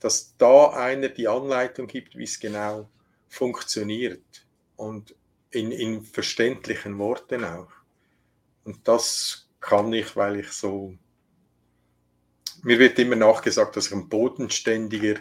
dass 0.04 0.36
da 0.36 0.68
einer 0.68 1.08
die 1.08 1.28
Anleitung 1.28 1.86
gibt, 1.86 2.14
wie 2.14 2.24
es 2.24 2.38
genau 2.38 2.90
funktioniert 3.26 4.46
und 4.76 5.14
in, 5.50 5.72
in 5.72 6.02
verständlichen 6.04 6.98
Worten 6.98 7.42
auch. 7.42 7.72
Und 8.64 8.86
das 8.86 9.48
kann 9.62 9.94
ich, 9.94 10.14
weil 10.14 10.40
ich 10.40 10.48
so, 10.48 10.94
mir 12.62 12.78
wird 12.78 12.98
immer 12.98 13.16
nachgesagt, 13.16 13.76
dass 13.76 13.86
ich 13.86 13.92
ein 13.94 14.10
bodenständiger 14.10 15.20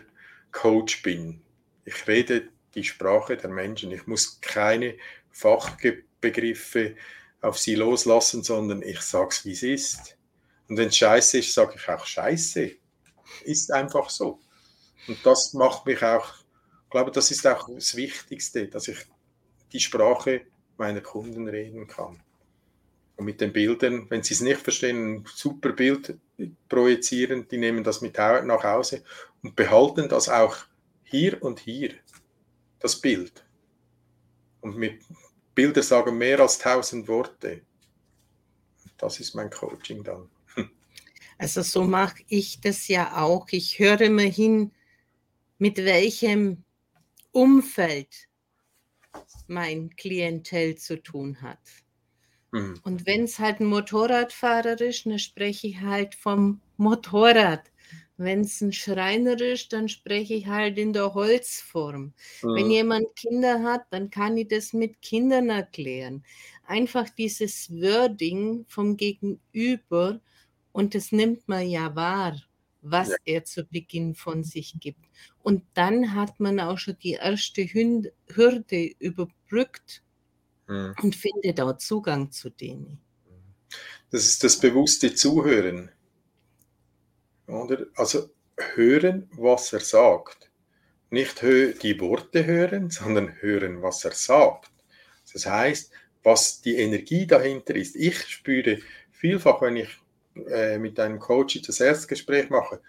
Coach 0.51 1.01
bin. 1.01 1.41
Ich 1.85 2.05
rede 2.05 2.49
die 2.75 2.83
Sprache 2.83 3.37
der 3.37 3.51
Menschen. 3.51 3.89
Ich 3.93 4.05
muss 4.05 4.41
keine 4.41 4.97
Fachbegriffe 5.31 6.97
auf 7.39 7.57
sie 7.57 7.75
loslassen, 7.75 8.43
sondern 8.43 8.81
ich 8.81 8.99
sage 8.99 9.29
es, 9.29 9.45
wie 9.45 9.53
es 9.53 9.63
ist. 9.63 10.17
Und 10.67 10.75
wenn 10.75 10.89
es 10.89 10.97
scheiße 10.97 11.37
ist, 11.37 11.53
sage 11.53 11.75
ich 11.77 11.87
auch 11.87 12.05
scheiße. 12.05 12.71
Ist 13.45 13.71
einfach 13.71 14.09
so. 14.09 14.42
Und 15.07 15.25
das 15.25 15.53
macht 15.53 15.85
mich 15.85 16.01
auch, 16.03 16.25
ich 16.85 16.89
glaube, 16.89 17.11
das 17.11 17.31
ist 17.31 17.45
auch 17.47 17.67
das 17.69 17.95
Wichtigste, 17.95 18.67
dass 18.67 18.87
ich 18.87 18.97
die 19.71 19.79
Sprache 19.79 20.41
meiner 20.77 21.01
Kunden 21.01 21.47
reden 21.47 21.87
kann. 21.87 22.21
Und 23.15 23.25
mit 23.25 23.41
den 23.41 23.53
Bildern, 23.53 24.09
wenn 24.09 24.23
sie 24.23 24.33
es 24.33 24.41
nicht 24.41 24.61
verstehen, 24.61 25.15
ein 25.15 25.25
super 25.33 25.71
Bild 25.71 26.17
projizieren, 26.67 27.47
die 27.47 27.57
nehmen 27.57 27.83
das 27.83 28.01
mit 28.01 28.17
nach 28.17 28.63
Hause 28.63 29.03
und 29.43 29.55
behalten 29.55 30.09
das 30.09 30.29
auch 30.29 30.57
hier 31.03 31.41
und 31.43 31.59
hier, 31.59 31.93
das 32.79 32.99
Bild. 32.99 33.45
Und 34.61 34.77
mit 34.77 35.01
Bilder 35.53 35.83
sagen 35.83 36.17
mehr 36.17 36.39
als 36.39 36.57
tausend 36.57 37.07
Worte. 37.07 37.61
Das 38.97 39.19
ist 39.19 39.35
mein 39.35 39.49
Coaching 39.49 40.03
dann. 40.03 40.29
Also 41.37 41.61
so 41.61 41.83
mache 41.83 42.23
ich 42.29 42.61
das 42.61 42.87
ja 42.87 43.17
auch. 43.21 43.47
Ich 43.49 43.79
höre 43.79 44.01
immer 44.01 44.21
hin, 44.21 44.71
mit 45.57 45.77
welchem 45.77 46.63
Umfeld 47.31 48.27
mein 49.47 49.95
Klientel 49.95 50.75
zu 50.75 51.01
tun 51.01 51.41
hat. 51.41 51.59
Mhm. 52.51 52.79
Und 52.83 53.05
wenn 53.05 53.23
es 53.23 53.39
halt 53.39 53.59
ein 53.59 53.65
Motorradfahrer 53.65 54.79
ist, 54.81 55.05
dann 55.05 55.19
spreche 55.19 55.67
ich 55.67 55.81
halt 55.81 56.15
vom 56.15 56.61
Motorrad. 56.77 57.71
Wenn 58.17 58.41
es 58.41 58.61
ein 58.61 58.71
Schreiner 58.71 59.39
ist, 59.41 59.73
dann 59.73 59.89
spreche 59.89 60.35
ich 60.35 60.47
halt 60.47 60.77
in 60.77 60.93
der 60.93 61.13
Holzform. 61.13 62.13
Mhm. 62.43 62.55
Wenn 62.55 62.69
jemand 62.69 63.15
Kinder 63.15 63.63
hat, 63.63 63.85
dann 63.89 64.09
kann 64.11 64.37
ich 64.37 64.47
das 64.47 64.71
mit 64.73 65.01
Kindern 65.01 65.49
erklären. 65.49 66.23
Einfach 66.65 67.09
dieses 67.09 67.71
Wording 67.71 68.65
vom 68.67 68.97
Gegenüber 68.97 70.21
und 70.71 70.95
das 70.95 71.11
nimmt 71.11 71.47
man 71.47 71.67
ja 71.67 71.95
wahr 71.95 72.35
was 72.83 73.09
ja. 73.09 73.15
er 73.25 73.45
zu 73.45 73.65
Beginn 73.65 74.13
von 74.13 74.43
sich 74.43 74.75
gibt. 74.79 75.05
Und 75.41 75.63
dann 75.73 76.13
hat 76.13 76.39
man 76.39 76.59
auch 76.59 76.77
schon 76.77 76.97
die 77.01 77.13
erste 77.13 77.63
Hürde 77.63 78.91
überbrückt 78.99 80.03
mhm. 80.67 80.93
und 81.01 81.15
findet 81.15 81.59
auch 81.61 81.77
Zugang 81.77 82.31
zu 82.31 82.49
denen. 82.49 82.99
Das 84.11 84.25
ist 84.25 84.43
das 84.43 84.59
bewusste 84.59 85.15
Zuhören. 85.15 85.89
Oder? 87.47 87.87
Also 87.95 88.29
hören, 88.75 89.29
was 89.31 89.73
er 89.73 89.79
sagt. 89.79 90.51
Nicht 91.09 91.41
die 91.41 91.99
Worte 91.99 92.45
hören, 92.45 92.89
sondern 92.89 93.41
hören, 93.41 93.81
was 93.81 94.03
er 94.03 94.11
sagt. 94.13 94.71
Das 95.31 95.45
heißt, 95.45 95.91
was 96.23 96.61
die 96.61 96.77
Energie 96.77 97.27
dahinter 97.27 97.75
ist. 97.75 97.95
Ich 97.95 98.17
spüre 98.27 98.79
vielfach, 99.11 99.61
wenn 99.61 99.77
ich 99.77 99.89
äh, 100.35 100.77
mit 100.77 100.99
einem 100.99 101.19
Coach 101.19 101.61
das 101.61 101.79
erste 101.79 102.07
Gespräch 102.07 102.49
mache, 102.49 102.81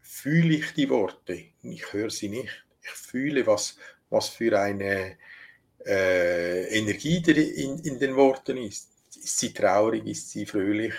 fühle 0.00 0.54
ich 0.54 0.72
die 0.74 0.88
Worte. 0.88 1.44
Ich 1.62 1.92
höre 1.92 2.10
sie 2.10 2.28
nicht. 2.28 2.64
Ich 2.82 2.90
fühle, 2.90 3.46
was, 3.46 3.76
was 4.10 4.28
für 4.28 4.58
eine 4.58 5.16
äh, 5.86 6.78
Energie 6.78 7.18
in, 7.18 7.78
in 7.80 7.98
den 7.98 8.16
Worten 8.16 8.56
ist. 8.56 8.90
Ist 9.16 9.38
sie 9.38 9.52
traurig? 9.52 10.06
Ist 10.06 10.30
sie 10.30 10.46
fröhlich? 10.46 10.94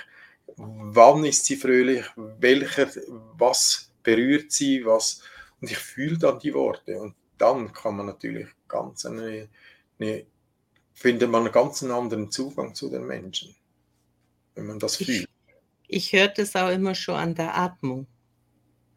Wann 0.55 1.25
ist 1.25 1.45
sie 1.45 1.55
fröhlich? 1.55 2.05
Welcher, 2.15 2.89
was 3.37 3.91
berührt 4.03 4.51
sie? 4.51 4.85
Was? 4.85 5.21
Und 5.61 5.71
ich 5.71 5.77
fühle 5.77 6.17
dann 6.17 6.39
die 6.39 6.53
Worte. 6.53 6.99
Und 6.99 7.15
dann 7.37 7.73
kann 7.73 7.97
man 7.97 8.05
natürlich 8.05 8.47
ganz 8.67 9.05
eine, 9.05 9.49
eine 9.99 10.25
findet 10.93 11.29
man 11.29 11.43
einen 11.43 11.51
ganz 11.51 11.83
anderen 11.83 12.31
Zugang 12.31 12.73
zu 12.75 12.89
den 12.89 13.05
Menschen, 13.05 13.55
wenn 14.55 14.65
man 14.65 14.79
das 14.79 14.99
ich, 14.99 15.07
fühlt. 15.07 15.29
Ich 15.87 16.13
höre 16.13 16.29
das 16.29 16.55
auch 16.55 16.69
immer 16.69 16.95
schon 16.95 17.15
an 17.15 17.35
der 17.35 17.57
Atmung. 17.57 18.07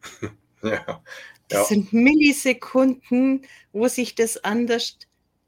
ja. 0.63 1.03
Das 1.49 1.59
ja. 1.59 1.63
sind 1.65 1.93
Millisekunden, 1.93 3.45
wo 3.71 3.87
sich 3.87 4.15
das 4.15 4.43
anders 4.43 4.97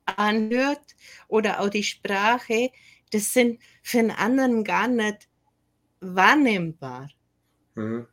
anhört 0.06 0.96
oder 1.28 1.60
auch 1.60 1.70
die 1.70 1.84
Sprache, 1.84 2.72
das 3.12 3.34
sind 3.34 3.62
für 3.84 4.00
einen 4.00 4.12
anderen 4.12 4.64
gar 4.64 4.88
nicht 4.88 5.28
wahrnehmbar. 6.00 7.10
Mhm. 7.76 8.08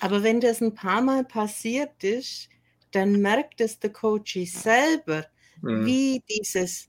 Aber 0.00 0.22
wenn 0.22 0.40
das 0.40 0.60
ein 0.60 0.74
paar 0.74 1.02
Mal 1.02 1.24
passiert 1.24 2.02
ist, 2.04 2.48
dann 2.90 3.20
merkt 3.20 3.60
es 3.60 3.78
der 3.80 3.92
Coach 3.92 4.38
selber, 4.46 5.26
mhm. 5.62 5.86
wie 5.86 6.22
dieses 6.28 6.88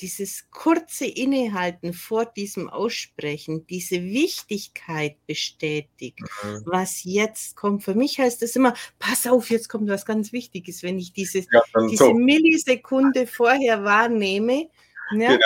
dieses 0.00 0.50
kurze 0.50 1.06
Innehalten 1.06 1.92
vor 1.92 2.26
diesem 2.26 2.68
Aussprechen, 2.68 3.66
diese 3.66 4.02
Wichtigkeit 4.02 5.16
bestätigt, 5.26 6.20
mhm. 6.42 6.62
was 6.64 7.04
jetzt 7.04 7.56
kommt. 7.56 7.84
Für 7.84 7.94
mich 7.94 8.18
heißt 8.18 8.42
das 8.42 8.56
immer, 8.56 8.74
pass 8.98 9.26
auf, 9.26 9.50
jetzt 9.50 9.68
kommt 9.68 9.88
was 9.88 10.04
ganz 10.06 10.32
Wichtiges, 10.32 10.82
wenn 10.82 10.98
ich 10.98 11.12
dieses, 11.12 11.46
ja, 11.50 11.62
diese 11.90 12.04
so. 12.04 12.14
Millisekunde 12.14 13.26
vorher 13.26 13.84
wahrnehme. 13.84 14.68
Ja, 15.12 15.32
genau. 15.32 15.38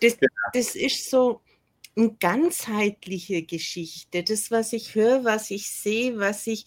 das, 0.00 0.18
genau. 0.18 0.32
das 0.52 0.74
ist 0.74 1.10
so 1.10 1.40
eine 1.96 2.12
ganzheitliche 2.18 3.42
Geschichte. 3.42 4.22
Das, 4.22 4.50
was 4.50 4.72
ich 4.72 4.94
höre, 4.94 5.24
was 5.24 5.50
ich 5.50 5.70
sehe, 5.70 6.18
was 6.18 6.46
ich 6.46 6.64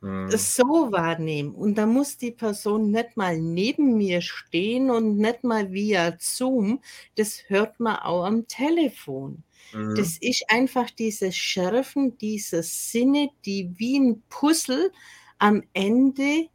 Mhm. 0.00 0.30
so 0.30 0.64
wahrnehmen. 0.92 1.54
Und 1.54 1.74
da 1.74 1.84
muss 1.86 2.16
die 2.16 2.30
Person 2.30 2.90
nicht 2.90 3.16
mal 3.16 3.38
neben 3.38 3.98
mir 3.98 4.22
stehen 4.22 4.90
und 4.90 5.18
nicht 5.18 5.44
mal 5.44 5.72
via 5.72 6.16
Zoom. 6.18 6.80
Das 7.16 7.44
hört 7.48 7.80
man 7.80 7.96
auch 7.96 8.24
am 8.24 8.46
Telefon. 8.46 9.42
Mhm. 9.72 9.94
Das 9.96 10.16
ist 10.18 10.44
einfach 10.48 10.90
dieses 10.90 11.36
Schärfen 11.36 12.16
dieser 12.18 12.62
Sinne, 12.62 13.28
die 13.44 13.70
wie 13.76 13.98
ein 13.98 14.22
Puzzle 14.30 14.90
am 15.38 15.62
Ende 15.74 16.48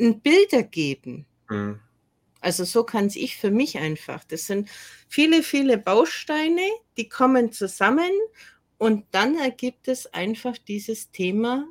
ein 0.00 0.20
Bild 0.20 0.52
ergeben. 0.52 1.26
Mhm. 1.48 1.80
Also 2.40 2.64
so 2.64 2.84
kann 2.84 3.06
es 3.06 3.16
ich 3.16 3.36
für 3.36 3.50
mich 3.50 3.78
einfach. 3.78 4.22
Das 4.24 4.46
sind 4.46 4.68
viele, 5.08 5.42
viele 5.42 5.78
Bausteine, 5.78 6.68
die 6.96 7.08
kommen 7.08 7.52
zusammen 7.52 8.10
und 8.78 9.06
dann 9.12 9.36
ergibt 9.36 9.88
es 9.88 10.12
einfach 10.12 10.58
dieses 10.58 11.10
Thema 11.10 11.66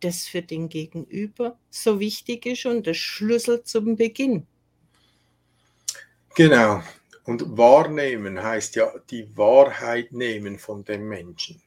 das 0.00 0.26
für 0.26 0.42
den 0.42 0.68
Gegenüber 0.68 1.58
so 1.70 2.00
wichtig 2.00 2.46
ist 2.46 2.66
und 2.66 2.86
der 2.86 2.94
Schlüssel 2.94 3.62
zum 3.64 3.96
Beginn. 3.96 4.46
Genau. 6.34 6.82
Und 7.24 7.56
wahrnehmen 7.56 8.42
heißt 8.42 8.76
ja 8.76 8.92
die 9.10 9.36
Wahrheit 9.36 10.12
nehmen 10.12 10.58
von 10.58 10.84
dem 10.84 11.08
Menschen. 11.08 11.62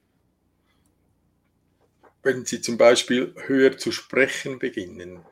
Wenn 2.24 2.46
Sie 2.46 2.62
zum 2.62 2.78
Beispiel 2.78 3.36
höher 3.46 3.78
zu 3.78 3.92
sprechen 3.92 4.60
beginnen, 4.60 5.24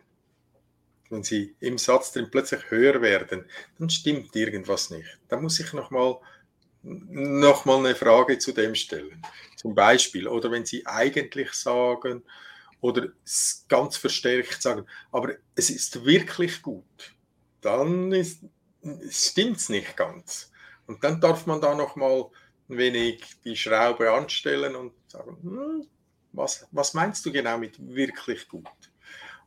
wenn 1.09 1.23
Sie 1.23 1.55
im 1.59 1.77
Satz 1.77 2.11
drin 2.11 2.29
plötzlich 2.31 2.69
höher 2.69 3.01
werden, 3.01 3.45
dann 3.79 3.89
stimmt 3.89 4.35
irgendwas 4.35 4.89
nicht. 4.89 5.19
Da 5.27 5.39
muss 5.39 5.59
ich 5.59 5.73
nochmal 5.73 6.17
noch 6.83 7.65
mal 7.65 7.77
eine 7.77 7.95
Frage 7.95 8.39
zu 8.39 8.53
dem 8.53 8.75
stellen. 8.75 9.21
Zum 9.55 9.75
Beispiel, 9.75 10.27
oder 10.27 10.51
wenn 10.51 10.65
Sie 10.65 10.85
eigentlich 10.87 11.51
sagen, 11.51 12.23
oder 12.81 13.09
ganz 13.69 13.95
verstärkt 13.97 14.61
sagen, 14.61 14.85
aber 15.11 15.35
es 15.55 15.69
ist 15.69 16.03
wirklich 16.03 16.61
gut, 16.61 17.15
dann 17.61 18.13
stimmt 19.09 19.57
es 19.57 19.69
nicht 19.69 19.95
ganz. 19.95 20.51
Und 20.87 21.03
dann 21.03 21.21
darf 21.21 21.45
man 21.45 21.61
da 21.61 21.75
nochmal 21.75 22.25
ein 22.69 22.77
wenig 22.77 23.23
die 23.45 23.55
Schraube 23.55 24.11
anstellen 24.11 24.75
und 24.75 24.93
sagen, 25.07 25.37
hm, 25.41 25.87
was, 26.33 26.67
was 26.71 26.93
meinst 26.93 27.25
du 27.25 27.31
genau 27.31 27.57
mit 27.57 27.77
wirklich 27.79 28.47
gut? 28.47 28.67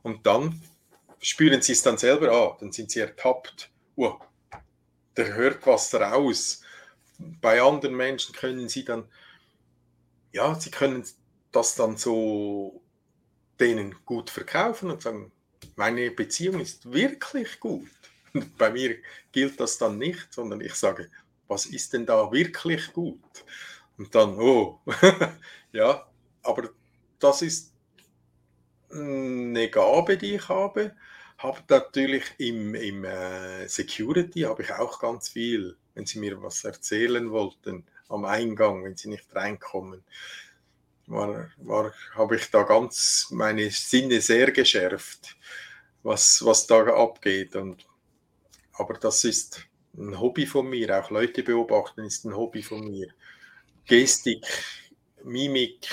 Und 0.01 0.25
dann 0.25 0.61
spüren 1.19 1.61
sie 1.61 1.73
es 1.73 1.81
dann 1.81 1.97
selber 1.97 2.31
an, 2.31 2.57
dann 2.59 2.71
sind 2.71 2.91
sie 2.91 2.99
ertappt. 2.99 3.69
Oh, 3.95 4.17
der 5.17 5.33
hört 5.33 5.65
was 5.65 5.93
raus. 5.93 6.61
Bei 7.17 7.61
anderen 7.61 7.95
Menschen 7.95 8.35
können 8.35 8.69
sie 8.69 8.85
dann, 8.85 9.09
ja, 10.31 10.55
sie 10.55 10.71
können 10.71 11.05
das 11.51 11.75
dann 11.75 11.97
so 11.97 12.81
denen 13.59 13.95
gut 14.05 14.29
verkaufen 14.29 14.91
und 14.91 15.01
sagen, 15.01 15.31
meine 15.75 16.11
Beziehung 16.11 16.59
ist 16.59 16.91
wirklich 16.91 17.59
gut. 17.59 17.89
Bei 18.57 18.69
mir 18.69 18.97
gilt 19.31 19.59
das 19.59 19.77
dann 19.77 19.97
nicht, 19.97 20.33
sondern 20.33 20.61
ich 20.61 20.75
sage, 20.75 21.09
was 21.47 21.65
ist 21.65 21.93
denn 21.93 22.05
da 22.05 22.31
wirklich 22.31 22.91
gut? 22.93 23.45
Und 23.97 24.13
dann, 24.13 24.37
oh, 24.39 24.81
ja, 25.71 26.05
aber 26.43 26.69
das 27.19 27.41
ist 27.41 27.73
eine 28.91 29.69
Gabe, 29.69 30.17
die 30.17 30.35
ich 30.35 30.49
habe. 30.49 30.95
Habe 31.37 31.59
natürlich 31.69 32.23
im, 32.37 32.75
im 32.75 33.03
äh, 33.03 33.67
Security 33.67 34.41
habe 34.41 34.63
ich 34.63 34.71
auch 34.71 34.99
ganz 34.99 35.29
viel, 35.29 35.75
wenn 35.93 36.05
Sie 36.05 36.19
mir 36.19 36.41
was 36.41 36.63
erzählen 36.63 37.29
wollten 37.31 37.85
am 38.07 38.25
Eingang, 38.25 38.83
wenn 38.83 38.95
Sie 38.95 39.09
nicht 39.09 39.33
reinkommen 39.35 40.03
war, 41.07 41.51
war, 41.57 41.93
habe 42.13 42.35
ich 42.35 42.49
da 42.51 42.63
ganz 42.63 43.27
meine 43.31 43.69
Sinne 43.71 44.21
sehr 44.21 44.51
geschärft, 44.51 45.35
was, 46.03 46.43
was 46.43 46.67
da 46.67 46.83
abgeht. 46.83 47.55
Und, 47.55 47.85
aber 48.73 48.95
das 48.95 49.23
ist 49.23 49.67
ein 49.97 50.19
Hobby 50.19 50.45
von 50.45 50.69
mir, 50.69 50.99
auch 50.99 51.09
Leute 51.09 51.43
beobachten 51.43 52.03
ist 52.03 52.25
ein 52.25 52.35
Hobby 52.35 52.61
von 52.61 52.81
mir. 52.89 53.07
Gestik, 53.85 54.45
Mimik, 55.23 55.87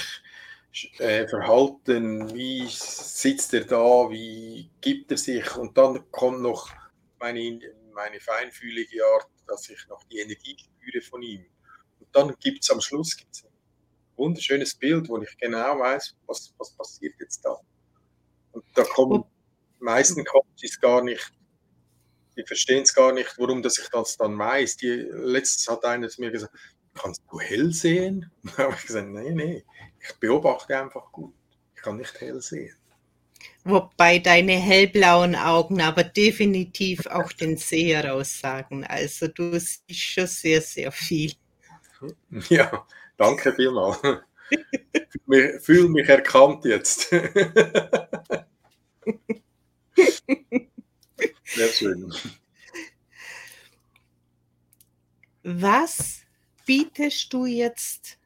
äh, 0.98 1.26
Verhalten, 1.28 2.34
wie 2.34 2.66
sitzt 2.68 3.52
er 3.54 3.64
da, 3.64 4.10
wie 4.10 4.70
gibt 4.80 5.10
er 5.10 5.18
sich 5.18 5.56
und 5.56 5.76
dann 5.76 6.10
kommt 6.10 6.40
noch 6.40 6.70
meine, 7.18 7.60
meine 7.92 8.20
feinfühlige 8.20 9.04
Art, 9.04 9.28
dass 9.46 9.68
ich 9.68 9.86
noch 9.88 10.02
die 10.04 10.18
Energie 10.18 10.56
spüre 10.58 11.02
von 11.02 11.22
ihm. 11.22 11.44
Und 12.00 12.08
dann 12.12 12.34
gibt 12.40 12.64
es 12.64 12.70
am 12.70 12.80
Schluss 12.80 13.16
gibt's 13.16 13.44
wunderschönes 14.22 14.74
Bild, 14.74 15.08
wo 15.08 15.20
ich 15.20 15.36
genau 15.38 15.78
weiß, 15.78 16.14
was, 16.26 16.54
was 16.58 16.70
passiert 16.72 17.14
jetzt 17.20 17.44
da. 17.44 17.56
Und 18.52 18.64
da 18.74 18.84
kommen 18.84 19.24
die 19.80 19.84
meisten 19.84 20.24
Coaches 20.24 20.80
gar 20.80 21.02
nicht, 21.02 21.32
die 22.36 22.44
verstehen 22.46 22.82
es 22.82 22.94
gar 22.94 23.12
nicht, 23.12 23.34
warum 23.38 23.62
dass 23.62 23.78
ich 23.78 23.88
das 23.90 24.16
dann 24.16 24.38
weiß. 24.38 24.76
Die, 24.78 25.08
letztens 25.10 25.68
hat 25.68 25.84
einer 25.84 26.08
zu 26.08 26.20
mir 26.20 26.30
gesagt, 26.30 26.54
kannst 26.94 27.22
du 27.30 27.40
hell 27.40 27.72
sehen? 27.72 28.30
Da 28.56 28.64
habe 28.64 28.74
ich 28.78 28.86
gesagt, 28.86 29.08
nee, 29.08 29.30
nee, 29.30 29.64
ich 30.00 30.14
beobachte 30.18 30.78
einfach 30.78 31.10
gut. 31.12 31.34
Ich 31.74 31.82
kann 31.82 31.96
nicht 31.96 32.20
hell 32.20 32.40
sehen. 32.40 32.74
Wobei 33.64 34.18
deine 34.18 34.52
hellblauen 34.52 35.34
Augen 35.34 35.80
aber 35.80 36.04
definitiv 36.04 37.06
auch 37.06 37.32
den 37.32 37.56
Seher 37.56 38.14
aussagen. 38.14 38.84
Also 38.84 39.28
du 39.28 39.58
siehst 39.58 40.00
schon 40.00 40.26
sehr, 40.26 40.60
sehr 40.60 40.92
viel. 40.92 41.32
Ja, 42.48 42.84
Danke 43.22 43.52
vielmals. 43.52 44.00
Ich 45.30 45.62
fühle 45.62 45.88
mich 45.88 46.08
erkannt 46.08 46.64
jetzt. 46.64 47.08
Sehr 51.44 51.68
schön. 51.68 52.12
Was 55.44 56.22
bietest 56.66 57.32
du 57.32 57.46
jetzt 57.46 58.18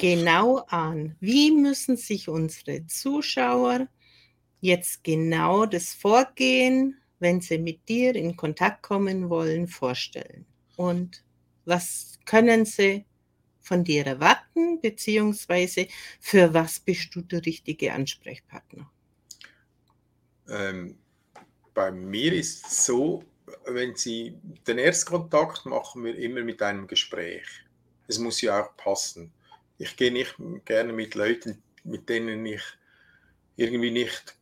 genau 0.00 0.64
an? 0.66 1.14
Wie 1.20 1.52
müssen 1.52 1.96
sich 1.96 2.28
unsere 2.28 2.84
Zuschauer 2.88 3.86
jetzt 4.60 5.04
genau 5.04 5.66
das 5.66 5.94
Vorgehen, 5.94 7.00
wenn 7.20 7.40
sie 7.40 7.58
mit 7.58 7.88
dir 7.88 8.16
in 8.16 8.36
Kontakt 8.36 8.82
kommen 8.82 9.30
wollen, 9.30 9.68
vorstellen? 9.68 10.46
Und 10.74 11.22
was 11.64 12.18
können 12.24 12.64
sie 12.64 13.04
von 13.70 13.84
dir 13.84 14.04
erwarten, 14.04 14.80
beziehungsweise 14.80 15.86
für 16.18 16.52
was 16.52 16.80
bist 16.80 17.14
du 17.14 17.20
der 17.20 17.46
richtige 17.46 17.92
Ansprechpartner? 17.92 18.90
Ähm, 20.48 20.98
bei 21.72 21.92
mir 21.92 22.32
ist 22.32 22.66
es 22.66 22.86
so, 22.86 23.22
wenn 23.66 23.94
Sie 23.94 24.36
den 24.66 24.78
Erstkontakt 24.78 25.66
machen 25.66 26.02
wir 26.02 26.18
immer 26.18 26.42
mit 26.42 26.60
einem 26.62 26.88
Gespräch. 26.88 27.46
Es 28.08 28.18
muss 28.18 28.40
ja 28.40 28.60
auch 28.60 28.76
passen. 28.76 29.32
Ich 29.78 29.96
gehe 29.96 30.12
nicht 30.12 30.34
gerne 30.64 30.92
mit 30.92 31.14
Leuten, 31.14 31.62
mit 31.84 32.08
denen 32.08 32.44
ich 32.44 32.62
irgendwie 33.54 33.92
nicht 33.92 34.36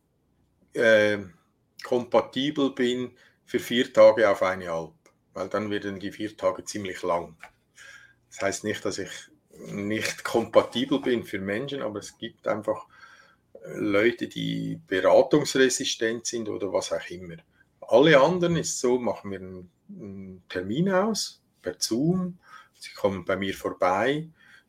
äh, 0.73 1.19
kompatibel 1.83 2.71
bin 2.71 3.11
für 3.45 3.59
vier 3.59 3.93
Tage 3.93 4.27
auf 4.27 4.41
eine 4.41 4.71
Alp, 4.71 4.95
weil 5.33 5.49
dann 5.49 5.69
werden 5.69 5.99
die 5.99 6.11
vier 6.11 6.35
Tage 6.35 6.63
ziemlich 6.63 7.03
lang. 7.03 7.37
Das 8.29 8.41
heißt 8.41 8.63
nicht, 8.63 8.83
dass 8.85 8.97
ich 8.97 9.09
nicht 9.67 10.23
kompatibel 10.23 10.99
bin 11.01 11.23
für 11.23 11.39
Menschen, 11.39 11.81
aber 11.81 11.99
es 11.99 12.17
gibt 12.17 12.47
einfach 12.47 12.85
Leute, 13.75 14.27
die 14.27 14.79
beratungsresistent 14.87 16.25
sind 16.25 16.49
oder 16.49 16.71
was 16.71 16.91
auch 16.91 17.09
immer. 17.09 17.35
Alle 17.81 18.19
anderen 18.19 18.55
ist 18.55 18.79
so, 18.79 18.99
machen 18.99 19.31
wir 19.31 19.39
einen, 19.39 20.43
Termin 20.49 20.91
aus 20.91 21.41
per 21.63 21.75
Zoom, 21.79 22.37
sie 22.75 22.91
kommen 22.93 23.25
bei 23.25 23.35
mir 23.35 23.55
vorbei. 23.55 24.27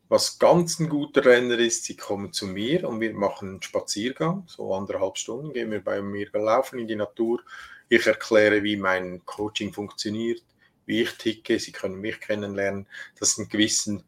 Was 0.09 0.39
ganz 0.39 0.79
ein 0.79 0.89
guter 0.89 1.23
Renner 1.23 1.59
ist, 1.59 1.85
sie 1.85 1.95
kommen 1.95 2.33
zu 2.33 2.47
mir 2.47 2.89
und 2.89 2.99
wir 2.99 3.13
machen 3.13 3.49
einen 3.49 3.61
Spaziergang, 3.61 4.43
so 4.47 4.73
anderthalb 4.73 5.17
Stunden, 5.17 5.53
gehen 5.53 5.69
wir 5.69 5.83
bei 5.83 6.01
mir 6.01 6.27
laufen 6.33 6.79
in 6.79 6.87
die 6.87 6.95
Natur. 6.95 7.39
Ich 7.87 8.07
erkläre, 8.07 8.63
wie 8.63 8.77
mein 8.77 9.23
Coaching 9.25 9.71
funktioniert, 9.71 10.43
wie 10.85 11.01
ich 11.01 11.11
ticke, 11.17 11.59
sie 11.59 11.71
können 11.71 12.01
mich 12.01 12.19
kennenlernen, 12.19 12.87
dass 13.19 13.37
ein 13.37 13.49
gewissen 13.49 14.03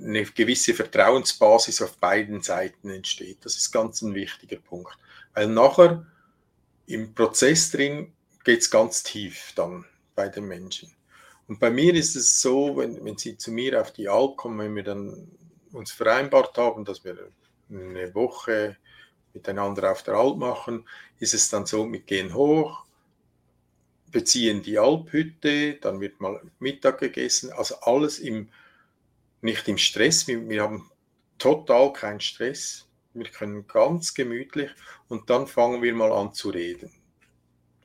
eine 0.00 0.24
gewisse 0.24 0.74
Vertrauensbasis 0.74 1.82
auf 1.82 1.98
beiden 1.98 2.42
Seiten 2.42 2.90
entsteht. 2.90 3.38
Das 3.42 3.56
ist 3.56 3.70
ganz 3.70 4.02
ein 4.02 4.14
wichtiger 4.14 4.56
Punkt. 4.56 4.96
Weil 5.34 5.48
nachher 5.48 6.06
im 6.86 7.14
Prozess 7.14 7.70
drin 7.70 8.12
geht 8.44 8.60
es 8.60 8.70
ganz 8.70 9.02
tief 9.02 9.52
dann 9.54 9.84
bei 10.14 10.28
den 10.28 10.46
Menschen. 10.46 10.92
Und 11.48 11.60
bei 11.60 11.70
mir 11.70 11.94
ist 11.94 12.16
es 12.16 12.40
so, 12.40 12.76
wenn, 12.76 13.04
wenn 13.04 13.18
sie 13.18 13.36
zu 13.36 13.50
mir 13.50 13.80
auf 13.80 13.92
die 13.92 14.08
Alp 14.08 14.36
kommen, 14.36 14.58
wenn 14.58 14.76
wir 14.76 14.84
dann 14.84 15.30
uns 15.72 15.92
vereinbart 15.92 16.56
haben, 16.56 16.84
dass 16.84 17.04
wir 17.04 17.16
eine 17.70 18.14
Woche 18.14 18.76
miteinander 19.34 19.90
auf 19.92 20.02
der 20.02 20.14
Alp 20.14 20.38
machen, 20.38 20.88
ist 21.18 21.34
es 21.34 21.50
dann 21.50 21.66
so, 21.66 21.90
wir 21.90 22.00
gehen 22.00 22.32
hoch, 22.32 22.84
beziehen 24.14 24.62
die 24.62 24.78
Alphütte, 24.78 25.74
dann 25.74 26.00
wird 26.00 26.20
mal 26.20 26.40
Mittag 26.60 27.00
gegessen, 27.00 27.52
also 27.52 27.74
alles 27.80 28.20
im 28.20 28.48
nicht 29.40 29.68
im 29.68 29.76
Stress. 29.76 30.26
Wir, 30.28 30.48
wir 30.48 30.62
haben 30.62 30.90
total 31.36 31.92
keinen 31.92 32.20
Stress. 32.20 32.86
Wir 33.12 33.26
können 33.26 33.66
ganz 33.66 34.14
gemütlich 34.14 34.70
und 35.08 35.28
dann 35.28 35.48
fangen 35.48 35.82
wir 35.82 35.92
mal 35.94 36.12
an 36.12 36.32
zu 36.32 36.50
reden. 36.50 36.92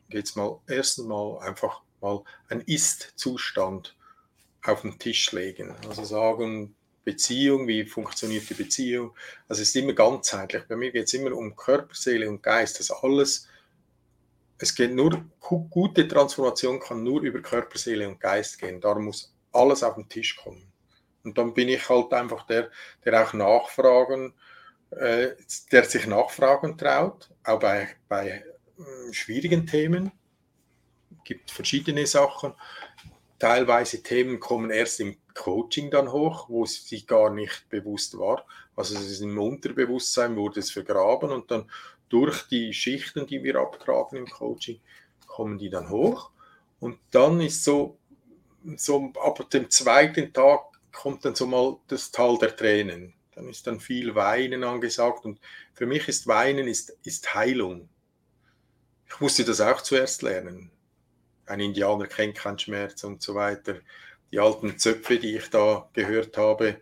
Jetzt 0.09 0.37
mal 0.37 0.59
erst 0.67 0.99
mal 0.99 1.39
einfach 1.39 1.81
mal 1.99 2.23
ein 2.47 2.61
Ist-Zustand 2.61 3.95
auf 4.63 4.81
den 4.81 4.99
Tisch 4.99 5.31
legen. 5.31 5.75
Also 5.87 6.03
sagen, 6.03 6.75
Beziehung, 7.03 7.67
wie 7.67 7.85
funktioniert 7.85 8.47
die 8.49 8.53
Beziehung. 8.53 9.15
Also 9.47 9.63
es 9.63 9.69
ist 9.69 9.75
immer 9.75 9.93
ganzheitlich. 9.93 10.63
Bei 10.67 10.75
mir 10.75 10.91
geht 10.91 11.07
es 11.07 11.13
immer 11.13 11.35
um 11.35 11.55
Körper, 11.55 11.95
Seele 11.95 12.29
und 12.29 12.43
Geist. 12.43 12.79
Das 12.79 12.91
alles, 12.91 13.48
es 14.59 14.75
geht 14.75 14.93
nur, 14.93 15.25
gute 15.39 16.07
Transformation 16.07 16.79
kann 16.79 17.01
nur 17.01 17.21
über 17.21 17.41
Körper, 17.41 17.77
Seele 17.77 18.07
und 18.07 18.19
Geist 18.19 18.59
gehen. 18.59 18.81
Darum 18.81 19.05
muss 19.05 19.33
alles 19.53 19.83
auf 19.83 19.95
den 19.95 20.09
Tisch 20.09 20.35
kommen. 20.35 20.69
Und 21.23 21.37
dann 21.37 21.53
bin 21.53 21.69
ich 21.69 21.87
halt 21.87 22.13
einfach 22.13 22.45
der, 22.45 22.69
der 23.05 23.23
auch 23.23 23.33
nachfragen, 23.33 24.33
äh, 24.91 25.29
der 25.71 25.83
sich 25.85 26.07
nachfragen 26.07 26.77
traut, 26.77 27.29
auch 27.43 27.59
bei, 27.59 27.89
bei 28.07 28.43
äh, 28.77 29.13
schwierigen 29.13 29.65
Themen. 29.65 30.11
Es 31.17 31.23
gibt 31.23 31.51
verschiedene 31.51 32.05
Sachen. 32.05 32.53
Teilweise 33.37 34.03
Themen 34.03 34.41
kommen 34.41 34.71
erst 34.71 34.99
im 34.99 35.17
Coaching 35.33 35.89
dann 35.89 36.11
hoch, 36.11 36.49
wo 36.49 36.65
es 36.65 36.85
sich 36.85 37.07
gar 37.07 37.29
nicht 37.29 37.69
bewusst 37.69 38.17
war. 38.17 38.45
Also 38.75 38.95
es 38.95 39.09
ist 39.09 39.21
im 39.21 39.37
Unterbewusstsein 39.37 40.35
wurde 40.35 40.59
es 40.59 40.71
vergraben 40.71 41.31
und 41.31 41.49
dann 41.49 41.69
durch 42.09 42.43
die 42.47 42.73
Schichten, 42.73 43.27
die 43.27 43.43
wir 43.43 43.55
abtragen 43.55 44.17
im 44.17 44.29
Coaching, 44.29 44.79
kommen 45.27 45.57
die 45.57 45.69
dann 45.69 45.89
hoch. 45.89 46.31
Und 46.79 46.97
dann 47.11 47.39
ist 47.41 47.63
so, 47.63 47.97
so 48.75 49.13
ab 49.21 49.49
dem 49.49 49.69
zweiten 49.69 50.33
Tag 50.33 50.61
kommt 50.91 51.23
dann 51.25 51.35
so 51.35 51.45
mal 51.45 51.77
das 51.87 52.11
Tal 52.11 52.37
der 52.37 52.55
Tränen. 52.55 53.13
Dann 53.35 53.47
ist 53.47 53.67
dann 53.67 53.79
viel 53.79 54.15
Weinen 54.15 54.63
angesagt 54.63 55.25
und 55.25 55.39
für 55.73 55.85
mich 55.85 56.07
ist 56.07 56.27
Weinen 56.27 56.67
ist, 56.67 56.97
ist 57.03 57.33
Heilung. 57.33 57.87
Ich 59.07 59.19
musste 59.19 59.45
das 59.45 59.61
auch 59.61 59.81
zuerst 59.81 60.21
lernen. 60.23 60.71
Ein 61.45 61.61
Indianer 61.61 62.05
kennt 62.05 62.35
keinen 62.35 62.59
Schmerz 62.59 63.03
und 63.03 63.21
so 63.21 63.35
weiter. 63.35 63.75
Die 64.31 64.39
alten 64.39 64.77
Zöpfe, 64.77 65.17
die 65.17 65.37
ich 65.37 65.49
da 65.49 65.89
gehört 65.93 66.37
habe, 66.37 66.79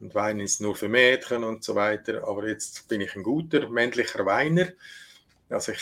und 0.00 0.14
Weinen 0.14 0.40
ist 0.40 0.60
nur 0.60 0.76
für 0.76 0.88
Mädchen 0.88 1.44
und 1.44 1.64
so 1.64 1.74
weiter. 1.74 2.26
Aber 2.26 2.46
jetzt 2.46 2.88
bin 2.88 3.00
ich 3.00 3.14
ein 3.16 3.22
guter 3.22 3.68
männlicher 3.68 4.24
Weiner. 4.24 4.68
Also 5.48 5.72
ich 5.72 5.80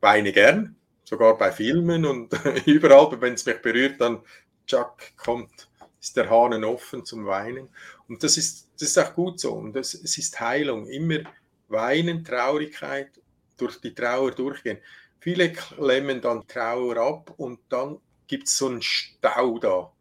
weine 0.00 0.32
gern, 0.32 0.76
sogar 1.04 1.36
bei 1.36 1.52
Filmen 1.52 2.04
und 2.04 2.32
überall, 2.66 3.20
wenn 3.20 3.34
es 3.34 3.46
mich 3.46 3.60
berührt, 3.60 4.00
dann 4.00 4.22
Chuck 4.66 5.16
kommt 5.16 5.68
ist 6.00 6.16
der 6.16 6.30
Hahn 6.30 6.64
offen 6.64 7.04
zum 7.04 7.26
Weinen. 7.26 7.68
Und 8.08 8.22
das 8.22 8.36
ist, 8.36 8.68
das 8.74 8.90
ist 8.90 8.98
auch 8.98 9.14
gut 9.14 9.40
so. 9.40 9.52
Und 9.54 9.74
das, 9.74 9.94
es 9.94 10.16
ist 10.18 10.38
Heilung. 10.40 10.86
Immer 10.86 11.20
weinen, 11.68 12.24
Traurigkeit, 12.24 13.10
durch 13.56 13.80
die 13.80 13.94
Trauer 13.94 14.30
durchgehen. 14.30 14.78
Viele 15.20 15.52
klemmen 15.52 16.20
dann 16.20 16.46
Trauer 16.46 16.96
ab 16.96 17.34
und 17.36 17.60
dann 17.68 17.98
gibt 18.26 18.46
es 18.46 18.56
so 18.56 18.68
einen 18.68 18.82
Stau 18.82 19.58
da. 19.58 19.92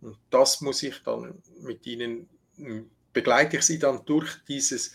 Und 0.00 0.16
das 0.30 0.60
muss 0.62 0.82
ich 0.82 1.02
dann 1.02 1.42
mit 1.60 1.86
ihnen, 1.86 2.28
begleite 3.12 3.58
ich 3.58 3.62
sie 3.62 3.78
dann 3.78 4.04
durch 4.04 4.42
dieses 4.48 4.94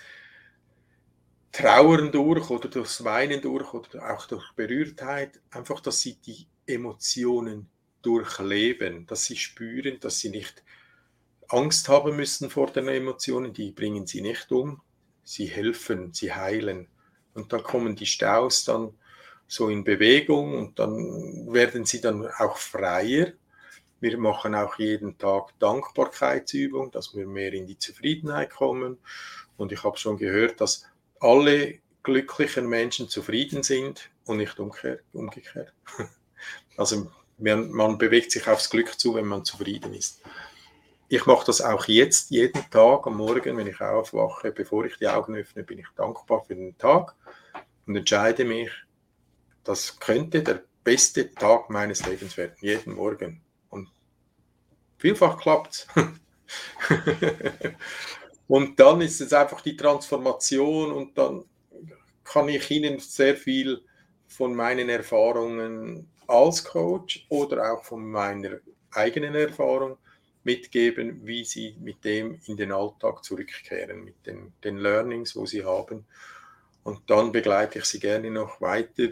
Trauern 1.52 2.12
durch 2.12 2.50
oder 2.50 2.70
durchs 2.70 3.04
Weinen 3.04 3.42
durch 3.42 3.74
oder 3.74 4.14
auch 4.14 4.26
durch 4.28 4.52
Berührtheit, 4.54 5.40
einfach, 5.50 5.80
dass 5.80 6.02
sie 6.02 6.16
die 6.16 6.48
Emotionen 6.66 7.70
durchleben, 8.02 9.08
dass 9.08 9.26
sie 9.26 9.38
spüren, 9.38 10.00
dass 10.00 10.20
sie 10.20 10.30
nicht 10.30 10.64
Angst 11.50 11.90
haben 11.90 12.16
müssen 12.16 12.50
vor 12.50 12.72
den 12.72 12.88
Emotionen, 12.88 13.54
die 13.54 13.72
bringen 13.72 14.06
sie 14.06 14.22
nicht 14.22 14.52
um, 14.52 14.82
sie 15.24 15.46
helfen, 15.48 16.14
sie 16.14 16.34
heilen. 16.34 16.88
Und 17.34 17.54
dann 17.54 17.64
kommen 17.64 17.96
die 17.96 18.06
Staus 18.06 18.66
dann 18.66 18.94
so 19.48 19.70
in 19.70 19.84
Bewegung 19.84 20.58
und 20.58 20.80
dann 20.80 21.52
werden 21.54 21.86
sie 21.86 22.02
dann 22.02 22.28
auch 22.28 22.58
freier. 22.58 23.32
Wir 24.00 24.18
machen 24.18 24.54
auch 24.56 24.78
jeden 24.78 25.18
Tag 25.18 25.58
Dankbarkeitsübung, 25.60 26.92
dass 26.92 27.16
wir 27.16 27.26
mehr 27.26 27.54
in 27.54 27.66
die 27.66 27.80
Zufriedenheit 27.80 28.52
kommen. 28.52 28.98
Und 29.58 29.72
ich 29.72 29.84
habe 29.84 29.98
schon 29.98 30.18
gehört, 30.18 30.62
dass 30.62 30.86
alle 31.20 31.80
glücklichen 32.04 32.68
Menschen 32.68 33.10
zufrieden 33.10 33.64
sind 33.64 34.10
und 34.26 34.38
nicht 34.38 34.60
umgekehrt. 34.60 35.74
Also 36.78 37.12
man, 37.40 37.72
man 37.72 37.98
bewegt 37.98 38.32
sich 38.32 38.48
aufs 38.48 38.70
Glück 38.70 39.00
zu, 39.00 39.16
wenn 39.16 39.26
man 39.26 39.44
zufrieden 39.44 39.96
ist. 39.96 40.22
Ich 41.10 41.26
mache 41.26 41.46
das 41.46 41.62
auch 41.62 41.86
jetzt, 41.86 42.30
jeden 42.30 42.70
Tag 42.70 43.08
am 43.08 43.18
Morgen, 43.18 43.58
wenn 43.58 43.66
ich 43.66 43.82
aufwache, 43.82 44.52
bevor 44.52 44.86
ich 44.86 44.98
die 44.98 45.08
Augen 45.08 45.36
öffne, 45.36 45.64
bin 45.64 45.80
ich 45.80 45.88
dankbar 45.96 46.44
für 46.46 46.54
den 46.54 46.78
Tag 46.78 47.16
und 47.88 47.96
entscheide 47.96 48.46
mich, 48.46 48.70
das 49.64 50.00
könnte 50.00 50.44
der 50.44 50.64
beste 50.84 51.34
Tag 51.34 51.70
meines 51.70 52.06
Lebens 52.06 52.38
werden, 52.38 52.56
jeden 52.60 52.94
Morgen. 52.94 53.42
Vielfach 54.98 55.40
klappt 55.40 55.74
es. 55.74 55.88
und 58.48 58.80
dann 58.80 59.02
ist 59.02 59.22
es 59.22 59.34
einfach 59.34 59.62
die 59.62 59.78
Transformation 59.78 60.92
und 60.92 61.18
dann 61.18 61.46
kann 62.24 62.50
ich 62.50 62.70
Ihnen 62.72 63.00
sehr 63.00 63.36
viel 63.36 63.82
von 64.28 64.56
meinen 64.56 64.90
Erfahrungen 64.90 66.10
als 66.28 66.64
Coach 66.64 67.26
oder 67.30 67.74
auch 67.74 67.84
von 67.84 68.10
meiner 68.10 68.60
eigenen 68.92 69.36
Erfahrung 69.36 69.98
mitgeben, 70.44 71.26
wie 71.26 71.44
sie 71.44 71.76
mit 71.80 72.04
dem 72.06 72.40
in 72.46 72.56
den 72.58 72.72
Alltag 72.72 73.24
zurückkehren, 73.24 74.04
mit 74.04 74.26
den, 74.26 74.54
den 74.64 74.78
Learnings, 74.78 75.36
wo 75.36 75.46
sie 75.46 75.64
haben. 75.64 76.06
Und 76.84 77.02
dann 77.10 77.32
begleite 77.32 77.80
ich 77.80 77.86
sie 77.86 78.00
gerne 78.00 78.32
noch 78.32 78.62
weiter, 78.62 79.10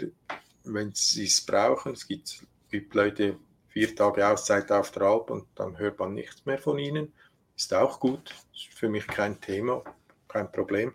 wenn 0.63 0.93
sie 0.93 1.25
es 1.25 1.41
brauchen. 1.41 1.91
Es 1.91 2.07
gibt, 2.07 2.45
gibt 2.71 2.93
Leute, 2.95 3.37
vier 3.75 3.93
Tage 3.93 4.25
Auszeit 4.25 4.71
auf 4.71 4.91
der 4.91 5.03
Alp 5.03 5.29
und 5.29 5.47
dann 5.55 5.77
hört 5.77 5.99
man 5.99 6.13
nichts 6.13 6.45
mehr 6.45 6.57
von 6.57 6.79
ihnen. 6.79 7.11
Ist 7.57 7.73
auch 7.73 7.99
gut, 7.99 8.33
ist 8.53 8.73
für 8.73 8.87
mich 8.87 9.05
kein 9.05 9.41
Thema, 9.41 9.83
kein 10.29 10.49
Problem. 10.49 10.93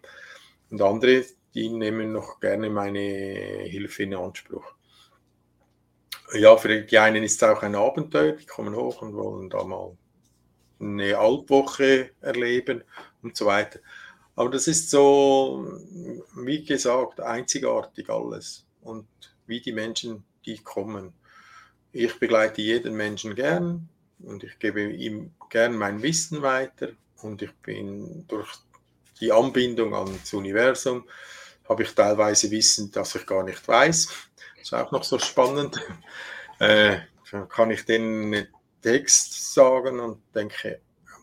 Und 0.71 0.81
andere, 0.81 1.25
die 1.53 1.69
nehmen 1.69 2.13
noch 2.13 2.41
gerne 2.41 2.71
meine 2.71 3.01
Hilfe 3.01 4.05
in 4.05 4.15
Anspruch 4.15 4.75
ja, 6.35 6.57
für 6.57 6.83
die 6.83 6.99
einen 6.99 7.23
ist 7.23 7.43
es 7.43 7.49
auch 7.49 7.63
ein 7.63 7.75
Abenteuer, 7.75 8.33
die 8.33 8.47
kommen 8.47 8.75
hoch 8.75 9.03
und 9.03 9.15
wollen 9.15 9.51
da 9.51 9.65
mal 9.65 9.97
eine 10.79 11.19
Alpwoche 11.19 12.11
erleben 12.21 12.85
und 13.23 13.37
so 13.37 13.47
weiter. 13.47 13.81
Aber 14.37 14.51
das 14.51 14.69
ist 14.69 14.91
so, 14.91 15.67
wie 16.37 16.65
gesagt, 16.65 17.21
einzigartig 17.21 18.09
alles. 18.09 18.65
Und 18.81 19.07
wie 19.47 19.61
die 19.61 19.73
Menschen 19.73 20.25
die 20.47 20.59
kommen. 20.59 21.13
Ich 21.93 22.19
begleite 22.19 22.63
jeden 22.63 22.95
Menschen 22.95 23.35
gern 23.35 23.89
und 24.21 24.45
ich 24.45 24.59
gebe 24.59 24.83
ihm 24.83 25.33
gern 25.51 25.77
mein 25.77 26.03
Wissen 26.03 26.43
weiter 26.43 26.91
und 27.23 27.43
ich 27.43 27.53
bin 27.57 28.25
durch 28.29 28.49
die 29.21 29.33
Anbindung 29.33 29.95
ans 29.95 30.33
Universum 30.33 31.05
habe 31.69 31.85
ich 31.85 31.95
teilweise 31.95 32.51
Wissen, 32.51 32.91
das 32.91 33.15
ich 33.15 33.27
gar 33.27 33.45
nicht 33.45 33.67
weiß. 33.67 34.09
Das 34.57 34.63
ist 34.63 34.75
auch 34.75 34.91
noch 34.91 35.05
so 35.05 35.19
spannend. 35.19 35.81
Äh, 36.59 36.99
kann 37.49 37.71
ich 37.71 37.87
den 37.87 38.47
Text 38.83 39.55
sagen 39.55 39.99
und 39.99 40.21
denke, 40.35 40.81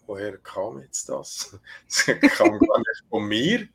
woher 0.07 0.37
kam 0.37 0.79
jetzt 0.81 1.09
das? 1.09 1.57
Das 1.87 2.05
kam 2.37 2.57
gar 2.59 2.79
nicht 2.79 3.03
von 3.09 3.27
mir, 3.27 3.67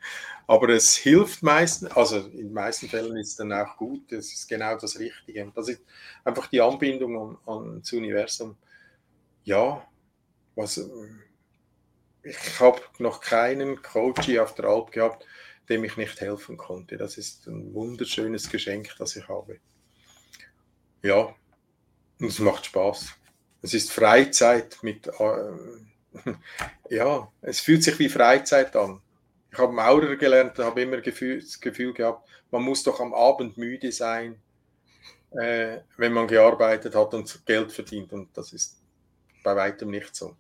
aber 0.47 0.70
es 0.70 0.97
hilft 0.97 1.43
meistens, 1.43 1.91
also 1.93 2.18
in 2.18 2.37
den 2.37 2.53
meisten 2.53 2.89
Fällen 2.89 3.16
ist 3.16 3.30
es 3.30 3.37
dann 3.37 3.53
auch 3.53 3.76
gut, 3.76 4.11
es 4.12 4.33
ist 4.33 4.49
genau 4.49 4.76
das 4.76 4.99
Richtige. 4.99 5.53
Das 5.55 5.68
ist 5.68 5.83
einfach 6.24 6.49
die 6.49 6.61
Anbindung 6.61 7.39
an, 7.47 7.55
an 7.55 7.80
das 7.80 7.93
Universum. 7.93 8.57
Ja, 9.45 9.87
was, 10.55 10.80
ich 12.22 12.61
habe 12.61 12.80
noch 12.99 13.20
keinen 13.20 13.83
Coach 13.83 14.37
auf 14.39 14.55
der 14.55 14.66
Alp 14.66 14.93
gehabt, 14.93 15.26
dem 15.68 15.85
ich 15.85 15.97
nicht 15.97 16.20
helfen 16.20 16.57
konnte. 16.57 16.97
Das 16.97 17.18
ist 17.18 17.47
ein 17.47 17.72
wunderschönes 17.74 18.51
Geschenk, 18.51 18.95
das 18.99 19.16
ich 19.16 19.28
habe. 19.28 19.59
Ja, 21.03 21.35
und 22.20 22.28
es 22.28 22.39
macht 22.39 22.66
Spaß. 22.66 23.14
Es 23.62 23.74
ist 23.74 23.93
Freizeit 23.93 24.78
mit, 24.83 25.07
äh, 25.07 25.53
ja, 26.91 27.31
es 27.41 27.61
fühlt 27.61 27.83
sich 27.83 27.99
wie 27.99 28.09
Freizeit 28.09 28.75
an. 28.77 29.01
Ich 29.51 29.59
habe 29.59 29.73
Maurer 29.73 30.17
gelernt 30.17 30.59
und 30.59 30.65
habe 30.65 30.83
immer 30.83 31.01
Gefühl, 31.01 31.41
das 31.41 31.61
Gefühl 31.61 31.93
gehabt, 31.93 32.29
man 32.51 32.63
muss 32.63 32.83
doch 32.83 33.01
am 33.01 33.13
Abend 33.15 33.57
müde 33.59 33.93
sein, 33.93 34.41
äh, 35.33 35.79
wenn 35.97 36.13
man 36.13 36.27
gearbeitet 36.27 36.95
hat 36.95 37.15
und 37.15 37.45
Geld 37.47 37.73
verdient. 37.73 38.13
Und 38.13 38.37
das 38.37 38.53
ist 38.53 38.81
bei 39.43 39.55
weitem 39.57 39.91
nicht 39.91 40.15
so. 40.15 40.37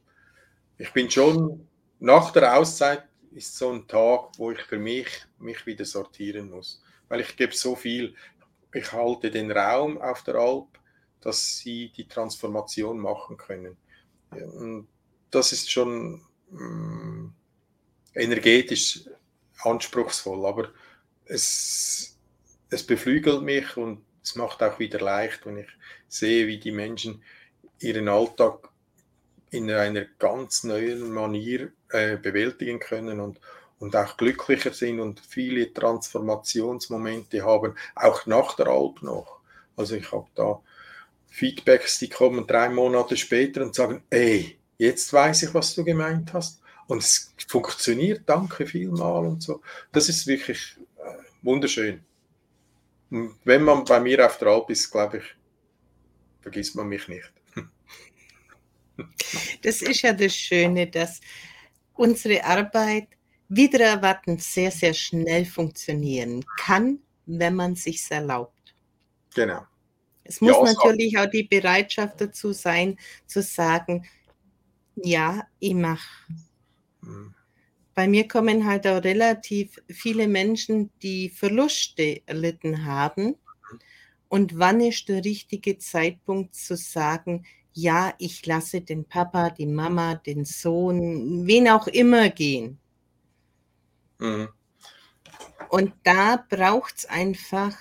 Ich 0.78 0.92
bin 0.92 1.10
schon 1.10 1.68
nach 1.98 2.32
der 2.32 2.56
Auszeit 2.56 3.04
ist 3.30 3.56
so 3.56 3.70
ein 3.70 3.86
Tag, 3.86 4.30
wo 4.36 4.50
ich 4.50 4.60
für 4.62 4.78
mich 4.78 5.06
mich 5.38 5.64
wieder 5.66 5.84
sortieren 5.84 6.50
muss, 6.50 6.82
weil 7.08 7.20
ich 7.20 7.36
gebe 7.36 7.54
so 7.54 7.76
viel. 7.76 8.14
Ich 8.74 8.92
halte 8.92 9.30
den 9.30 9.52
Raum 9.52 10.00
auf 10.00 10.22
der 10.22 10.36
Alp, 10.36 10.78
dass 11.20 11.58
sie 11.58 11.92
die 11.96 12.08
Transformation 12.08 12.98
machen 12.98 13.36
können. 13.36 13.76
Und 14.30 14.88
das 15.32 15.52
ist 15.52 15.70
schon 15.70 16.22
ähm, 16.52 17.32
energetisch 18.14 19.00
anspruchsvoll, 19.62 20.46
aber 20.46 20.68
es, 21.24 22.16
es 22.70 22.86
beflügelt 22.86 23.42
mich 23.42 23.76
und 23.76 24.04
es 24.22 24.36
macht 24.36 24.62
auch 24.62 24.78
wieder 24.78 25.00
leicht, 25.00 25.44
wenn 25.46 25.58
ich 25.58 25.68
sehe, 26.08 26.46
wie 26.46 26.58
die 26.58 26.70
Menschen 26.70 27.22
ihren 27.80 28.08
Alltag 28.08 28.68
in 29.50 29.70
einer 29.70 30.04
ganz 30.18 30.64
neuen 30.64 31.10
Manier 31.12 31.72
äh, 31.90 32.16
bewältigen 32.16 32.78
können 32.78 33.20
und, 33.20 33.40
und 33.78 33.96
auch 33.96 34.16
glücklicher 34.16 34.72
sind 34.72 35.00
und 35.00 35.20
viele 35.20 35.72
Transformationsmomente 35.72 37.44
haben, 37.44 37.74
auch 37.94 38.26
nach 38.26 38.54
der 38.54 38.68
Alp 38.68 39.02
noch. 39.02 39.40
Also 39.76 39.96
ich 39.96 40.12
habe 40.12 40.28
da 40.34 40.60
Feedbacks, 41.28 41.98
die 41.98 42.08
kommen 42.08 42.46
drei 42.46 42.68
Monate 42.68 43.16
später 43.16 43.62
und 43.62 43.74
sagen, 43.74 44.02
ey, 44.10 44.58
jetzt 44.82 45.12
weiß 45.12 45.44
ich, 45.44 45.54
was 45.54 45.74
du 45.74 45.84
gemeint 45.84 46.32
hast. 46.32 46.60
Und 46.88 46.98
es 46.98 47.32
funktioniert, 47.48 48.22
danke 48.26 48.66
vielmal 48.66 49.24
und 49.24 49.42
so. 49.42 49.62
Das 49.92 50.08
ist 50.08 50.26
wirklich 50.26 50.76
äh, 50.98 51.14
wunderschön. 51.42 52.04
Und 53.10 53.36
wenn 53.44 53.62
man 53.62 53.84
bei 53.84 54.00
mir 54.00 54.26
auf 54.26 54.38
der 54.38 54.48
Alp 54.48 54.68
ist, 54.70 54.90
glaube 54.90 55.18
ich, 55.18 55.24
vergisst 56.40 56.76
man 56.76 56.88
mich 56.88 57.08
nicht. 57.08 57.32
Das 59.62 59.80
ist 59.80 60.02
ja 60.02 60.12
das 60.12 60.34
Schöne, 60.34 60.86
dass 60.86 61.20
unsere 61.94 62.44
Arbeit 62.44 63.08
wieder 63.48 63.80
erwartend 63.80 64.42
sehr, 64.42 64.70
sehr 64.70 64.92
schnell 64.92 65.46
funktionieren 65.46 66.44
kann, 66.58 66.98
wenn 67.24 67.54
man 67.54 67.74
sich 67.74 68.04
erlaubt. 68.10 68.74
Genau. 69.34 69.62
Es 70.24 70.40
muss 70.40 70.56
ja, 70.56 70.64
natürlich 70.64 71.16
auch 71.18 71.30
die 71.30 71.44
Bereitschaft 71.44 72.20
dazu 72.20 72.52
sein, 72.52 72.98
zu 73.26 73.40
sagen, 73.40 74.04
ja, 74.96 75.46
ich 75.58 75.74
mache. 75.74 76.08
Mhm. 77.00 77.34
Bei 77.94 78.08
mir 78.08 78.26
kommen 78.26 78.66
halt 78.66 78.86
auch 78.86 79.04
relativ 79.04 79.78
viele 79.88 80.26
Menschen, 80.26 80.90
die 81.02 81.28
Verluste 81.28 82.22
erlitten 82.26 82.86
haben. 82.86 83.36
Und 84.28 84.58
wann 84.58 84.80
ist 84.80 85.08
der 85.08 85.24
richtige 85.24 85.76
Zeitpunkt 85.76 86.54
zu 86.54 86.74
sagen, 86.76 87.44
ja, 87.74 88.14
ich 88.18 88.44
lasse 88.46 88.80
den 88.80 89.04
Papa, 89.04 89.50
die 89.50 89.66
Mama, 89.66 90.14
den 90.14 90.44
Sohn, 90.44 91.46
wen 91.46 91.68
auch 91.68 91.86
immer 91.86 92.30
gehen. 92.30 92.78
Mhm. 94.18 94.48
Und 95.68 95.92
da 96.02 96.44
braucht 96.48 96.98
es 96.98 97.04
einfach 97.06 97.76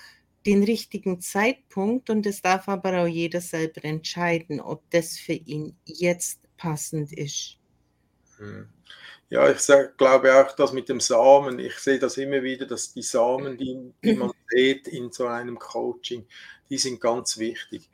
den 0.45 0.64
richtigen 0.64 1.22
Zeitpunkt 1.22 2.09
und 2.09 2.26
es 2.26 2.41
darf 2.41 2.68
aber 2.68 3.03
auch 3.03 3.07
jeder 3.07 3.41
selber 3.41 3.86
entscheiden, 3.86 4.59
ob 4.59 4.89
das 4.89 5.18
für 5.18 5.34
ihn 5.34 5.76
jetzt 5.86 6.39
passend 6.62 7.12
ist. 7.14 7.57
Mhm. 8.39 8.70
Ja, 9.30 9.49
ich 9.49 9.59
sag, 9.59 9.97
glaube 9.97 10.34
auch, 10.36 10.53
dass 10.55 10.74
mit 10.74 10.89
dem 10.89 10.99
Samen, 10.99 11.57
ich 11.59 11.76
sehe 11.76 11.99
das 11.99 12.18
immer 12.18 12.43
wieder, 12.43 12.66
dass 12.66 12.93
die 12.93 13.01
Samen, 13.01 13.57
die, 13.57 13.93
die 14.03 14.14
man 14.14 14.32
sieht 14.49 14.88
in 14.88 15.12
so 15.12 15.28
einem 15.28 15.57
Coaching, 15.57 16.26
die 16.70 16.78
sind 16.78 16.99
ganz 16.99 17.38
wichtig 17.38 17.89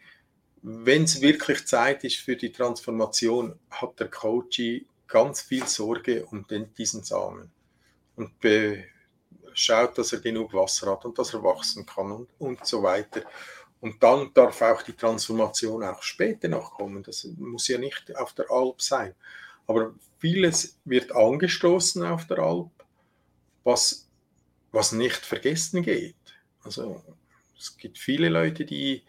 wenn 0.61 1.03
es 1.03 1.21
wirklich 1.21 1.65
Zeit 1.65 2.03
ist 2.03 2.17
für 2.17 2.35
die 2.35 2.51
Transformation, 2.51 3.57
hat 3.69 3.99
der 3.99 4.09
Coach 4.09 4.61
ganz 5.07 5.41
viel 5.41 5.65
Sorge 5.65 6.25
um 6.25 6.45
den, 6.47 6.73
diesen 6.73 7.03
Samen 7.03 7.51
und 8.15 8.31
schaut, 9.53 9.97
dass 9.97 10.13
er 10.13 10.19
genug 10.19 10.53
Wasser 10.53 10.91
hat 10.91 11.05
und 11.05 11.17
dass 11.17 11.33
er 11.33 11.43
wachsen 11.43 11.85
kann 11.85 12.11
und, 12.11 12.29
und 12.37 12.65
so 12.65 12.83
weiter. 12.83 13.21
Und 13.79 14.01
dann 14.01 14.31
darf 14.33 14.61
auch 14.61 14.81
die 14.81 14.93
Transformation 14.93 15.83
auch 15.83 16.01
später 16.01 16.47
noch 16.47 16.71
kommen. 16.71 17.03
Das 17.03 17.25
muss 17.37 17.67
ja 17.67 17.77
nicht 17.77 18.15
auf 18.15 18.33
der 18.33 18.49
Alp 18.49 18.81
sein. 18.81 19.13
Aber 19.67 19.93
vieles 20.19 20.77
wird 20.85 21.11
angestoßen 21.11 22.03
auf 22.03 22.25
der 22.25 22.39
Alp, 22.39 22.71
was, 23.63 24.07
was 24.71 24.93
nicht 24.93 25.25
vergessen 25.25 25.83
geht. 25.83 26.15
Also 26.63 27.03
es 27.57 27.77
gibt 27.77 27.97
viele 27.97 28.29
Leute, 28.29 28.65
die 28.65 29.03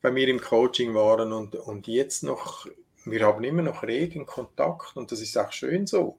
bei 0.00 0.10
mir 0.10 0.28
im 0.28 0.40
Coaching 0.40 0.94
waren 0.94 1.32
und, 1.32 1.54
und 1.54 1.86
jetzt 1.86 2.22
noch, 2.22 2.66
wir 3.04 3.26
haben 3.26 3.44
immer 3.44 3.62
noch 3.62 3.82
regen 3.82 4.26
Kontakt 4.26 4.96
und 4.96 5.10
das 5.12 5.20
ist 5.20 5.36
auch 5.36 5.52
schön 5.52 5.86
so. 5.86 6.18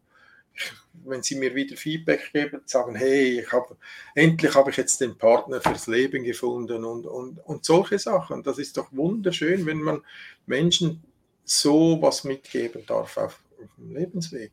Wenn 1.03 1.21
sie 1.21 1.35
mir 1.35 1.53
wieder 1.53 1.75
Feedback 1.75 2.31
geben, 2.33 2.61
sagen, 2.65 2.95
hey, 2.95 3.41
ich 3.41 3.51
hab, 3.51 3.75
endlich 4.15 4.55
habe 4.55 4.71
ich 4.71 4.77
jetzt 4.77 5.01
den 5.01 5.17
Partner 5.17 5.61
fürs 5.61 5.87
Leben 5.87 6.23
gefunden 6.23 6.83
und, 6.83 7.05
und, 7.05 7.39
und 7.45 7.65
solche 7.65 7.99
Sachen. 7.99 8.43
Das 8.43 8.57
ist 8.57 8.77
doch 8.77 8.91
wunderschön, 8.91 9.65
wenn 9.65 9.81
man 9.81 10.01
Menschen 10.45 11.03
so 11.43 12.01
was 12.01 12.23
mitgeben 12.23 12.85
darf 12.85 13.17
auf, 13.17 13.39
auf 13.61 13.69
dem 13.77 13.95
Lebensweg. 13.95 14.51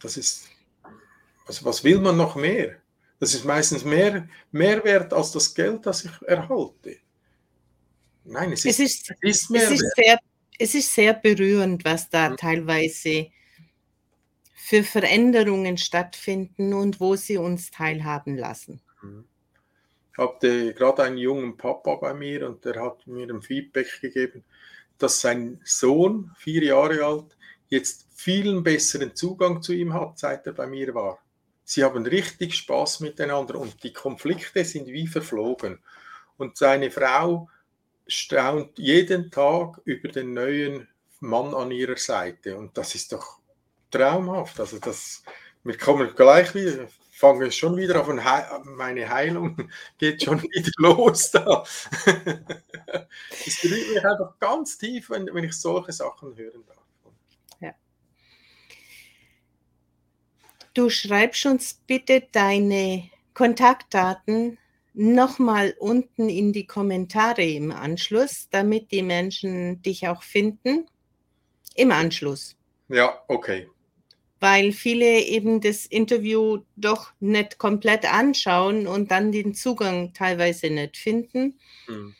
Das 0.00 0.16
ist, 0.16 0.48
also 1.46 1.64
was 1.64 1.82
will 1.84 2.00
man 2.00 2.16
noch 2.16 2.36
mehr? 2.36 2.76
Das 3.18 3.34
ist 3.34 3.44
meistens 3.44 3.84
mehr, 3.84 4.28
mehr 4.50 4.82
wert 4.82 5.12
als 5.12 5.30
das 5.32 5.54
Geld, 5.54 5.84
das 5.84 6.04
ich 6.04 6.22
erhalte. 6.22 6.96
Nein, 8.24 8.52
es 8.52 8.64
ist, 8.64 8.80
es 8.80 9.10
ist, 9.10 9.10
es 9.20 9.50
ist, 9.50 9.50
es 9.50 9.70
ist 9.70 9.94
sehr, 9.96 10.18
es 10.58 10.74
ist 10.74 10.94
sehr 10.94 11.14
berührend, 11.14 11.84
was 11.84 12.08
da 12.08 12.30
mhm. 12.30 12.36
teilweise 12.36 13.30
für 14.62 14.84
Veränderungen 14.84 15.78
stattfinden 15.78 16.74
und 16.74 17.00
wo 17.00 17.16
sie 17.16 17.38
uns 17.38 17.70
teilhaben 17.70 18.36
lassen. 18.36 18.80
Mhm. 19.02 19.24
Ich 20.12 20.18
hatte 20.18 20.74
gerade 20.74 21.02
einen 21.02 21.18
jungen 21.18 21.56
Papa 21.56 21.96
bei 21.96 22.14
mir 22.14 22.46
und 22.46 22.64
der 22.64 22.80
hat 22.80 23.06
mir 23.06 23.28
ein 23.28 23.42
Feedback 23.42 24.00
gegeben, 24.00 24.44
dass 24.98 25.20
sein 25.20 25.60
Sohn, 25.64 26.30
vier 26.38 26.62
Jahre 26.62 27.04
alt, 27.04 27.36
jetzt 27.68 28.06
vielen 28.14 28.62
besseren 28.62 29.16
Zugang 29.16 29.62
zu 29.62 29.72
ihm 29.72 29.94
hat, 29.94 30.18
seit 30.18 30.46
er 30.46 30.52
bei 30.52 30.66
mir 30.66 30.94
war. 30.94 31.18
Sie 31.64 31.82
haben 31.82 32.04
richtig 32.04 32.54
Spaß 32.54 33.00
miteinander 33.00 33.58
und 33.58 33.82
die 33.82 33.92
Konflikte 33.92 34.64
sind 34.64 34.88
wie 34.88 35.06
verflogen. 35.06 35.78
Und 36.36 36.58
seine 36.58 36.90
Frau 36.90 37.48
staunt 38.06 38.78
jeden 38.78 39.30
Tag 39.30 39.80
über 39.84 40.08
den 40.08 40.34
neuen 40.34 40.86
Mann 41.20 41.54
an 41.54 41.70
ihrer 41.70 41.96
Seite. 41.96 42.56
Und 42.56 42.76
das 42.76 42.94
ist 42.94 43.12
doch 43.12 43.39
traumhaft. 43.90 44.58
Also 44.60 44.78
das, 44.78 45.22
wir 45.64 45.76
kommen 45.76 46.14
gleich 46.14 46.54
wieder, 46.54 46.88
fangen 47.10 47.52
schon 47.52 47.76
wieder 47.76 48.06
an, 48.06 48.62
meine 48.76 49.08
Heilung 49.08 49.56
geht 49.98 50.22
schon 50.22 50.42
wieder 50.42 50.70
los 50.78 51.30
da. 51.30 51.64
Es 53.46 53.60
berührt 53.62 53.88
mich 53.94 54.04
einfach 54.04 54.38
ganz 54.38 54.78
tief, 54.78 55.10
wenn, 55.10 55.28
wenn 55.32 55.44
ich 55.44 55.54
solche 55.54 55.92
Sachen 55.92 56.36
hören 56.36 56.64
darf. 56.66 56.78
Ja. 57.60 57.74
Du 60.72 60.88
schreibst 60.88 61.44
uns 61.46 61.74
bitte 61.86 62.26
deine 62.32 63.10
Kontaktdaten 63.34 64.58
nochmal 64.94 65.74
unten 65.78 66.28
in 66.28 66.52
die 66.52 66.66
Kommentare 66.66 67.44
im 67.44 67.70
Anschluss, 67.70 68.48
damit 68.50 68.90
die 68.92 69.02
Menschen 69.02 69.82
dich 69.82 70.08
auch 70.08 70.22
finden. 70.22 70.86
Im 71.74 71.92
Anschluss. 71.92 72.56
Ja, 72.88 73.22
okay. 73.28 73.68
Weil 74.40 74.72
viele 74.72 75.20
eben 75.20 75.60
das 75.60 75.86
Interview 75.86 76.62
doch 76.76 77.12
nicht 77.20 77.58
komplett 77.58 78.10
anschauen 78.10 78.86
und 78.86 79.10
dann 79.10 79.32
den 79.32 79.54
Zugang 79.54 80.14
teilweise 80.14 80.70
nicht 80.70 80.96
finden. 80.96 81.58
Hm. 81.86 82.14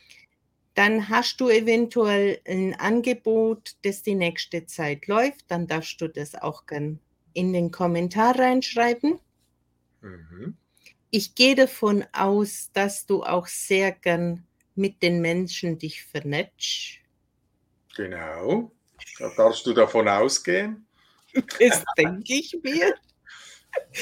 Dann 0.75 1.09
hast 1.09 1.41
du 1.41 1.49
eventuell 1.49 2.41
ein 2.47 2.75
Angebot, 2.79 3.77
das 3.83 4.03
die 4.03 4.15
nächste 4.15 4.67
Zeit 4.67 5.07
läuft. 5.07 5.45
Dann 5.49 5.67
darfst 5.67 6.01
du 6.01 6.09
das 6.09 6.35
auch 6.35 6.67
gern 6.67 7.01
in 7.33 7.53
den 7.53 7.71
Kommentar 7.71 8.39
reinschreiben. 8.39 9.19
Mhm. 10.01 10.57
Ich 11.11 11.35
gehe 11.35 11.55
davon 11.55 12.05
aus, 12.13 12.71
dass 12.73 13.07
du 13.07 13.25
auch 13.25 13.47
sehr 13.47 13.93
gern 13.93 14.47
mit 14.75 15.03
den 15.03 15.21
Menschen 15.21 15.79
dich 15.79 16.03
vernetzt. 16.05 16.99
Genau. 17.97 18.71
Da 19.19 19.31
darfst 19.37 19.67
du 19.67 19.75
davon 19.75 20.09
ausgehen. 20.09 20.87
Das 21.59 21.85
denke 21.97 22.35
ich 22.35 22.57
mir. 22.63 22.95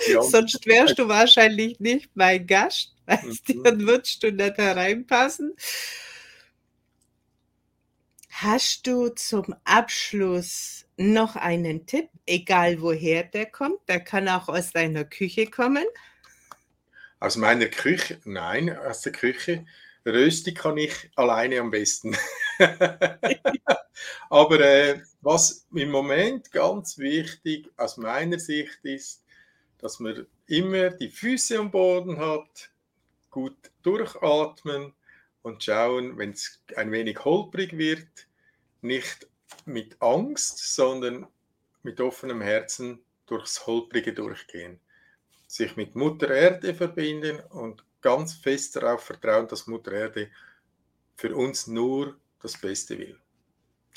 Ja. 0.06 0.22
Sonst 0.22 0.64
wärst 0.66 0.98
du 0.98 1.08
wahrscheinlich 1.08 1.78
nicht 1.80 2.10
mein 2.14 2.46
Gast, 2.46 2.94
weißt 3.06 3.48
mhm. 3.48 3.64
dann 3.64 3.86
würdest 3.86 4.22
du 4.22 4.32
nicht 4.32 4.56
hereinpassen. 4.56 5.54
Hast 8.30 8.86
du 8.86 9.08
zum 9.08 9.54
Abschluss 9.64 10.86
noch 10.96 11.34
einen 11.34 11.86
Tipp, 11.86 12.08
egal 12.24 12.80
woher 12.80 13.24
der 13.24 13.46
kommt? 13.46 13.80
Der 13.88 14.00
kann 14.00 14.28
auch 14.28 14.48
aus 14.48 14.70
deiner 14.70 15.04
Küche 15.04 15.46
kommen. 15.46 15.84
Aus 17.18 17.36
meiner 17.36 17.66
Küche? 17.66 18.20
Nein, 18.24 18.76
aus 18.76 19.00
der 19.00 19.12
Küche. 19.12 19.66
Rösti 20.06 20.54
kann 20.54 20.76
ich 20.76 21.10
alleine 21.16 21.58
am 21.60 21.70
besten. 21.70 22.16
Aber 24.30 24.60
äh, 24.60 25.00
was 25.20 25.66
im 25.74 25.90
Moment 25.90 26.52
ganz 26.52 26.98
wichtig 26.98 27.70
aus 27.76 27.96
meiner 27.96 28.38
Sicht 28.38 28.78
ist, 28.82 29.24
dass 29.78 30.00
man 30.00 30.26
immer 30.46 30.90
die 30.90 31.10
Füße 31.10 31.58
am 31.58 31.70
Boden 31.70 32.18
hat, 32.18 32.70
gut 33.30 33.56
durchatmen 33.82 34.92
und 35.42 35.62
schauen, 35.62 36.18
wenn 36.18 36.30
es 36.30 36.60
ein 36.76 36.90
wenig 36.92 37.24
holprig 37.24 37.76
wird, 37.76 38.26
nicht 38.80 39.28
mit 39.64 40.00
Angst, 40.00 40.74
sondern 40.74 41.26
mit 41.82 42.00
offenem 42.00 42.40
Herzen 42.40 43.00
durchs 43.26 43.66
Holprige 43.66 44.12
durchgehen 44.12 44.80
sich 45.48 45.76
mit 45.76 45.96
Mutter 45.96 46.30
Erde 46.30 46.74
verbinden 46.74 47.40
und 47.50 47.82
ganz 48.02 48.34
fest 48.34 48.76
darauf 48.76 49.02
vertrauen, 49.02 49.48
dass 49.48 49.66
Mutter 49.66 49.92
Erde 49.92 50.30
für 51.16 51.34
uns 51.34 51.66
nur 51.66 52.16
das 52.40 52.60
Beste 52.60 52.98
will. 52.98 53.18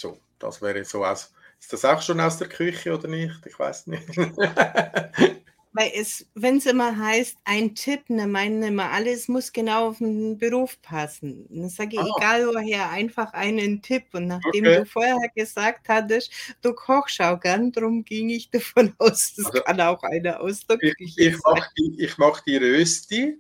So, 0.02 0.18
das 0.40 0.64
wäre 0.64 0.84
so 0.84 1.06
aus. 1.06 1.32
Ist 1.60 1.72
das 1.74 1.86
auch 1.86 2.02
schon 2.02 2.20
aus 2.20 2.40
der 2.40 2.50
Küche 2.50 2.98
oder 2.98 3.08
nicht? 3.08 3.46
Ich 3.46 3.60
weiß 3.60 3.86
nicht. 3.86 4.08
Weil 5.74 5.92
es, 5.96 6.26
wenn 6.34 6.58
es 6.58 6.66
immer 6.66 6.98
heißt, 6.98 7.38
ein 7.46 7.76
Tipp, 7.76 8.10
ne, 8.10 8.26
meinen 8.26 8.64
immer 8.64 8.90
alles 8.90 9.28
muss 9.28 9.54
genau 9.54 9.90
auf 9.90 10.00
den 10.00 10.40
Beruf 10.40 10.82
passen. 10.82 11.46
Dann 11.50 11.70
sage 11.70 11.92
ich, 11.94 12.00
ah. 12.00 12.16
egal 12.18 12.48
woher, 12.48 12.90
einfach 12.90 13.32
einen 13.34 13.84
Tipp. 13.84 14.06
Und 14.14 14.28
nachdem 14.28 14.66
okay. 14.66 14.80
du 14.80 14.86
vorher 14.86 15.30
gesagt 15.36 15.88
hattest, 15.88 16.32
du 16.64 16.74
kochst 16.74 17.22
auch 17.22 17.40
gern, 17.40 17.72
darum 17.72 18.04
ging 18.04 18.30
ich 18.30 18.50
davon 18.50 18.96
aus, 18.98 19.36
das 19.38 19.46
also, 19.46 19.62
kann 19.62 19.80
auch 19.80 20.02
einer 20.02 20.42
aus 20.42 20.66
der 20.66 20.80
Küche 20.80 20.96
ich, 20.98 21.18
ich 21.20 21.38
sein. 21.38 21.54
Mach 21.56 21.74
die, 21.78 21.96
ich 22.00 22.18
mache 22.18 22.44
die 22.48 22.58
Rösti 22.58 23.40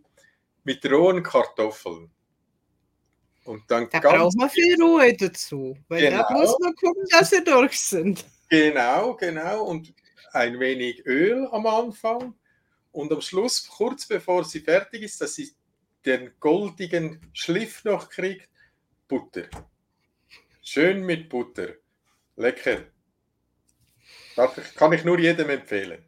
mit 0.64 0.86
rohen 0.86 1.24
Kartoffeln. 1.24 2.12
Und 3.44 3.64
dann 3.70 3.90
da 3.90 4.00
braucht 4.00 4.38
man 4.38 4.50
viel 4.50 4.80
Ruhe 4.82 5.16
dazu, 5.16 5.78
weil 5.88 6.02
genau. 6.02 6.24
da 6.28 6.34
muss 6.34 6.56
man 6.60 6.76
gucken, 6.76 7.04
dass 7.10 7.32
sie 7.32 7.44
durch 7.44 7.80
sind. 7.80 8.26
Genau, 8.50 9.16
genau. 9.16 9.64
Und 9.64 9.94
ein 10.34 10.60
wenig 10.60 11.06
Öl 11.06 11.48
am 11.52 11.66
Anfang 11.66 12.36
und 12.92 13.12
am 13.12 13.22
Schluss, 13.22 13.68
kurz 13.68 14.06
bevor 14.06 14.44
sie 14.44 14.60
fertig 14.60 15.02
ist, 15.02 15.22
dass 15.22 15.36
sie 15.36 15.52
den 16.06 16.32
goldigen 16.40 17.20
Schliff 17.34 17.84
noch 17.84 18.10
kriegt, 18.10 18.50
Butter. 19.08 19.48
Schön 20.62 21.04
mit 21.06 21.30
Butter. 21.30 21.70
Lecker. 22.36 22.84
Das 24.36 24.76
kann 24.76 24.94
ich 24.94 25.04
nur 25.04 25.20
jedem 25.20 25.50
empfehlen. 25.50 26.04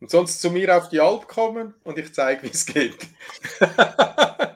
Und 0.00 0.10
sonst 0.10 0.40
zu 0.40 0.50
mir 0.50 0.76
auf 0.76 0.88
die 0.88 1.00
Alp 1.00 1.28
kommen 1.28 1.74
und 1.84 1.98
ich 1.98 2.12
zeige, 2.12 2.42
wie 2.42 2.50
es 2.50 2.66
geht. 2.66 2.98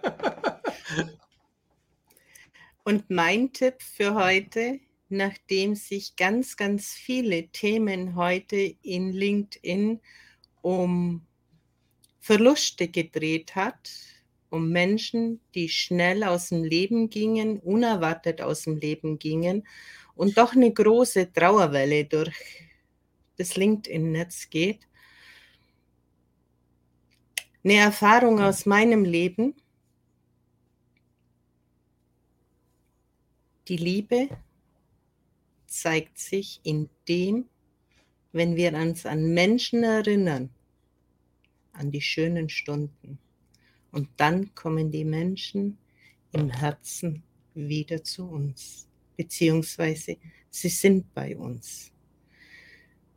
und 2.89 3.11
mein 3.11 3.53
Tipp 3.53 3.83
für 3.83 4.15
heute 4.15 4.81
nachdem 5.11 5.75
sich 5.75 6.17
ganz, 6.17 6.57
ganz 6.57 6.93
viele 6.93 7.49
Themen 7.49 8.17
heute 8.17 8.57
in 8.83 9.13
LinkedIn 9.13 10.01
um 10.63 11.27
Verluste 12.19 12.89
gedreht 12.89 13.55
hat, 13.55 13.91
um 14.49 14.71
Menschen, 14.71 15.39
die 15.55 15.69
schnell 15.69 16.25
aus 16.25 16.49
dem 16.49 16.65
Leben 16.65 17.11
gingen, 17.11 17.59
unerwartet 17.59 18.41
aus 18.41 18.63
dem 18.63 18.79
Leben 18.79 19.19
gingen 19.19 19.67
und 20.15 20.39
doch 20.39 20.55
eine 20.55 20.73
große 20.73 21.31
Trauerwelle 21.31 22.07
durch 22.07 22.35
das 23.37 23.57
LinkedIn-Netz 23.57 24.49
geht. 24.49 24.81
Eine 27.63 27.75
Erfahrung 27.75 28.41
aus 28.41 28.65
meinem 28.65 29.05
Leben. 29.05 29.55
Die 33.69 33.77
Liebe 33.77 34.31
zeigt 35.67 36.19
sich 36.19 36.61
in 36.63 36.89
dem, 37.07 37.45
wenn 38.33 38.57
wir 38.57 38.73
uns 38.73 39.05
an 39.05 39.35
Menschen 39.35 39.85
erinnern, 39.85 40.49
an 41.75 41.91
die 41.91 42.01
schönen 42.01 42.49
Stunden. 42.49 43.19
Und 43.93 44.09
dann 44.17 44.55
kommen 44.55 44.91
die 44.91 45.05
Menschen 45.05 45.77
im 46.33 46.49
Herzen 46.49 47.23
wieder 47.55 48.03
zu 48.03 48.27
uns, 48.27 48.89
beziehungsweise 49.19 50.17
sie 50.49 50.71
sind 50.71 51.13
bei 51.13 51.37
uns. 51.37 51.93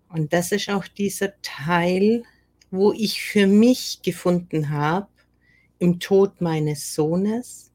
Und 0.10 0.34
das 0.34 0.52
ist 0.52 0.70
auch 0.70 0.88
dieser 0.88 1.42
Teil, 1.42 2.24
wo 2.72 2.92
ich 2.92 3.22
für 3.22 3.48
mich 3.48 4.02
gefunden 4.02 4.70
habe, 4.70 5.08
im 5.80 6.00
Tod 6.02 6.42
meines 6.42 6.94
Sohnes, 6.94 7.72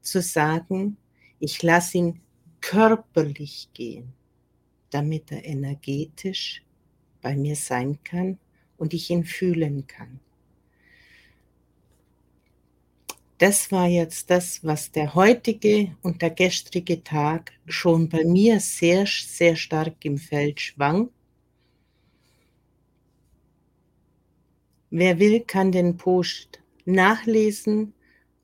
zu 0.00 0.20
sagen, 0.20 0.96
ich 1.42 1.60
lasse 1.64 1.98
ihn 1.98 2.20
körperlich 2.60 3.68
gehen, 3.74 4.12
damit 4.90 5.32
er 5.32 5.44
energetisch 5.44 6.62
bei 7.20 7.34
mir 7.34 7.56
sein 7.56 7.98
kann 8.04 8.38
und 8.76 8.94
ich 8.94 9.10
ihn 9.10 9.24
fühlen 9.24 9.88
kann. 9.88 10.20
Das 13.38 13.72
war 13.72 13.88
jetzt 13.88 14.30
das, 14.30 14.62
was 14.62 14.92
der 14.92 15.16
heutige 15.16 15.96
und 16.02 16.22
der 16.22 16.30
gestrige 16.30 17.02
Tag 17.02 17.50
schon 17.66 18.08
bei 18.08 18.22
mir 18.22 18.60
sehr, 18.60 19.04
sehr 19.06 19.56
stark 19.56 20.04
im 20.04 20.18
Feld 20.18 20.60
schwang. 20.60 21.10
Wer 24.90 25.18
will, 25.18 25.40
kann 25.40 25.72
den 25.72 25.96
Post 25.96 26.60
nachlesen 26.84 27.94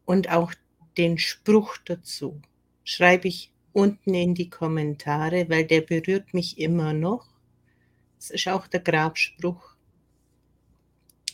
und 0.05 0.31
auch 0.31 0.53
den 0.97 1.17
Spruch 1.17 1.77
dazu. 1.85 2.43
Schreibe 2.91 3.29
ich 3.29 3.53
unten 3.75 4.15
in 4.15 4.35
die 4.35 4.49
Kommentare, 4.49 5.51
weil 5.51 5.67
der 5.67 5.83
berührt 5.83 6.33
mich 6.33 6.59
immer 6.59 6.95
noch. 6.95 7.29
Es 8.19 8.31
ist 8.31 8.49
auch 8.49 8.67
der 8.67 8.81
Grabspruch 8.81 9.77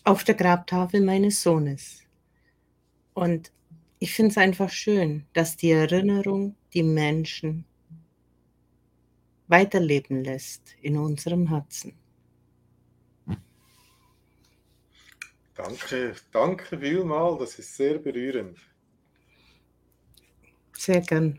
auf 0.02 0.24
der 0.24 0.34
Grabtafel 0.34 1.00
meines 1.00 1.44
Sohnes. 1.44 2.02
Und 3.12 3.52
ich 4.00 4.12
finde 4.12 4.32
es 4.32 4.38
einfach 4.38 4.68
schön, 4.68 5.26
dass 5.32 5.56
die 5.56 5.70
Erinnerung 5.70 6.56
die 6.72 6.82
Menschen 6.82 7.64
weiterleben 9.46 10.24
lässt 10.24 10.74
in 10.82 10.98
unserem 10.98 11.50
Herzen. 11.50 11.92
Danke, 15.54 16.16
danke 16.32 16.80
vielmal, 16.80 17.38
das 17.38 17.60
ist 17.60 17.76
sehr 17.76 17.98
berührend. 17.98 18.58
Sehr 20.72 21.00
gern. 21.00 21.38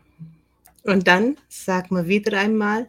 Und 0.86 1.08
dann 1.08 1.36
sag 1.48 1.90
mir 1.90 2.06
wieder 2.06 2.38
einmal 2.38 2.88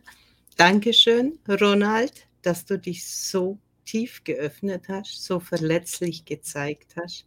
Dankeschön, 0.56 1.40
Ronald, 1.50 2.28
dass 2.44 2.64
du 2.64 2.78
dich 2.78 3.08
so 3.08 3.58
tief 3.86 4.24
geöffnet 4.24 4.88
hast, 4.88 5.24
so 5.24 5.40
verletzlich 5.40 6.24
gezeigt 6.24 6.96
hast. 6.96 7.26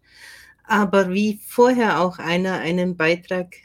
Aber 0.62 1.10
wie 1.10 1.40
vorher 1.44 2.00
auch 2.00 2.18
einer 2.20 2.60
einen 2.60 2.96
Beitrag 2.96 3.56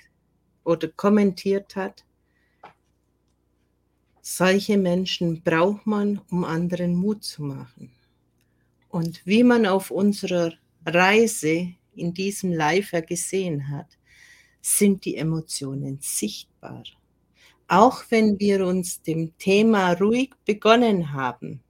oder 0.64 0.88
kommentiert 0.88 1.76
hat, 1.76 2.04
solche 4.22 4.78
Menschen 4.78 5.44
braucht 5.44 5.86
man, 5.86 6.22
um 6.32 6.44
anderen 6.44 6.96
Mut 6.96 7.24
zu 7.24 7.44
machen. 7.44 7.92
Und 8.90 9.22
wie 9.26 9.44
man 9.44 9.68
auf 9.68 9.92
unserer 9.92 10.54
Reise 10.84 11.72
in 11.96 12.16
diesem 12.16 12.52
Live 12.52 12.94
gesehen 13.08 13.70
hat, 13.70 13.96
sind 14.66 15.06
die 15.06 15.16
Emotionen 15.16 16.00
sichtbar. 16.02 16.55
Auch 17.68 18.04
wenn 18.10 18.40
wir 18.40 18.66
uns 18.66 19.02
dem 19.02 19.36
Thema 19.38 19.94
ruhig 19.94 20.32
begonnen 20.46 21.14
haben, 21.14 21.62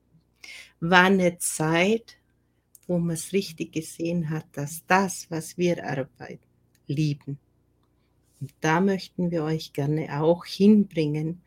war 0.80 1.06
eine 1.06 1.38
Zeit, 1.38 2.18
wo 2.88 3.00
man 3.00 3.16
es 3.16 3.34
richtig 3.34 3.72
gesehen 3.72 4.30
hat, 4.30 4.46
dass 4.54 4.86
das, 4.88 5.30
was 5.32 5.58
wir 5.58 5.84
arbeiten, 5.84 6.40
lieben. 6.88 7.40
Und 8.42 8.54
da 8.60 8.82
möchten 8.82 9.32
wir 9.32 9.44
euch 9.44 9.74
gerne 9.74 10.22
auch 10.22 10.46
hinbringen 10.46 11.42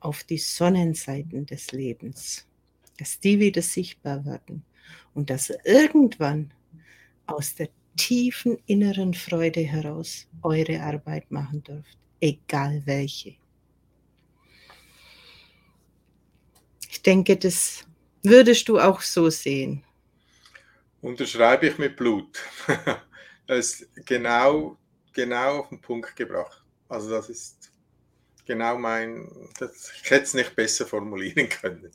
auf 0.00 0.24
die 0.24 0.38
Sonnenseiten 0.38 1.46
des 1.46 1.72
Lebens, 1.72 2.46
dass 2.98 3.18
die 3.18 3.40
wieder 3.40 3.62
sichtbar 3.62 4.24
werden 4.24 4.64
und 5.14 5.30
dass 5.30 5.50
irgendwann 5.64 6.52
aus 7.26 7.54
der 7.54 7.68
tiefen 7.96 8.58
inneren 8.66 9.14
Freude 9.14 9.60
heraus 9.60 10.26
eure 10.42 10.80
Arbeit 10.80 11.30
machen 11.30 11.62
dürft, 11.62 11.98
egal 12.20 12.82
welche. 12.84 13.36
Ich 16.88 17.02
denke, 17.02 17.36
das 17.36 17.84
würdest 18.22 18.68
du 18.68 18.78
auch 18.78 19.00
so 19.00 19.30
sehen. 19.30 19.84
Unterschreibe 21.00 21.68
ich 21.68 21.78
mit 21.78 21.96
Blut. 21.96 22.38
das 23.46 23.80
ist 23.80 23.88
genau, 24.04 24.76
genau 25.12 25.60
auf 25.60 25.68
den 25.70 25.80
Punkt 25.80 26.14
gebracht. 26.14 26.62
Also 26.88 27.10
das 27.10 27.30
ist 27.30 27.72
genau 28.44 28.76
mein, 28.76 29.28
das, 29.58 29.92
ich 30.02 30.10
hätte 30.10 30.24
es 30.24 30.34
nicht 30.34 30.54
besser 30.54 30.86
formulieren 30.86 31.48
können. 31.62 31.90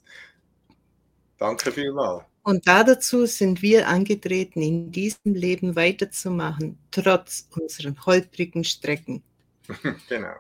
Danke 1.38 1.72
vielmals. 1.72 2.24
Und 2.44 2.68
dazu 2.68 3.26
sind 3.26 3.62
wir 3.62 3.88
angetreten, 3.88 4.62
in 4.62 4.92
diesem 4.92 5.34
Leben 5.34 5.76
weiterzumachen, 5.76 6.78
trotz 6.92 7.48
unseren 7.50 8.06
holprigen 8.06 8.64
Strecken. 8.64 9.24
genau. 10.10 10.36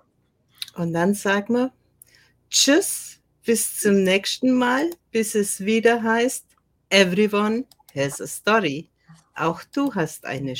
Und 0.75 0.93
dann 0.93 1.13
sagen 1.13 1.53
wir 1.55 1.71
Tschüss, 2.49 3.19
bis 3.43 3.79
zum 3.79 4.03
nächsten 4.03 4.53
Mal, 4.53 4.89
bis 5.11 5.35
es 5.35 5.59
wieder 5.65 6.03
heißt, 6.03 6.45
Everyone 6.89 7.65
has 7.93 8.21
a 8.21 8.27
story. 8.27 8.89
Auch 9.33 9.63
du 9.73 9.93
hast 9.93 10.25
eine 10.25 10.53